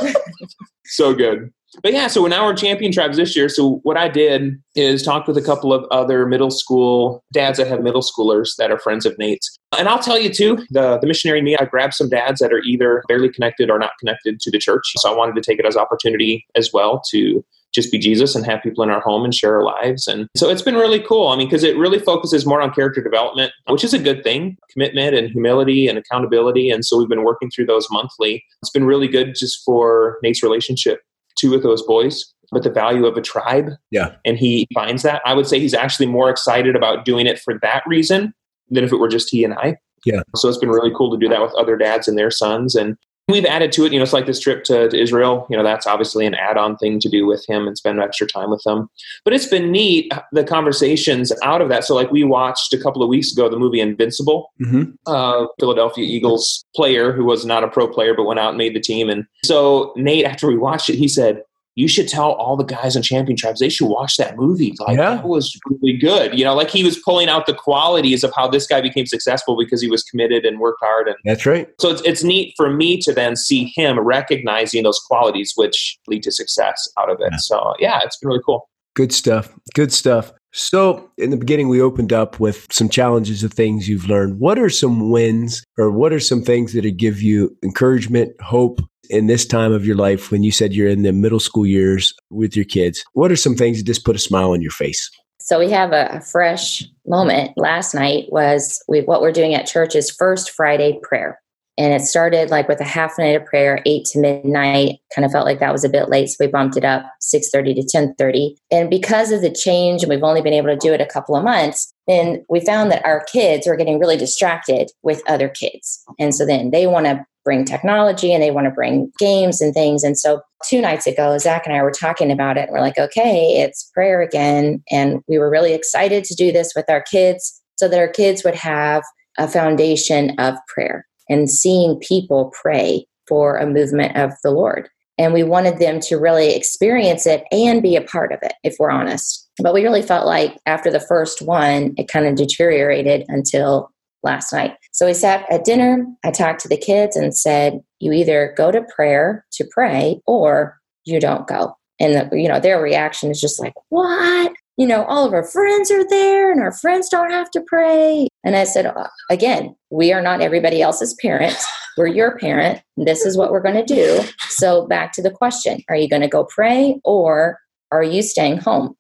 now. 0.04 0.14
so 0.86 1.14
good 1.14 1.52
but 1.82 1.94
yeah, 1.94 2.08
so 2.08 2.26
now 2.28 2.46
we're 2.46 2.54
champion 2.54 2.92
tribes 2.92 3.18
this 3.18 3.36
year. 3.36 3.50
So 3.50 3.80
what 3.84 3.98
I 3.98 4.10
did 4.10 4.62
is 4.76 5.04
talked 5.04 5.28
with 5.28 5.38
a 5.38 5.42
couple 5.42 5.74
of 5.74 5.86
other 5.92 6.26
middle 6.26 6.52
school 6.52 7.24
dads 7.34 7.58
that 7.58 7.68
have 7.68 7.82
middle 7.82 8.02
schoolers 8.02 8.56
that 8.58 8.72
are 8.72 8.80
friends 8.80 9.06
of 9.06 9.18
Nate's. 9.18 9.58
And 9.78 9.88
I'll 9.88 10.00
tell 10.02 10.20
you 10.20 10.30
too, 10.30 10.66
the, 10.70 11.00
the 11.00 11.08
missionary 11.08 11.42
me, 11.42 11.56
I 11.58 11.66
grabbed 11.66 11.94
some 11.94 12.10
dads 12.10 12.40
that 12.40 12.54
are 12.54 12.62
either 12.62 13.04
barely 13.08 13.30
connected 13.30 13.70
or 13.70 13.80
not 13.80 13.92
connected 14.00 14.40
to 14.42 14.52
the 14.52 14.60
church. 14.60 14.84
So 14.98 15.12
I 15.12 15.18
wanted 15.18 15.36
to 15.36 15.42
take 15.42 15.60
it 15.60 15.66
as 15.66 15.76
opportunity 15.76 16.46
as 16.56 16.72
well 16.74 17.02
to 17.12 17.44
just 17.74 17.92
be 17.92 17.98
Jesus 17.98 18.36
and 18.36 18.46
have 18.46 18.62
people 18.62 18.84
in 18.84 18.90
our 18.90 19.02
home 19.02 19.24
and 19.24 19.34
share 19.34 19.56
our 19.56 19.64
lives. 19.64 20.08
And 20.08 20.28
so 20.38 20.50
it's 20.50 20.62
been 20.62 20.76
really 20.76 21.00
cool. 21.00 21.30
I 21.30 21.36
mean, 21.36 21.48
because 21.48 21.64
it 21.64 21.76
really 21.76 22.00
focuses 22.00 22.46
more 22.46 22.62
on 22.62 22.72
character 22.72 23.02
development, 23.02 23.52
which 23.68 23.84
is 23.84 23.94
a 23.94 24.00
good 24.00 24.24
thing 24.24 24.58
commitment 24.72 25.16
and 25.16 25.30
humility 25.30 25.88
and 25.88 25.98
accountability. 25.98 26.70
And 26.70 26.86
so 26.86 26.98
we've 26.98 27.10
been 27.10 27.24
working 27.24 27.50
through 27.50 27.66
those 27.66 27.88
monthly. 27.90 28.44
It's 28.62 28.70
been 28.70 28.86
really 28.86 29.08
good 29.08 29.36
just 29.36 29.64
for 29.66 30.20
Nate's 30.22 30.44
relationship 30.44 31.00
two 31.36 31.54
of 31.54 31.64
those 31.64 31.82
boys 31.84 32.34
but 32.54 32.64
the 32.64 32.70
value 32.70 33.06
of 33.06 33.18
a 33.18 33.22
tribe. 33.22 33.72
Yeah. 33.92 34.16
And 34.24 34.38
he 34.38 34.68
finds 34.74 35.04
that. 35.04 35.22
I 35.26 35.34
would 35.34 35.48
say 35.48 35.60
he's 35.60 35.74
actually 35.74 36.06
more 36.06 36.30
excited 36.30 36.76
about 36.76 37.04
doing 37.04 37.26
it 37.26 37.40
for 37.40 37.60
that 37.62 37.84
reason 37.86 38.34
than 38.70 38.84
if 38.84 38.94
it 38.94 38.98
were 38.98 39.10
just 39.10 39.30
he 39.30 39.44
and 39.44 39.56
I. 39.56 39.78
Yeah. 40.06 40.22
So 40.36 40.48
it's 40.48 40.58
been 40.58 40.70
really 40.70 40.92
cool 40.96 41.12
to 41.12 41.18
do 41.18 41.28
that 41.30 41.42
with 41.42 41.54
other 41.56 41.76
dads 41.76 42.08
and 42.08 42.18
their 42.18 42.32
sons. 42.32 42.76
And 42.76 42.96
we've 43.28 43.46
added 43.46 43.72
to 43.74 43.86
it. 43.86 43.94
You 43.94 44.00
know, 44.00 44.04
it's 44.04 44.14
like 44.14 44.26
this 44.26 44.40
trip 44.40 44.64
to, 44.66 44.90
to 44.90 45.00
Israel. 45.00 45.48
You 45.50 45.58
know, 45.58 45.64
that's 45.64 45.88
obviously 45.88 46.26
an 46.26 46.34
add-on 46.36 46.78
thing 46.78 47.00
to 47.00 47.10
do 47.10 47.26
with 47.26 47.46
him 47.48 47.68
and 47.68 47.78
spend 47.78 48.00
extra 48.00 48.28
time 48.28 48.50
with 48.50 48.62
him. 48.66 48.90
But 49.24 49.34
it's 49.34 49.48
been 49.48 49.72
neat 49.72 50.12
the 50.32 50.44
conversations 50.44 51.32
out 51.44 51.62
of 51.62 51.70
that. 51.70 51.84
So, 51.84 51.96
like 51.96 52.12
we 52.12 52.24
watched 52.24 52.74
a 52.74 52.78
couple 52.78 53.02
of 53.02 53.10
weeks 53.10 53.32
ago 53.32 53.50
the 53.50 53.58
movie 53.58 53.80
Invincible. 53.80 54.52
Mm-hmm. 54.62 54.92
Uh, 55.06 55.48
Philadelphia 55.60 56.06
Eagles 56.06 56.66
player 56.76 57.12
who 57.12 57.26
was 57.26 57.46
not 57.46 57.64
a 57.64 57.68
pro 57.68 57.88
player 57.88 58.14
but 58.14 58.24
went 58.24 58.40
out 58.40 58.50
and 58.50 58.58
made 58.58 58.76
the 58.76 58.82
team. 58.82 59.10
And 59.10 59.26
so 59.46 59.94
Nate, 59.96 60.26
after 60.26 60.48
we 60.48 60.58
watched 60.58 60.90
it, 60.90 60.96
he 60.96 61.08
said, 61.08 61.44
you 61.76 61.88
should 61.88 62.08
tell 62.08 62.34
all 62.34 62.56
the 62.56 62.64
guys 62.64 62.96
on 62.96 63.02
Champion 63.02 63.36
Tribes 63.36 63.60
they 63.60 63.70
should 63.70 63.88
watch 63.88 64.18
that 64.18 64.38
movie. 64.38 64.74
Like 64.80 64.98
Yeah. 64.98 65.16
that 65.16 65.26
was 65.28 65.58
really 65.70 65.98
good. 65.98 66.38
You 66.38 66.46
know, 66.46 66.56
like 66.56 66.70
he 66.70 66.84
was 66.84 66.98
pulling 67.00 67.30
out 67.30 67.46
the 67.46 67.54
qualities 67.54 68.24
of 68.24 68.32
how 68.36 68.48
this 68.48 68.68
guy 68.68 68.82
became 68.82 69.06
successful 69.06 69.58
because 69.58 69.82
he 69.82 69.90
was 69.90 70.04
committed 70.04 70.46
and 70.46 70.60
worked 70.60 70.80
hard. 70.82 71.08
And 71.08 71.18
That's 71.26 71.46
right. 71.46 71.68
so 71.80 71.90
it's 71.90 72.02
it's 72.04 72.24
neat 72.24 72.54
for 72.56 72.70
me 72.72 72.98
to 73.02 73.14
then 73.14 73.36
see 73.36 73.72
him 73.76 74.00
recognizing 74.00 74.84
those 74.84 75.00
qualities 75.00 75.54
which 75.56 75.98
lead 76.08 76.24
to 76.24 76.32
success 76.32 76.88
out 77.00 77.10
of 77.10 77.18
it. 77.22 77.30
Yeah. 77.32 77.38
So 77.40 77.74
yeah, 77.80 78.00
it's 78.04 78.18
been 78.18 78.30
really 78.30 78.42
cool. 78.46 78.70
Good 78.96 79.12
stuff. 79.12 79.52
Good 79.74 79.92
stuff. 79.92 80.32
So, 80.56 81.10
in 81.18 81.32
the 81.32 81.38
beginning, 81.38 81.68
we 81.68 81.82
opened 81.82 82.14
up 82.14 82.40
with 82.40 82.68
some 82.72 82.88
challenges 82.88 83.44
of 83.44 83.52
things 83.52 83.90
you've 83.90 84.08
learned. 84.08 84.40
What 84.40 84.60
are 84.60 84.70
some 84.70 85.10
wins 85.10 85.64
or 85.80 85.90
what 85.90 86.14
are 86.14 86.20
some 86.20 86.44
things 86.44 86.74
that 86.74 86.86
give 86.92 87.20
you 87.24 87.58
encouragement, 87.64 88.40
hope 88.40 88.80
in 89.10 89.28
this 89.28 89.46
time 89.46 89.72
of 89.72 89.86
your 89.86 89.96
life 89.96 90.32
when 90.32 90.44
you 90.44 90.52
said 90.52 90.74
you're 90.74 90.88
in 90.88 91.04
the 91.04 91.14
middle 91.14 91.40
school 91.40 91.66
years 91.66 92.14
with 92.30 92.56
your 92.56 92.66
kids? 92.66 93.04
What 93.14 93.32
are 93.32 93.36
some 93.36 93.56
things 93.56 93.78
that 93.78 93.86
just 93.86 94.06
put 94.06 94.16
a 94.16 94.20
smile 94.20 94.52
on 94.52 94.62
your 94.62 94.72
face? 94.72 95.10
So 95.40 95.60
we 95.60 95.70
have 95.72 95.92
a, 95.92 96.08
a 96.12 96.22
fresh 96.22 96.84
moment. 97.06 97.52
Last 97.58 97.94
night 97.94 98.26
was 98.30 98.82
we, 98.88 99.02
what 99.02 99.22
we're 99.22 99.34
doing 99.34 99.54
at 99.54 99.66
church 99.66 99.96
is 99.96 100.10
First 100.10 100.52
Friday 100.52 101.00
prayer. 101.04 101.40
And 101.76 101.92
it 101.92 102.06
started 102.06 102.52
like 102.52 102.68
with 102.68 102.80
a 102.80 102.86
half 102.86 103.18
night 103.18 103.36
of 103.36 103.46
prayer, 103.46 103.82
eight 103.88 104.06
to 104.12 104.20
midnight. 104.20 105.00
Kind 105.14 105.26
of 105.26 105.32
felt 105.32 105.48
like 105.48 105.60
that 105.60 105.72
was 105.72 105.84
a 105.84 105.90
bit 105.90 106.08
late, 106.08 106.30
so 106.30 106.36
we 106.40 106.46
bumped 106.46 106.78
it 106.78 106.86
up 106.86 107.04
six 107.20 107.50
thirty 107.50 107.74
to 107.74 107.84
ten 107.84 108.14
thirty. 108.14 108.56
And 108.70 108.92
because 108.92 109.32
of 109.32 109.42
the 109.42 109.52
change, 109.52 110.04
and 110.04 110.10
we've 110.12 110.22
only 110.22 110.44
been 110.44 110.54
able 110.54 110.68
to 110.68 110.78
do 110.78 110.94
it 110.94 111.02
a 111.02 111.08
couple 111.08 111.36
of 111.36 111.44
months, 111.44 111.92
then 112.08 112.46
we 112.48 112.64
found 112.64 112.92
that 112.92 113.04
our 113.04 113.26
kids 113.26 113.66
are 113.66 113.76
getting 113.76 113.98
really 113.98 114.18
distracted 114.18 114.92
with 115.02 115.24
other 115.28 115.50
kids, 115.50 116.04
and 116.20 116.36
so 116.36 116.46
then 116.46 116.70
they 116.70 116.86
want 116.86 117.08
to 117.08 117.26
bring 117.44 117.66
technology 117.66 118.34
and 118.34 118.42
they 118.42 118.52
want 118.52 118.66
to 118.66 118.72
bring 118.72 119.12
games 119.20 119.62
and 119.62 119.74
things. 119.74 120.04
And 120.04 120.18
so 120.18 120.42
two 120.66 120.82
nights 120.82 121.08
ago, 121.08 121.38
Zach 121.38 121.66
and 121.66 121.76
I 121.76 121.82
were 121.82 121.92
talking 121.92 122.32
about 122.32 122.58
it. 122.58 122.64
And 122.64 122.72
we're 122.72 122.80
like, 122.82 122.98
okay, 122.98 123.62
it's 123.62 123.90
prayer 123.94 124.22
again, 124.22 124.84
and 124.92 125.22
we 125.28 125.38
were 125.38 125.50
really 125.50 125.74
excited 125.74 126.24
to 126.26 126.36
do 126.36 126.52
this 126.52 126.74
with 126.76 126.86
our 126.90 127.02
kids 127.02 127.62
so 127.78 127.88
that 127.88 128.00
our 128.00 128.08
kids 128.08 128.44
would 128.44 128.56
have 128.56 129.04
a 129.38 129.48
foundation 129.48 130.40
of 130.40 130.56
prayer 130.68 131.06
and 131.30 131.50
seeing 131.50 132.00
people 132.00 132.54
pray 132.62 133.06
for 133.28 133.58
a 133.58 133.66
movement 133.66 134.16
of 134.16 134.32
the 134.44 134.52
Lord. 134.52 134.90
And 135.18 135.34
we 135.34 135.44
wanted 135.44 135.80
them 135.80 136.00
to 136.02 136.18
really 136.18 136.56
experience 136.56 137.26
it 137.28 137.44
and 137.52 137.82
be 137.82 137.96
a 137.96 138.02
part 138.02 138.32
of 138.32 138.40
it, 138.42 138.54
if 138.64 138.76
we're 138.80 138.90
honest. 138.90 139.48
But 139.62 139.74
we 139.74 139.84
really 139.84 140.02
felt 140.02 140.26
like 140.26 140.58
after 140.66 140.92
the 140.92 141.00
first 141.00 141.42
one, 141.42 141.94
it 141.98 142.08
kind 142.08 142.26
of 142.26 142.36
deteriorated 142.36 143.26
until 143.28 143.92
last 144.24 144.52
night. 144.52 144.74
So 144.94 145.08
we 145.08 145.14
sat 145.14 145.52
at 145.52 145.66
dinner. 145.66 146.06
I 146.24 146.32
talked 146.32 146.62
to 146.62 146.68
the 146.68 146.78
kids 146.78 147.16
and 147.16 147.36
said, 147.36 147.82
You 148.00 148.14
either 148.14 148.54
go 148.56 148.72
to 148.72 148.86
prayer 148.96 149.46
to 149.54 149.68
pray 149.72 150.22
or 150.26 150.80
you 151.06 151.20
don't 151.20 151.48
go. 151.48 151.76
And, 152.00 152.16
the, 152.16 152.38
you 152.38 152.48
know, 152.48 152.60
their 152.60 152.82
reaction 152.82 153.30
is 153.32 153.42
just 153.42 153.60
like, 153.60 153.74
What? 153.90 154.54
You 154.78 154.88
know, 154.88 155.04
all 155.06 155.26
of 155.26 155.34
our 155.34 155.44
friends 155.44 155.92
are 155.92 156.08
there 156.08 156.52
and 156.52 156.62
our 156.62 156.72
friends 156.72 157.10
don't 157.10 157.32
have 157.32 157.52
to 157.52 157.62
pray. 157.68 158.28
And 158.44 158.56
I 158.56 158.64
said, 158.64 158.88
"Uh, 158.88 159.08
Again, 159.30 159.76
we 159.92 160.12
are 160.12 160.22
not 160.22 160.42
everybody 160.42 160.82
else's 160.82 161.16
parent. 161.22 161.56
We're 161.98 162.08
your 162.08 162.38
parent. 162.40 162.82
This 162.98 163.26
is 163.26 163.38
what 163.38 163.52
we're 163.52 163.62
going 163.62 163.84
to 163.84 163.96
do. 163.96 164.22
So 164.50 164.88
back 164.88 165.12
to 165.14 165.22
the 165.22 165.32
question 165.32 165.82
Are 165.90 165.96
you 165.96 166.10
going 166.10 166.22
to 166.22 166.28
go 166.28 166.46
pray 166.46 167.00
or 167.04 167.60
are 167.92 168.04
you 168.04 168.22
staying 168.22 168.58
home? 168.58 168.96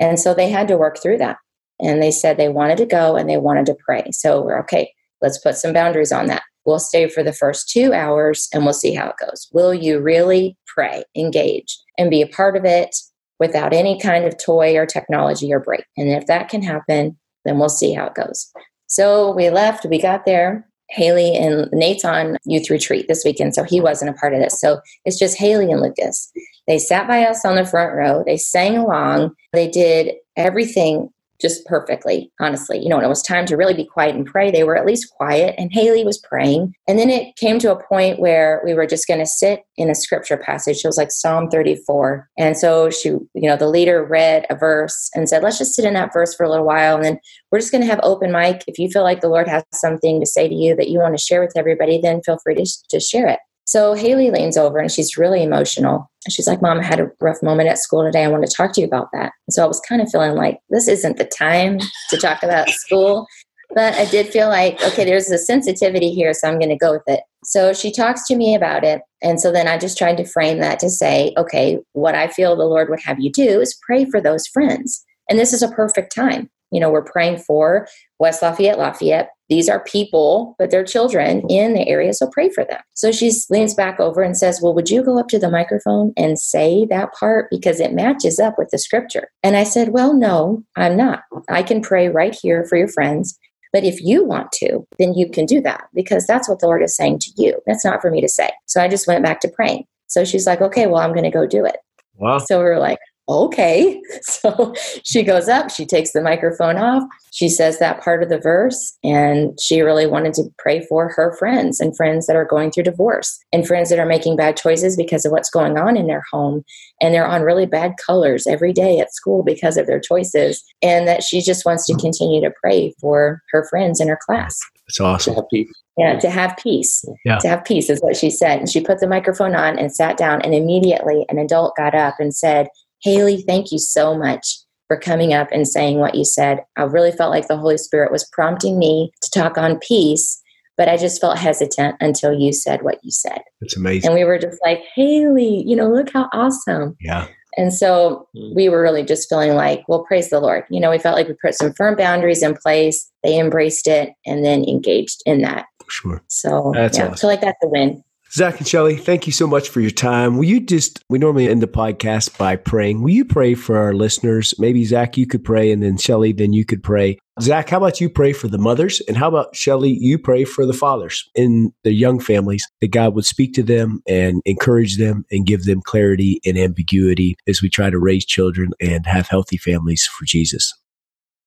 And 0.00 0.18
so 0.20 0.34
they 0.34 0.50
had 0.50 0.68
to 0.68 0.76
work 0.76 0.98
through 0.98 1.18
that. 1.18 1.38
And 1.80 2.02
they 2.02 2.10
said 2.10 2.36
they 2.36 2.48
wanted 2.48 2.78
to 2.78 2.86
go 2.86 3.16
and 3.16 3.28
they 3.28 3.36
wanted 3.36 3.66
to 3.66 3.76
pray. 3.84 4.10
So 4.12 4.42
we're 4.42 4.58
okay, 4.60 4.92
let's 5.22 5.38
put 5.38 5.56
some 5.56 5.72
boundaries 5.72 6.12
on 6.12 6.26
that. 6.26 6.42
We'll 6.64 6.78
stay 6.78 7.08
for 7.08 7.22
the 7.22 7.32
first 7.32 7.68
two 7.68 7.92
hours 7.92 8.48
and 8.52 8.64
we'll 8.64 8.74
see 8.74 8.94
how 8.94 9.08
it 9.08 9.16
goes. 9.24 9.48
Will 9.52 9.72
you 9.72 10.00
really 10.00 10.56
pray, 10.66 11.04
engage, 11.14 11.78
and 11.96 12.10
be 12.10 12.22
a 12.22 12.28
part 12.28 12.56
of 12.56 12.64
it 12.64 12.94
without 13.38 13.72
any 13.72 14.00
kind 14.00 14.24
of 14.24 14.36
toy 14.36 14.76
or 14.76 14.84
technology 14.84 15.52
or 15.52 15.60
break? 15.60 15.84
And 15.96 16.10
if 16.10 16.26
that 16.26 16.48
can 16.48 16.62
happen, 16.62 17.16
then 17.44 17.58
we'll 17.58 17.68
see 17.68 17.92
how 17.92 18.06
it 18.06 18.14
goes. 18.14 18.50
So 18.88 19.32
we 19.32 19.50
left, 19.50 19.86
we 19.86 20.00
got 20.00 20.26
there. 20.26 20.68
Haley 20.90 21.34
and 21.34 21.68
Nate's 21.72 22.04
on 22.04 22.36
youth 22.44 22.70
retreat 22.70 23.06
this 23.08 23.24
weekend, 23.24 23.54
so 23.54 23.64
he 23.64 23.80
wasn't 23.80 24.10
a 24.10 24.14
part 24.14 24.34
of 24.34 24.40
this. 24.40 24.60
So 24.60 24.80
it's 25.04 25.18
just 25.18 25.36
Haley 25.36 25.70
and 25.72 25.80
Lucas. 25.80 26.30
They 26.68 26.78
sat 26.78 27.08
by 27.08 27.24
us 27.24 27.44
on 27.44 27.56
the 27.56 27.64
front 27.64 27.94
row. 27.94 28.22
They 28.24 28.36
sang 28.36 28.76
along. 28.76 29.34
They 29.52 29.68
did 29.68 30.14
everything 30.36 31.08
just 31.40 31.64
perfectly, 31.66 32.30
honestly. 32.40 32.78
You 32.78 32.88
know, 32.88 32.96
when 32.96 33.04
it 33.04 33.08
was 33.08 33.22
time 33.22 33.46
to 33.46 33.56
really 33.56 33.74
be 33.74 33.84
quiet 33.84 34.14
and 34.14 34.26
pray, 34.26 34.50
they 34.50 34.64
were 34.64 34.76
at 34.76 34.86
least 34.86 35.10
quiet, 35.10 35.54
and 35.58 35.72
Haley 35.72 36.04
was 36.04 36.18
praying. 36.18 36.74
And 36.88 36.98
then 36.98 37.10
it 37.10 37.36
came 37.36 37.58
to 37.60 37.72
a 37.72 37.82
point 37.84 38.18
where 38.18 38.62
we 38.64 38.74
were 38.74 38.86
just 38.86 39.06
going 39.06 39.20
to 39.20 39.26
sit 39.26 39.62
in 39.76 39.90
a 39.90 39.94
scripture 39.94 40.36
passage. 40.36 40.78
It 40.84 40.88
was 40.88 40.96
like 40.98 41.10
Psalm 41.10 41.48
34. 41.50 42.28
And 42.38 42.56
so 42.56 42.90
she, 42.90 43.08
you 43.08 43.28
know, 43.34 43.56
the 43.56 43.68
leader 43.68 44.04
read 44.04 44.46
a 44.50 44.54
verse 44.54 45.10
and 45.14 45.28
said, 45.28 45.42
let's 45.42 45.58
just 45.58 45.74
sit 45.74 45.84
in 45.84 45.94
that 45.94 46.12
verse 46.12 46.34
for 46.34 46.44
a 46.44 46.50
little 46.50 46.66
while. 46.66 46.96
And 46.96 47.04
then 47.04 47.18
we're 47.50 47.60
just 47.60 47.72
going 47.72 47.82
to 47.82 47.90
have 47.90 48.00
open 48.02 48.32
mic. 48.32 48.64
If 48.66 48.78
you 48.78 48.88
feel 48.88 49.02
like 49.02 49.20
the 49.20 49.28
Lord 49.28 49.48
has 49.48 49.64
something 49.74 50.20
to 50.20 50.26
say 50.26 50.48
to 50.48 50.54
you 50.54 50.74
that 50.76 50.88
you 50.88 50.98
want 50.98 51.16
to 51.16 51.22
share 51.22 51.40
with 51.40 51.52
everybody, 51.56 52.00
then 52.00 52.22
feel 52.22 52.38
free 52.42 52.54
to, 52.54 52.66
to 52.90 53.00
share 53.00 53.28
it. 53.28 53.40
So 53.66 53.94
Haley 53.94 54.30
leans 54.30 54.56
over 54.56 54.78
and 54.78 54.90
she's 54.90 55.18
really 55.18 55.42
emotional. 55.42 56.08
And 56.24 56.32
she's 56.32 56.46
like, 56.46 56.62
Mom, 56.62 56.78
I 56.78 56.84
had 56.84 57.00
a 57.00 57.10
rough 57.20 57.42
moment 57.42 57.68
at 57.68 57.78
school 57.78 58.04
today. 58.04 58.24
I 58.24 58.28
want 58.28 58.46
to 58.46 58.56
talk 58.56 58.72
to 58.74 58.80
you 58.80 58.86
about 58.86 59.08
that. 59.12 59.32
And 59.46 59.52
so 59.52 59.64
I 59.64 59.66
was 59.66 59.80
kind 59.80 60.00
of 60.00 60.08
feeling 60.08 60.34
like 60.34 60.58
this 60.70 60.86
isn't 60.86 61.18
the 61.18 61.24
time 61.24 61.80
to 62.10 62.16
talk 62.16 62.42
about 62.42 62.70
school. 62.70 63.26
But 63.74 63.94
I 63.94 64.04
did 64.06 64.28
feel 64.28 64.48
like, 64.48 64.80
okay, 64.82 65.04
there's 65.04 65.28
a 65.30 65.38
sensitivity 65.38 66.12
here, 66.12 66.32
so 66.32 66.48
I'm 66.48 66.58
going 66.58 66.70
to 66.70 66.76
go 66.76 66.92
with 66.92 67.02
it. 67.08 67.20
So 67.42 67.72
she 67.72 67.90
talks 67.90 68.26
to 68.28 68.36
me 68.36 68.54
about 68.54 68.84
it. 68.84 69.02
And 69.22 69.40
so 69.40 69.50
then 69.50 69.66
I 69.66 69.76
just 69.76 69.98
tried 69.98 70.16
to 70.18 70.24
frame 70.24 70.58
that 70.60 70.78
to 70.78 70.88
say, 70.88 71.34
okay, 71.36 71.78
what 71.92 72.14
I 72.14 72.28
feel 72.28 72.54
the 72.54 72.64
Lord 72.64 72.88
would 72.88 73.02
have 73.04 73.18
you 73.18 73.30
do 73.32 73.60
is 73.60 73.78
pray 73.84 74.04
for 74.04 74.20
those 74.20 74.46
friends. 74.46 75.04
And 75.28 75.38
this 75.38 75.52
is 75.52 75.62
a 75.62 75.68
perfect 75.68 76.14
time. 76.14 76.48
You 76.70 76.80
know, 76.80 76.90
we're 76.90 77.02
praying 77.02 77.38
for 77.38 77.88
West 78.20 78.42
Lafayette, 78.42 78.78
Lafayette. 78.78 79.30
These 79.48 79.68
are 79.68 79.84
people, 79.84 80.56
but 80.58 80.70
they're 80.70 80.84
children 80.84 81.42
in 81.48 81.74
the 81.74 81.86
area, 81.86 82.12
so 82.12 82.28
pray 82.28 82.50
for 82.50 82.64
them. 82.64 82.80
So 82.94 83.12
she 83.12 83.30
leans 83.48 83.74
back 83.74 84.00
over 84.00 84.22
and 84.22 84.36
says, 84.36 84.60
Well, 84.60 84.74
would 84.74 84.90
you 84.90 85.04
go 85.04 85.18
up 85.18 85.28
to 85.28 85.38
the 85.38 85.50
microphone 85.50 86.12
and 86.16 86.38
say 86.38 86.86
that 86.90 87.12
part? 87.12 87.48
Because 87.50 87.78
it 87.78 87.92
matches 87.92 88.38
up 88.40 88.54
with 88.58 88.70
the 88.70 88.78
scripture. 88.78 89.28
And 89.42 89.56
I 89.56 89.64
said, 89.64 89.90
Well, 89.90 90.14
no, 90.14 90.64
I'm 90.76 90.96
not. 90.96 91.22
I 91.48 91.62
can 91.62 91.80
pray 91.80 92.08
right 92.08 92.36
here 92.40 92.64
for 92.64 92.76
your 92.76 92.88
friends. 92.88 93.38
But 93.72 93.84
if 93.84 94.00
you 94.00 94.24
want 94.24 94.52
to, 94.52 94.86
then 94.98 95.14
you 95.14 95.28
can 95.30 95.44
do 95.44 95.60
that 95.60 95.88
because 95.92 96.26
that's 96.26 96.48
what 96.48 96.60
the 96.60 96.66
Lord 96.66 96.82
is 96.82 96.96
saying 96.96 97.18
to 97.20 97.30
you. 97.36 97.60
That's 97.66 97.84
not 97.84 98.00
for 98.00 98.10
me 98.10 98.20
to 98.20 98.28
say. 98.28 98.50
So 98.66 98.80
I 98.80 98.88
just 98.88 99.06
went 99.06 99.24
back 99.24 99.40
to 99.40 99.48
praying. 99.48 99.84
So 100.06 100.24
she's 100.24 100.46
like, 100.46 100.60
Okay, 100.60 100.86
well, 100.86 101.02
I'm 101.02 101.12
going 101.12 101.24
to 101.24 101.30
go 101.30 101.46
do 101.46 101.64
it. 101.64 101.76
Wow. 102.16 102.38
So 102.38 102.58
we 102.58 102.64
were 102.64 102.78
like, 102.78 102.98
okay. 103.28 104.00
So 104.22 104.74
she 105.04 105.22
goes 105.22 105.48
up, 105.48 105.70
she 105.70 105.86
takes 105.86 106.12
the 106.12 106.20
microphone 106.22 106.76
off, 106.76 107.02
she 107.32 107.48
says 107.48 107.78
that 107.78 108.02
part 108.02 108.22
of 108.22 108.28
the 108.28 108.38
verse, 108.38 108.96
and 109.04 109.58
she 109.60 109.80
really 109.82 110.06
wanted 110.06 110.34
to 110.34 110.44
pray 110.58 110.84
for 110.86 111.08
her 111.10 111.36
friends 111.38 111.80
and 111.80 111.96
friends 111.96 112.26
that 112.26 112.36
are 112.36 112.44
going 112.44 112.70
through 112.70 112.84
divorce 112.84 113.38
and 113.52 113.66
friends 113.66 113.90
that 113.90 113.98
are 113.98 114.06
making 114.06 114.36
bad 114.36 114.56
choices 114.56 114.96
because 114.96 115.24
of 115.24 115.32
what's 115.32 115.50
going 115.50 115.76
on 115.78 115.96
in 115.96 116.06
their 116.06 116.22
home. 116.30 116.64
And 117.00 117.12
they're 117.14 117.26
on 117.26 117.42
really 117.42 117.66
bad 117.66 117.94
colors 118.04 118.46
every 118.46 118.72
day 118.72 118.98
at 118.98 119.14
school 119.14 119.42
because 119.42 119.76
of 119.76 119.86
their 119.86 120.00
choices. 120.00 120.62
And 120.82 121.06
that 121.08 121.22
she 121.22 121.40
just 121.40 121.64
wants 121.66 121.86
to 121.86 121.94
continue 121.96 122.40
to 122.40 122.52
pray 122.62 122.94
for 123.00 123.42
her 123.50 123.66
friends 123.68 124.00
in 124.00 124.08
her 124.08 124.18
class. 124.24 124.58
That's 124.86 124.96
To 124.96 125.04
awesome. 125.04 125.34
have 125.34 125.48
peace. 125.50 125.70
Yeah, 125.98 126.18
to 126.18 126.30
have 126.30 126.56
peace. 126.62 127.04
Yeah. 127.24 127.38
To 127.38 127.48
have 127.48 127.64
peace 127.64 127.90
is 127.90 128.00
what 128.00 128.16
she 128.16 128.30
said. 128.30 128.58
And 128.58 128.68
she 128.68 128.80
put 128.80 129.00
the 129.00 129.08
microphone 129.08 129.54
on 129.54 129.78
and 129.78 129.94
sat 129.94 130.16
down, 130.16 130.42
and 130.42 130.54
immediately 130.54 131.24
an 131.28 131.38
adult 131.38 131.74
got 131.76 131.94
up 131.94 132.16
and 132.18 132.34
said, 132.34 132.68
Haley, 133.02 133.42
thank 133.42 133.72
you 133.72 133.78
so 133.78 134.16
much 134.16 134.58
for 134.88 134.96
coming 134.96 135.32
up 135.32 135.48
and 135.52 135.66
saying 135.66 135.98
what 135.98 136.14
you 136.14 136.24
said. 136.24 136.64
I 136.76 136.82
really 136.82 137.12
felt 137.12 137.30
like 137.30 137.48
the 137.48 137.56
Holy 137.56 137.78
Spirit 137.78 138.12
was 138.12 138.28
prompting 138.32 138.78
me 138.78 139.12
to 139.22 139.30
talk 139.30 139.58
on 139.58 139.78
peace, 139.80 140.40
but 140.76 140.88
I 140.88 140.96
just 140.96 141.20
felt 141.20 141.38
hesitant 141.38 141.96
until 142.00 142.32
you 142.32 142.52
said 142.52 142.82
what 142.82 142.98
you 143.02 143.10
said. 143.10 143.40
That's 143.60 143.76
amazing. 143.76 144.08
And 144.08 144.14
we 144.14 144.24
were 144.24 144.38
just 144.38 144.58
like, 144.64 144.82
Haley, 144.94 145.64
you 145.66 145.74
know, 145.74 145.90
look 145.90 146.12
how 146.12 146.28
awesome. 146.32 146.96
Yeah. 147.00 147.26
And 147.58 147.72
so 147.72 148.28
we 148.54 148.68
were 148.68 148.82
really 148.82 149.02
just 149.02 149.30
feeling 149.30 149.54
like, 149.54 149.82
well, 149.88 150.04
praise 150.04 150.28
the 150.28 150.40
Lord. 150.40 150.64
You 150.68 150.78
know, 150.78 150.90
we 150.90 150.98
felt 150.98 151.16
like 151.16 151.26
we 151.26 151.34
put 151.42 151.54
some 151.54 151.72
firm 151.72 151.96
boundaries 151.96 152.42
in 152.42 152.54
place. 152.54 153.10
They 153.22 153.38
embraced 153.38 153.86
it 153.86 154.10
and 154.26 154.44
then 154.44 154.62
engaged 154.64 155.22
in 155.24 155.40
that. 155.40 155.64
For 155.82 155.90
sure. 155.90 156.22
So 156.28 156.72
That's 156.74 156.98
yeah, 156.98 157.04
I 157.04 157.06
awesome. 157.08 157.16
feel 157.18 157.30
like 157.30 157.40
that's 157.40 157.58
a 157.62 157.68
win. 157.68 158.04
Zach 158.32 158.58
and 158.58 158.66
Shellie, 158.66 159.00
thank 159.00 159.26
you 159.26 159.32
so 159.32 159.46
much 159.46 159.68
for 159.68 159.80
your 159.80 159.90
time. 159.90 160.36
Will 160.36 160.44
you 160.44 160.60
just, 160.60 161.02
we 161.08 161.18
normally 161.18 161.48
end 161.48 161.62
the 161.62 161.68
podcast 161.68 162.36
by 162.36 162.56
praying. 162.56 163.02
Will 163.02 163.10
you 163.10 163.24
pray 163.24 163.54
for 163.54 163.78
our 163.78 163.94
listeners? 163.94 164.52
Maybe 164.58 164.84
Zach, 164.84 165.16
you 165.16 165.26
could 165.26 165.44
pray, 165.44 165.70
and 165.70 165.82
then 165.82 165.96
Shellie, 165.96 166.36
then 166.36 166.52
you 166.52 166.64
could 166.64 166.82
pray. 166.82 167.18
Zach, 167.40 167.70
how 167.70 167.76
about 167.76 168.00
you 168.00 168.10
pray 168.10 168.32
for 168.32 168.48
the 168.48 168.58
mothers? 168.58 169.00
And 169.06 169.16
how 169.16 169.28
about 169.28 169.54
Shellie, 169.54 169.96
you 169.98 170.18
pray 170.18 170.44
for 170.44 170.66
the 170.66 170.72
fathers 170.72 171.28
in 171.34 171.72
the 171.84 171.92
young 171.92 172.18
families 172.18 172.66
that 172.80 172.88
God 172.88 173.14
would 173.14 173.24
speak 173.24 173.54
to 173.54 173.62
them 173.62 174.02
and 174.08 174.42
encourage 174.44 174.96
them 174.96 175.24
and 175.30 175.46
give 175.46 175.64
them 175.64 175.80
clarity 175.80 176.40
and 176.44 176.58
ambiguity 176.58 177.36
as 177.46 177.62
we 177.62 177.70
try 177.70 177.90
to 177.90 177.98
raise 177.98 178.24
children 178.24 178.70
and 178.80 179.06
have 179.06 179.28
healthy 179.28 179.56
families 179.56 180.04
for 180.04 180.24
Jesus. 180.24 180.74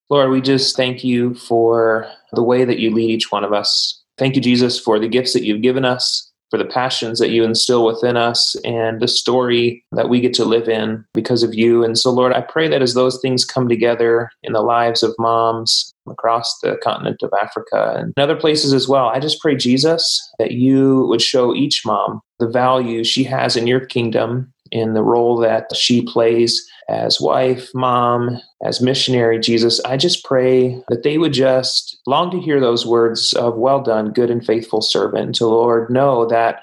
Lord, 0.10 0.32
we 0.32 0.42
just 0.42 0.78
thank 0.78 1.04
you 1.04 1.36
for 1.36 2.10
the 2.32 2.44
way 2.44 2.66
that 2.66 2.80
you 2.80 2.90
lead 2.90 3.10
each 3.10 3.32
one 3.32 3.44
of 3.44 3.54
us. 3.54 4.02
Thank 4.18 4.36
you, 4.36 4.42
Jesus, 4.42 4.80
for 4.80 4.98
the 4.98 5.08
gifts 5.08 5.34
that 5.34 5.44
you've 5.44 5.62
given 5.62 5.86
us 5.86 6.29
for 6.50 6.58
the 6.58 6.66
passions 6.66 7.20
that 7.20 7.30
you 7.30 7.44
instill 7.44 7.86
within 7.86 8.18
us 8.18 8.56
and 8.64 9.02
the 9.02 9.08
story 9.08 9.84
that 9.92 10.10
we 10.10 10.20
get 10.20 10.34
to 10.34 10.46
live 10.46 10.68
in 10.68 11.06
because 11.14 11.44
of 11.44 11.54
you. 11.54 11.84
And 11.84 11.98
so, 11.98 12.12
Lord, 12.12 12.34
I 12.34 12.42
pray 12.42 12.68
that 12.68 12.82
as 12.82 12.94
those 12.94 13.20
things 13.22 13.46
come 13.46 13.70
together 13.70 14.30
in 14.44 14.54
the 14.54 14.62
lives 14.62 15.04
of 15.04 15.16
moms 15.20 15.94
across 16.08 16.60
the 16.60 16.78
continent 16.84 17.22
of 17.22 17.32
Africa 17.42 17.96
and 17.98 18.14
other 18.18 18.36
places 18.36 18.74
as 18.74 18.88
well, 18.88 19.08
I 19.08 19.20
just 19.20 19.42
pray, 19.42 19.56
Jesus, 19.56 20.28
that 20.40 20.52
you 20.52 21.06
would 21.08 21.22
show 21.22 21.54
each 21.54 21.86
mom 21.86 22.22
the 22.40 22.48
value 22.48 23.04
she 23.04 23.24
has 23.26 23.56
in 23.56 23.68
your 23.68 23.86
kingdom 23.86 24.52
in 24.72 24.94
the 24.94 25.04
role 25.04 25.38
that 25.38 25.76
she 25.76 26.02
plays 26.02 26.68
as 26.90 27.22
wife, 27.22 27.70
mom, 27.74 28.40
as 28.66 28.82
missionary, 28.82 29.40
Jesus, 29.40 29.80
I 29.86 29.96
just 29.96 30.26
pray 30.26 30.82
that 30.90 31.04
they 31.04 31.18
would 31.18 31.34
just 31.34 32.00
long 32.08 32.32
to 32.32 32.40
hear 32.40 32.60
those 32.60 32.86
words 32.86 33.34
of, 33.34 33.56
Well 33.56 33.82
done, 33.82 34.12
good 34.12 34.32
and 34.32 34.46
faithful 34.46 34.82
servant. 34.82 35.36
To 35.36 35.48
Lord, 35.48 35.90
know 35.90 36.26
that 36.28 36.62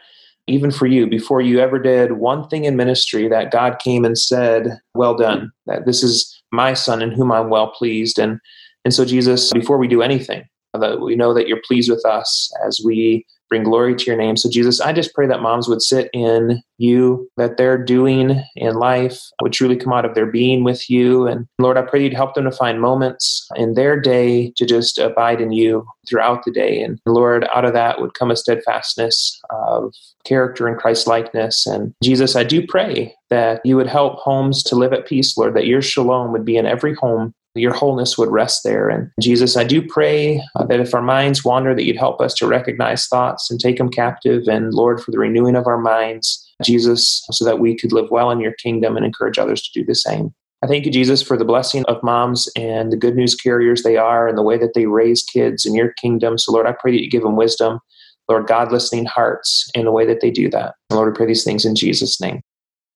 even 0.49 0.71
for 0.71 0.87
you, 0.87 1.07
before 1.07 1.41
you 1.41 1.59
ever 1.59 1.79
did 1.79 2.13
one 2.13 2.49
thing 2.49 2.65
in 2.65 2.77
ministry, 2.77 3.29
that 3.29 3.51
God 3.51 3.79
came 3.79 4.05
and 4.05 4.19
said, 4.19 4.79
Well 4.95 5.17
done, 5.17 5.53
that 5.67 5.87
this 5.87 6.03
is 6.03 6.33
my 6.53 6.75
son 6.75 7.03
in 7.03 7.13
whom 7.13 7.33
I'm 7.33 7.51
well 7.51 7.69
pleased. 7.69 8.19
And, 8.19 8.41
and 8.85 8.95
so, 8.95 9.05
Jesus, 9.05 9.53
before 9.53 9.79
we 9.79 9.89
do 9.89 10.03
anything, 10.03 10.45
that 10.75 11.01
we 11.01 11.17
know 11.17 11.35
that 11.35 11.49
you're 11.49 11.63
pleased 11.67 11.91
with 11.91 12.05
us 12.05 12.53
as 12.67 12.81
we 12.85 13.25
bring 13.49 13.65
glory 13.65 13.95
to 13.95 14.05
your 14.05 14.17
name. 14.17 14.37
So, 14.37 14.51
Jesus, 14.51 14.81
I 14.81 14.93
just 14.93 15.15
pray 15.15 15.27
that 15.27 15.43
moms 15.43 15.69
would 15.69 15.83
sit 15.83 16.11
in 16.13 16.63
you, 16.79 17.29
that 17.37 17.57
their 17.57 17.79
doing 17.79 18.43
in 18.55 18.75
life 18.75 19.21
would 19.41 19.53
truly 19.53 19.77
come 19.77 19.93
out 19.93 20.05
of 20.05 20.15
their 20.15 20.27
being 20.27 20.65
with 20.65 20.89
you. 20.91 21.27
And 21.27 21.47
Lord, 21.59 21.77
I 21.77 21.83
pray 21.83 22.03
you'd 22.03 22.13
help 22.13 22.35
them 22.35 22.45
to 22.45 22.51
find 22.51 22.81
moments 22.81 23.49
in 23.57 23.75
their 23.75 23.99
day 23.99 24.53
to 24.57 24.67
just 24.67 24.99
abide 24.99 25.41
in 25.41 25.53
you 25.53 25.87
throughout 26.09 26.45
the 26.45 26.51
day. 26.51 26.81
And 26.81 26.99
Lord, 27.07 27.47
out 27.55 27.65
of 27.65 27.73
that 27.73 28.01
would 28.01 28.15
come 28.15 28.31
a 28.31 28.37
steadfastness 28.37 29.41
of 29.51 29.95
character 30.25 30.67
and 30.67 30.79
Christ 30.79 31.07
likeness. 31.07 31.67
And 31.67 31.95
Jesus, 32.03 32.37
I 32.37 32.45
do 32.45 32.67
pray 32.67 33.15
that 33.31 33.61
you 33.65 33.77
would 33.77 33.89
help 33.89 34.19
homes 34.19 34.63
to 34.65 34.77
live 34.77 34.93
at 34.93 35.07
peace, 35.07 35.37
Lord, 35.37 35.55
that 35.55 35.67
your 35.67 35.83
shalom 35.83 36.33
would 36.33 36.45
be 36.45 36.57
in 36.57 36.67
every 36.67 36.95
home 36.95 37.33
your 37.57 37.73
wholeness 37.73 38.17
would 38.17 38.31
rest 38.31 38.63
there. 38.65 38.89
And 38.89 39.11
Jesus, 39.21 39.57
I 39.57 39.65
do 39.65 39.83
pray 39.83 40.43
uh, 40.55 40.65
that 40.67 40.81
if 40.81 40.95
our 40.95 41.03
minds 41.03 41.45
wander, 41.45 41.75
that 41.75 41.85
you'd 41.85 41.97
help 41.97 42.21
us 42.21 42.35
to 42.35 42.47
recognize 42.47 43.07
thoughts 43.07 43.51
and 43.51 43.61
take 43.61 43.79
them 43.79 43.91
captive. 43.91 44.45
And 44.47 44.73
Lord, 44.75 45.03
for 45.03 45.11
the 45.11 45.19
renewing 45.19 45.57
of 45.57 45.67
our 45.67 45.79
minds, 45.79 46.43
Jesus, 46.63 47.25
so 47.31 47.45
that 47.45 47.59
we 47.59 47.77
could 47.77 47.93
live 47.93 48.11
well 48.11 48.31
in 48.31 48.41
your 48.41 48.53
kingdom 48.53 48.97
and 48.97 49.05
encourage 49.05 49.39
others 49.39 49.63
to 49.63 49.81
do 49.81 49.85
the 49.85 49.95
same. 49.95 50.35
I 50.63 50.67
thank 50.67 50.87
you, 50.87 50.91
Jesus, 50.91 51.23
for 51.23 51.37
the 51.37 51.45
blessing 51.45 51.85
of 51.85 52.03
moms 52.03 52.49
and 52.57 52.91
the 52.91 52.97
good 52.97 53.15
news 53.15 53.35
carriers 53.35 53.83
they 53.83 53.97
are 53.97 54.27
and 54.27 54.39
the 54.39 54.43
way 54.43 54.57
that 54.57 54.73
they 54.75 54.87
raise 54.87 55.23
kids 55.23 55.67
in 55.67 55.75
your 55.75 55.93
kingdom. 55.95 56.39
So, 56.39 56.51
Lord, 56.51 56.67
I 56.67 56.73
pray 56.73 56.93
that 56.93 57.03
you 57.03 57.11
give 57.11 57.23
them 57.23 57.37
wisdom, 57.37 57.79
Lord, 58.29 58.47
God 58.47 58.73
listening 58.73 59.05
hearts 59.05 59.71
in 59.75 59.85
the 59.85 59.93
way 59.93 60.07
that 60.07 60.21
they 60.21 60.31
do 60.31 60.51
that. 60.51 60.75
Lord, 60.91 61.13
I 61.13 61.17
pray 61.17 61.27
these 61.27 61.45
things 61.45 61.65
in 61.65 61.77
Jesus' 61.77 62.21
name. 62.21 62.41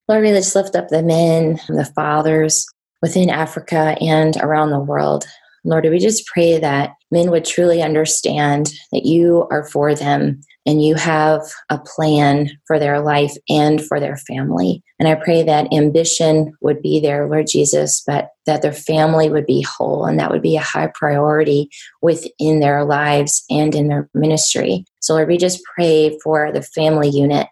Lord, 0.09 0.23
we 0.23 0.31
just 0.31 0.57
lift 0.57 0.75
up 0.75 0.89
the 0.89 1.03
men, 1.03 1.61
and 1.69 1.79
the 1.79 1.85
fathers, 1.85 2.67
within 3.03 3.31
Africa 3.31 3.97
and 4.01 4.37
around 4.39 4.71
the 4.71 4.81
world. 4.81 5.27
Lord, 5.65 5.85
we 5.85 5.99
just 5.99 6.27
pray 6.27 6.59
that 6.59 6.95
men 7.11 7.31
would 7.31 7.45
truly 7.45 7.83
understand 7.83 8.73
that 8.93 9.05
you 9.05 9.47
are 9.51 9.69
for 9.69 9.95
them 9.95 10.41
and 10.67 10.83
you 10.85 10.95
have 10.95 11.43
a 11.69 11.79
plan 11.79 12.51
for 12.67 12.79
their 12.79 13.01
life 13.01 13.35
and 13.49 13.85
for 13.85 13.99
their 13.99 14.17
family. 14.17 14.83
And 14.99 15.09
I 15.09 15.15
pray 15.17 15.43
that 15.43 15.73
ambition 15.73 16.53
would 16.61 16.81
be 16.83 17.01
there, 17.01 17.27
Lord 17.27 17.47
Jesus, 17.49 18.03
but 18.07 18.31
that 18.47 18.63
their 18.63 18.73
family 18.73 19.31
would 19.31 19.47
be 19.47 19.63
whole 19.63 20.05
and 20.05 20.19
that 20.19 20.31
would 20.31 20.43
be 20.43 20.57
a 20.57 20.63
high 20.63 20.91
priority 20.95 21.71
within 22.03 22.61
their 22.61 22.85
lives 22.85 23.45
and 23.51 23.75
in 23.75 23.89
their 23.89 24.09
ministry. 24.15 24.85
So, 25.01 25.15
Lord, 25.15 25.29
we 25.29 25.39
just 25.39 25.63
pray 25.75 26.19
for 26.23 26.53
the 26.53 26.63
family 26.63 27.09
unit 27.09 27.49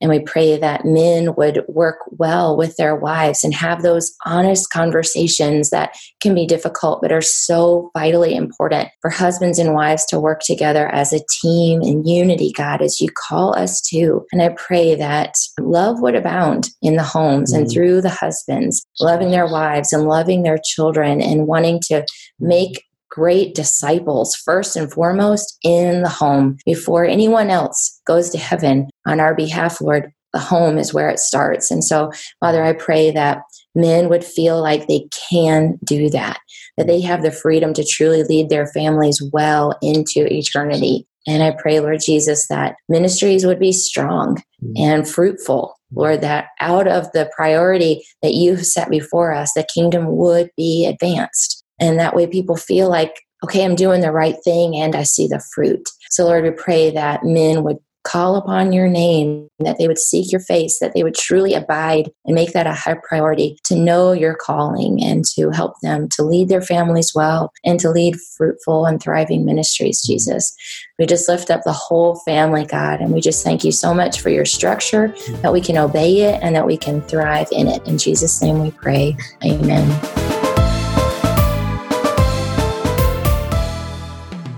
and 0.00 0.10
we 0.10 0.20
pray 0.20 0.56
that 0.56 0.84
men 0.84 1.34
would 1.36 1.64
work 1.68 1.98
well 2.10 2.56
with 2.56 2.76
their 2.76 2.94
wives 2.94 3.42
and 3.42 3.52
have 3.54 3.82
those 3.82 4.14
honest 4.24 4.70
conversations 4.70 5.70
that 5.70 5.96
can 6.20 6.34
be 6.34 6.46
difficult 6.46 7.00
but 7.02 7.12
are 7.12 7.22
so 7.22 7.90
vitally 7.96 8.34
important 8.34 8.88
for 9.00 9.10
husbands 9.10 9.58
and 9.58 9.74
wives 9.74 10.04
to 10.06 10.20
work 10.20 10.40
together 10.40 10.88
as 10.88 11.12
a 11.12 11.24
team 11.40 11.82
in 11.82 12.06
unity, 12.06 12.52
God, 12.56 12.82
as 12.82 13.00
you 13.00 13.08
call 13.28 13.56
us 13.56 13.80
to. 13.88 14.24
And 14.32 14.42
I 14.42 14.50
pray 14.50 14.94
that 14.94 15.34
love 15.60 16.00
would 16.00 16.14
abound 16.14 16.70
in 16.82 16.96
the 16.96 17.02
homes 17.02 17.52
mm-hmm. 17.52 17.62
and 17.62 17.70
through 17.70 18.00
the 18.00 18.10
husbands, 18.10 18.84
loving 19.00 19.30
their 19.30 19.46
wives 19.46 19.92
and 19.92 20.04
loving 20.04 20.42
their 20.42 20.58
children 20.62 21.20
and 21.20 21.46
wanting 21.46 21.80
to 21.88 22.04
make 22.38 22.84
great 23.18 23.54
disciples 23.54 24.36
first 24.36 24.76
and 24.76 24.92
foremost 24.92 25.58
in 25.64 26.02
the 26.02 26.08
home 26.08 26.56
before 26.64 27.04
anyone 27.04 27.50
else 27.50 28.00
goes 28.06 28.30
to 28.30 28.38
heaven 28.38 28.88
on 29.06 29.18
our 29.18 29.34
behalf, 29.34 29.80
Lord. 29.80 30.12
The 30.32 30.38
home 30.38 30.78
is 30.78 30.92
where 30.94 31.08
it 31.08 31.18
starts. 31.18 31.70
And 31.70 31.82
so, 31.82 32.12
Father, 32.38 32.62
I 32.62 32.74
pray 32.74 33.10
that 33.10 33.40
men 33.74 34.08
would 34.08 34.24
feel 34.24 34.62
like 34.62 34.86
they 34.86 35.08
can 35.30 35.78
do 35.82 36.10
that, 36.10 36.38
that 36.76 36.86
they 36.86 37.00
have 37.00 37.22
the 37.22 37.32
freedom 37.32 37.72
to 37.74 37.84
truly 37.84 38.22
lead 38.22 38.50
their 38.50 38.66
families 38.66 39.22
well 39.32 39.76
into 39.80 40.32
eternity. 40.32 41.06
And 41.26 41.42
I 41.42 41.56
pray, 41.58 41.80
Lord 41.80 42.00
Jesus, 42.04 42.46
that 42.48 42.76
ministries 42.88 43.44
would 43.44 43.58
be 43.58 43.72
strong 43.72 44.42
mm. 44.62 44.72
and 44.76 45.08
fruitful. 45.08 45.74
Lord, 45.92 46.20
that 46.20 46.48
out 46.60 46.86
of 46.86 47.10
the 47.12 47.30
priority 47.34 48.04
that 48.22 48.34
you've 48.34 48.66
set 48.66 48.90
before 48.90 49.32
us, 49.32 49.54
the 49.54 49.66
kingdom 49.74 50.16
would 50.16 50.50
be 50.56 50.86
advanced. 50.86 51.64
And 51.80 51.98
that 51.98 52.14
way 52.14 52.26
people 52.26 52.56
feel 52.56 52.88
like, 52.88 53.14
okay, 53.44 53.64
I'm 53.64 53.74
doing 53.74 54.00
the 54.00 54.12
right 54.12 54.36
thing 54.44 54.76
and 54.76 54.94
I 54.96 55.04
see 55.04 55.28
the 55.28 55.42
fruit. 55.54 55.88
So, 56.10 56.24
Lord, 56.24 56.44
we 56.44 56.50
pray 56.50 56.90
that 56.90 57.24
men 57.24 57.62
would 57.62 57.78
call 58.04 58.36
upon 58.36 58.72
your 58.72 58.88
name, 58.88 59.48
that 59.58 59.76
they 59.76 59.86
would 59.86 59.98
seek 59.98 60.32
your 60.32 60.40
face, 60.40 60.78
that 60.78 60.94
they 60.94 61.02
would 61.02 61.14
truly 61.14 61.52
abide 61.52 62.10
and 62.24 62.34
make 62.34 62.52
that 62.52 62.66
a 62.66 62.72
high 62.72 62.96
priority 63.06 63.58
to 63.64 63.76
know 63.76 64.12
your 64.12 64.34
calling 64.34 65.02
and 65.02 65.26
to 65.26 65.50
help 65.50 65.74
them 65.82 66.08
to 66.08 66.22
lead 66.22 66.48
their 66.48 66.62
families 66.62 67.12
well 67.14 67.52
and 67.64 67.78
to 67.78 67.90
lead 67.90 68.16
fruitful 68.36 68.86
and 68.86 69.02
thriving 69.02 69.44
ministries, 69.44 70.00
Jesus. 70.00 70.56
We 70.98 71.04
just 71.04 71.28
lift 71.28 71.50
up 71.50 71.64
the 71.64 71.72
whole 71.72 72.16
family, 72.20 72.64
God, 72.64 73.00
and 73.00 73.12
we 73.12 73.20
just 73.20 73.44
thank 73.44 73.62
you 73.62 73.72
so 73.72 73.92
much 73.92 74.20
for 74.20 74.30
your 74.30 74.46
structure, 74.46 75.14
that 75.42 75.52
we 75.52 75.60
can 75.60 75.76
obey 75.76 76.22
it 76.22 76.40
and 76.42 76.56
that 76.56 76.66
we 76.66 76.78
can 76.78 77.02
thrive 77.02 77.48
in 77.52 77.66
it. 77.68 77.86
In 77.86 77.98
Jesus' 77.98 78.40
name 78.40 78.62
we 78.62 78.70
pray. 78.70 79.16
Amen. 79.44 80.37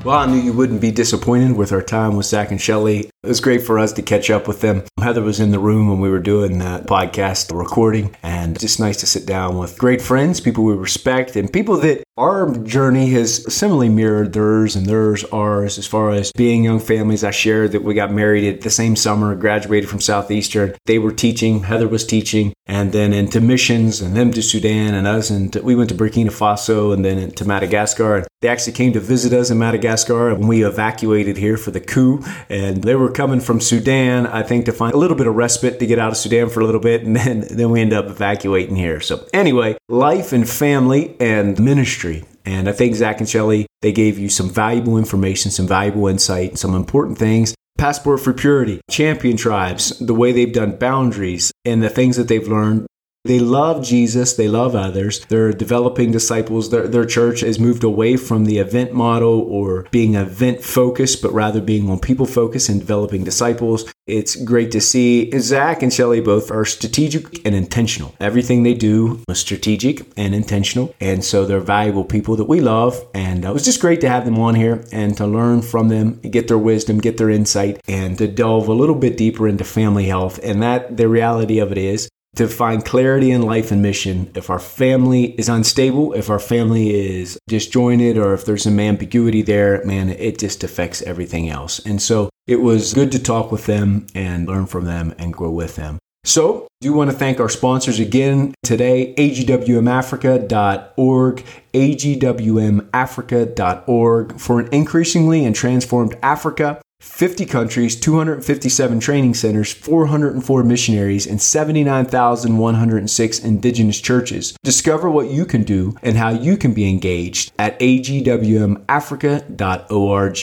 Well, 0.03 0.16
I 0.16 0.24
knew 0.24 0.40
you 0.40 0.55
wouldn't 0.55 0.80
be 0.80 0.90
disappointed 0.90 1.59
with 1.59 1.72
our 1.72 1.82
time 1.82 2.16
with 2.16 2.24
Zach 2.24 2.51
and 2.51 2.59
Shellie. 2.59 3.11
It 3.22 3.28
was 3.28 3.40
great 3.40 3.62
for 3.62 3.78
us 3.78 3.92
to 3.92 4.03
catch 4.03 4.30
up 4.30 4.48
with 4.48 4.62
them. 4.62 4.84
Heather 4.98 5.20
was 5.20 5.40
in 5.40 5.51
the 5.51 5.59
room 5.59 5.90
when 5.90 6.01
we 6.01 6.09
were 6.09 6.20
doing 6.20 6.57
that 6.59 6.86
podcast 6.86 7.55
recording, 7.55 8.16
and 8.22 8.59
just 8.59 8.80
nice 8.80 8.96
to 9.01 9.07
sit 9.07 9.26
down 9.26 9.59
with 9.59 9.76
great 9.76 10.01
friends, 10.01 10.40
people 10.40 10.64
we 10.64 10.72
respect, 10.72 11.36
and 11.36 11.53
people 11.53 11.76
that 11.80 12.03
our 12.16 12.51
journey 12.61 13.11
has 13.11 13.55
similarly 13.55 13.90
mirrored 13.90 14.32
theirs 14.32 14.74
and 14.74 14.86
theirs 14.86 15.22
ours 15.24 15.76
as 15.76 15.86
far 15.86 16.12
as 16.12 16.32
being 16.32 16.64
young 16.64 16.80
families. 16.80 17.22
I 17.22 17.30
shared 17.30 17.72
that 17.72 17.84
we 17.84 17.92
got 17.92 18.11
married 18.11 18.48
at 18.51 18.62
the 18.62 18.70
same 18.70 18.96
summer, 18.96 19.34
graduated 19.34 19.90
from 19.90 20.01
Southeastern. 20.01 20.74
They 20.86 20.98
were 20.98 21.12
teaching, 21.12 21.64
Heather 21.64 21.88
was 21.88 22.07
teaching, 22.07 22.55
and 22.64 22.92
then 22.92 23.12
into 23.12 23.42
missions, 23.42 24.01
and 24.01 24.16
them 24.16 24.32
to 24.32 24.40
Sudan, 24.40 24.94
and 24.94 25.07
us, 25.07 25.28
and 25.28 25.55
we 25.57 25.74
went 25.74 25.90
to 25.90 25.94
Burkina 25.94 26.30
Faso, 26.30 26.94
and 26.94 27.05
then 27.05 27.30
to 27.32 27.44
Madagascar. 27.44 28.26
They 28.40 28.48
actually 28.48 28.72
came 28.72 28.94
to 28.94 29.01
visit 29.01 29.34
us 29.34 29.51
in 29.51 29.59
Madagascar 29.59 29.89
when 30.34 30.47
we 30.47 30.64
evacuated 30.64 31.36
here 31.36 31.57
for 31.59 31.70
the 31.70 31.80
coup, 31.80 32.24
and 32.49 32.82
they 32.82 32.95
were 32.95 33.11
were 33.11 33.14
coming 33.14 33.41
from 33.41 33.61
Sudan, 33.61 34.26
I 34.26 34.43
think, 34.45 34.66
to 34.66 34.72
find 34.72 34.95
a 34.95 34.97
little 34.97 35.16
bit 35.16 35.26
of 35.26 35.34
respite 35.34 35.80
to 35.80 35.86
get 35.86 35.99
out 35.99 36.12
of 36.12 36.16
Sudan 36.16 36.49
for 36.49 36.61
a 36.61 36.64
little 36.64 36.80
bit, 36.80 37.03
and 37.03 37.16
then, 37.16 37.41
then 37.51 37.70
we 37.70 37.80
end 37.80 37.93
up 37.93 38.07
evacuating 38.07 38.76
here. 38.76 39.01
So, 39.01 39.26
anyway, 39.34 39.76
life 39.88 40.32
and 40.32 40.49
family 40.49 41.16
and 41.18 41.59
ministry. 41.59 42.24
And 42.45 42.68
I 42.68 42.72
think 42.72 42.95
Zach 42.95 43.18
and 43.18 43.28
Shellie, 43.28 43.66
they 43.82 43.93
gave 43.93 44.18
you 44.18 44.28
some 44.28 44.49
valuable 44.49 44.97
information, 44.97 45.51
some 45.51 45.66
valuable 45.66 46.07
insight, 46.07 46.59
some 46.59 46.74
important 46.74 47.18
things. 47.18 47.55
Passport 47.76 48.20
for 48.20 48.32
Purity, 48.32 48.80
Champion 48.91 49.36
Tribes, 49.36 49.99
the 49.99 50.14
way 50.14 50.32
they've 50.32 50.53
done 50.53 50.76
boundaries, 50.76 51.51
and 51.64 51.82
the 51.82 51.88
things 51.88 52.16
that 52.16 52.28
they've 52.28 52.47
learned 52.47 52.86
They 53.24 53.38
love 53.38 53.84
Jesus. 53.84 54.32
They 54.32 54.48
love 54.48 54.74
others. 54.74 55.24
They're 55.26 55.52
developing 55.52 56.10
disciples. 56.10 56.70
Their, 56.70 56.88
their 56.88 57.04
church 57.04 57.40
has 57.40 57.58
moved 57.58 57.84
away 57.84 58.16
from 58.16 58.46
the 58.46 58.58
event 58.58 58.94
model 58.94 59.40
or 59.40 59.86
being 59.90 60.14
event 60.14 60.62
focused, 60.62 61.20
but 61.20 61.32
rather 61.32 61.60
being 61.60 61.90
on 61.90 61.98
people 61.98 62.24
focused 62.24 62.70
and 62.70 62.80
developing 62.80 63.22
disciples. 63.22 63.92
It's 64.06 64.36
great 64.36 64.70
to 64.72 64.80
see. 64.80 65.30
Zach 65.38 65.82
and 65.82 65.92
Shellie 65.92 66.24
both 66.24 66.50
are 66.50 66.64
strategic 66.64 67.44
and 67.46 67.54
intentional. 67.54 68.14
Everything 68.20 68.62
they 68.62 68.74
do 68.74 69.22
is 69.28 69.38
strategic 69.38 70.10
and 70.16 70.34
intentional. 70.34 70.94
And 70.98 71.22
so 71.22 71.44
they're 71.44 71.60
valuable 71.60 72.04
people 72.04 72.36
that 72.36 72.46
we 72.46 72.60
love. 72.60 72.98
And 73.14 73.44
uh, 73.44 73.50
it 73.50 73.52
was 73.52 73.66
just 73.66 73.82
great 73.82 74.00
to 74.00 74.08
have 74.08 74.24
them 74.24 74.38
on 74.38 74.54
here 74.54 74.82
and 74.92 75.14
to 75.18 75.26
learn 75.26 75.60
from 75.60 75.88
them, 75.88 76.20
get 76.20 76.48
their 76.48 76.58
wisdom, 76.58 76.98
get 76.98 77.18
their 77.18 77.30
insight, 77.30 77.82
and 77.86 78.16
to 78.16 78.26
delve 78.26 78.68
a 78.68 78.72
little 78.72 78.94
bit 78.94 79.18
deeper 79.18 79.46
into 79.46 79.64
family 79.64 80.06
health. 80.06 80.40
And 80.42 80.62
that 80.62 80.96
the 80.96 81.06
reality 81.06 81.58
of 81.58 81.70
it 81.70 81.78
is 81.78 82.09
to 82.37 82.49
find 82.49 82.85
clarity 82.85 83.31
in 83.31 83.43
life 83.43 83.70
and 83.70 83.83
mission. 83.83 84.31
If 84.35 84.51
our 84.51 84.59
family 84.59 85.39
is 85.39 85.49
unstable, 85.49 86.12
if 86.12 86.31
our 86.31 86.39
family 86.39 87.18
is 87.18 87.39
disjointed, 87.49 88.16
or 88.16 88.35
if 88.35 88.45
there's 88.45 88.62
some 88.62 88.78
ambiguity 88.78 89.43
there, 89.43 89.85
man, 89.85 90.11
it 90.11 90.39
just 90.39 90.62
affects 90.62 91.03
everything 91.03 91.49
else. 91.49 91.81
And 91.81 92.01
so 92.01 92.31
it 92.47 92.61
was 92.61 92.95
good 92.95 93.11
to 93.12 93.18
talk 93.18 93.53
with 93.53 93.66
them 93.66 94.07
and 94.14 94.47
learn 94.47 94.66
from 94.66 94.85
them 94.85 95.14
and 95.18 95.33
grow 95.33 95.51
with 95.51 95.76
them. 95.76 95.99
So, 96.24 96.68
do 96.83 96.93
want 96.93 97.11
to 97.11 97.16
thank 97.16 97.41
our 97.41 97.49
sponsors 97.49 97.99
again 97.99 98.55
today 98.62 99.14
agwmafrica.org, 99.16 101.45
agwmafrica.org 101.72 104.39
for 104.39 104.61
an 104.61 104.68
increasingly 104.70 105.47
and 105.47 105.57
transformed 105.57 106.18
Africa 106.22 106.83
50 107.01 107.46
countries, 107.46 107.98
257 107.98 109.01
training 109.01 109.34
centers, 109.34 109.72
404 109.72 110.62
missionaries, 110.62 111.26
and 111.26 111.42
79,106 111.42 113.38
indigenous 113.40 114.01
churches. 114.01 114.57
Discover 114.62 115.11
what 115.11 115.30
you 115.30 115.44
can 115.46 115.64
do 115.64 115.96
and 116.03 116.16
how 116.16 116.28
you 116.28 116.57
can 116.57 116.72
be 116.74 116.88
engaged 116.88 117.51
at 117.59 117.76
agwmafrica.org. 117.80 120.36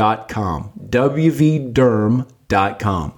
wvderm.com. 0.89 2.27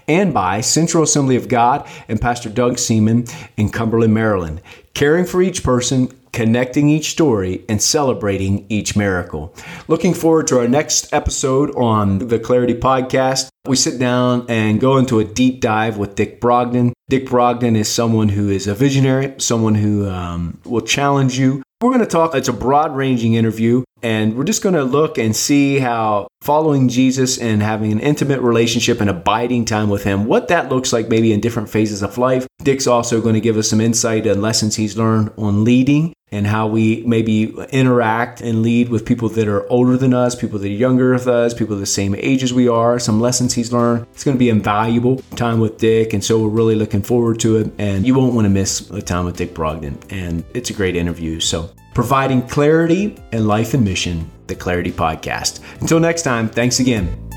And 0.08 0.34
by 0.34 0.62
Central 0.62 1.04
Assembly 1.04 1.36
of 1.36 1.48
God 1.48 1.88
and 2.08 2.22
Pastor 2.22 2.50
Doug 2.50 2.78
Seaman 2.78 3.26
in 3.58 3.70
Cumberland, 3.70 4.14
Maryland. 4.14 4.62
Caring 4.94 5.26
for 5.26 5.42
each 5.42 5.64
person, 5.64 6.10
connecting 6.32 6.88
each 6.88 7.10
story, 7.10 7.66
and 7.68 7.82
celebrating 7.82 8.68
each 8.70 8.96
miracle. 8.96 9.56
Looking 9.88 10.14
forward 10.14 10.46
to 10.48 10.60
our 10.60 10.68
next 10.68 11.12
episode 11.12 11.76
on 11.76 12.20
the 12.20 12.38
Clarity 12.38 12.76
Podcast. 12.76 13.50
We 13.68 13.76
sit 13.76 13.98
down 13.98 14.46
and 14.50 14.80
go 14.80 14.98
into 14.98 15.20
a 15.20 15.24
deep 15.24 15.62
dive 15.62 15.98
with 15.98 16.14
Dick 16.14 16.40
Brogden. 16.40 16.94
Dick 17.14 17.28
Brogden 17.28 17.78
is 17.78 17.88
someone 17.88 18.30
who 18.30 18.49
is 18.49 18.66
a 18.66 18.74
visionary, 18.74 19.36
someone 19.38 19.76
who 19.76 20.09
um, 20.09 20.59
will 20.66 20.82
challenge 20.82 21.38
you. 21.38 21.61
We're 21.80 21.91
going 21.91 21.99
to 21.99 22.07
talk, 22.07 22.34
it's 22.34 22.47
a 22.47 22.53
broad 22.53 22.95
ranging 22.95 23.36
interview, 23.36 23.84
and 24.04 24.36
we're 24.36 24.43
just 24.43 24.62
going 24.62 24.76
to 24.76 24.84
look 24.84 25.18
and 25.18 25.36
see 25.36 25.80
how 25.80 26.28
following 26.41 26.89
Jesus 26.89 27.38
and 27.38 27.64
having 27.64 27.91
an 27.91 27.99
intimate 27.99 28.41
relationship 28.41 28.99
and 28.99 29.10
abiding 29.10 29.66
time 29.66 29.89
with 29.89 30.04
Him, 30.04 30.26
what 30.26 30.49
that 30.49 30.70
looks 30.70 30.91
like 30.91 31.08
maybe 31.08 31.32
in 31.32 31.39
different 31.39 31.70
phases 31.70 32.04
of 32.04 32.18
life. 32.18 32.45
Dick's 32.64 32.88
also 32.88 33.22
going 33.22 33.36
to 33.36 33.41
give 33.41 33.58
us 33.58 33.70
some 33.70 33.82
insight 33.82 34.28
and 34.28 34.41
lessons 34.41 34.76
he's 34.76 34.97
learned 34.97 35.32
on 35.38 35.64
leading 35.64 36.14
and 36.34 36.47
how 36.47 36.66
we 36.66 37.04
maybe 37.06 37.54
interact 37.72 38.41
and 38.41 38.64
lead 38.64 38.89
with 38.89 39.06
people 39.06 39.30
that 39.30 39.47
are 39.47 39.70
older 39.70 39.95
than 39.95 40.16
us, 40.16 40.34
people 40.34 40.58
that 40.58 40.68
are 40.68 40.72
younger 40.72 41.18
than 41.18 41.34
us, 41.34 41.54
people 41.54 41.78
the 41.78 41.86
same 41.86 42.16
age 42.16 42.41
as 42.41 42.51
we 42.51 42.68
are, 42.68 42.97
some 42.97 43.22
lessons 43.22 43.54
he's 43.54 43.72
learned. 43.72 44.08
It's 44.14 44.24
going 44.24 44.36
to 44.36 44.39
be 44.39 44.49
invaluable 44.49 45.18
time 45.36 45.60
with 45.60 45.78
Dick, 45.78 46.12
and 46.12 46.24
so 46.24 46.41
we're 46.41 46.49
really 46.49 46.76
looking 46.76 47.04
forward 47.04 47.39
to 47.41 47.58
it. 47.58 47.72
And 47.78 48.06
you 48.06 48.16
won't 48.16 48.34
want 48.34 48.45
to 48.45 48.49
miss 48.49 48.89
a 48.89 49.01
time 49.01 49.26
with 49.26 49.38
Dick 49.38 49.54
Brogden, 49.54 49.95
and 50.10 50.43
it's 50.56 50.72
a 50.72 50.74
great 50.74 50.95
interview. 50.95 51.39
So, 51.39 51.70
providing 51.94 52.41
clarity 52.48 53.16
and 53.32 53.48
life 53.48 53.74
and 53.74 53.84
mission, 53.84 54.30
the 54.48 54.56
Clarity 54.56 54.91
Podcast. 54.91 55.60
Until 55.82 56.00
next 56.00 56.24
time, 56.24 56.50
thanks 56.50 56.80
again. 56.80 57.33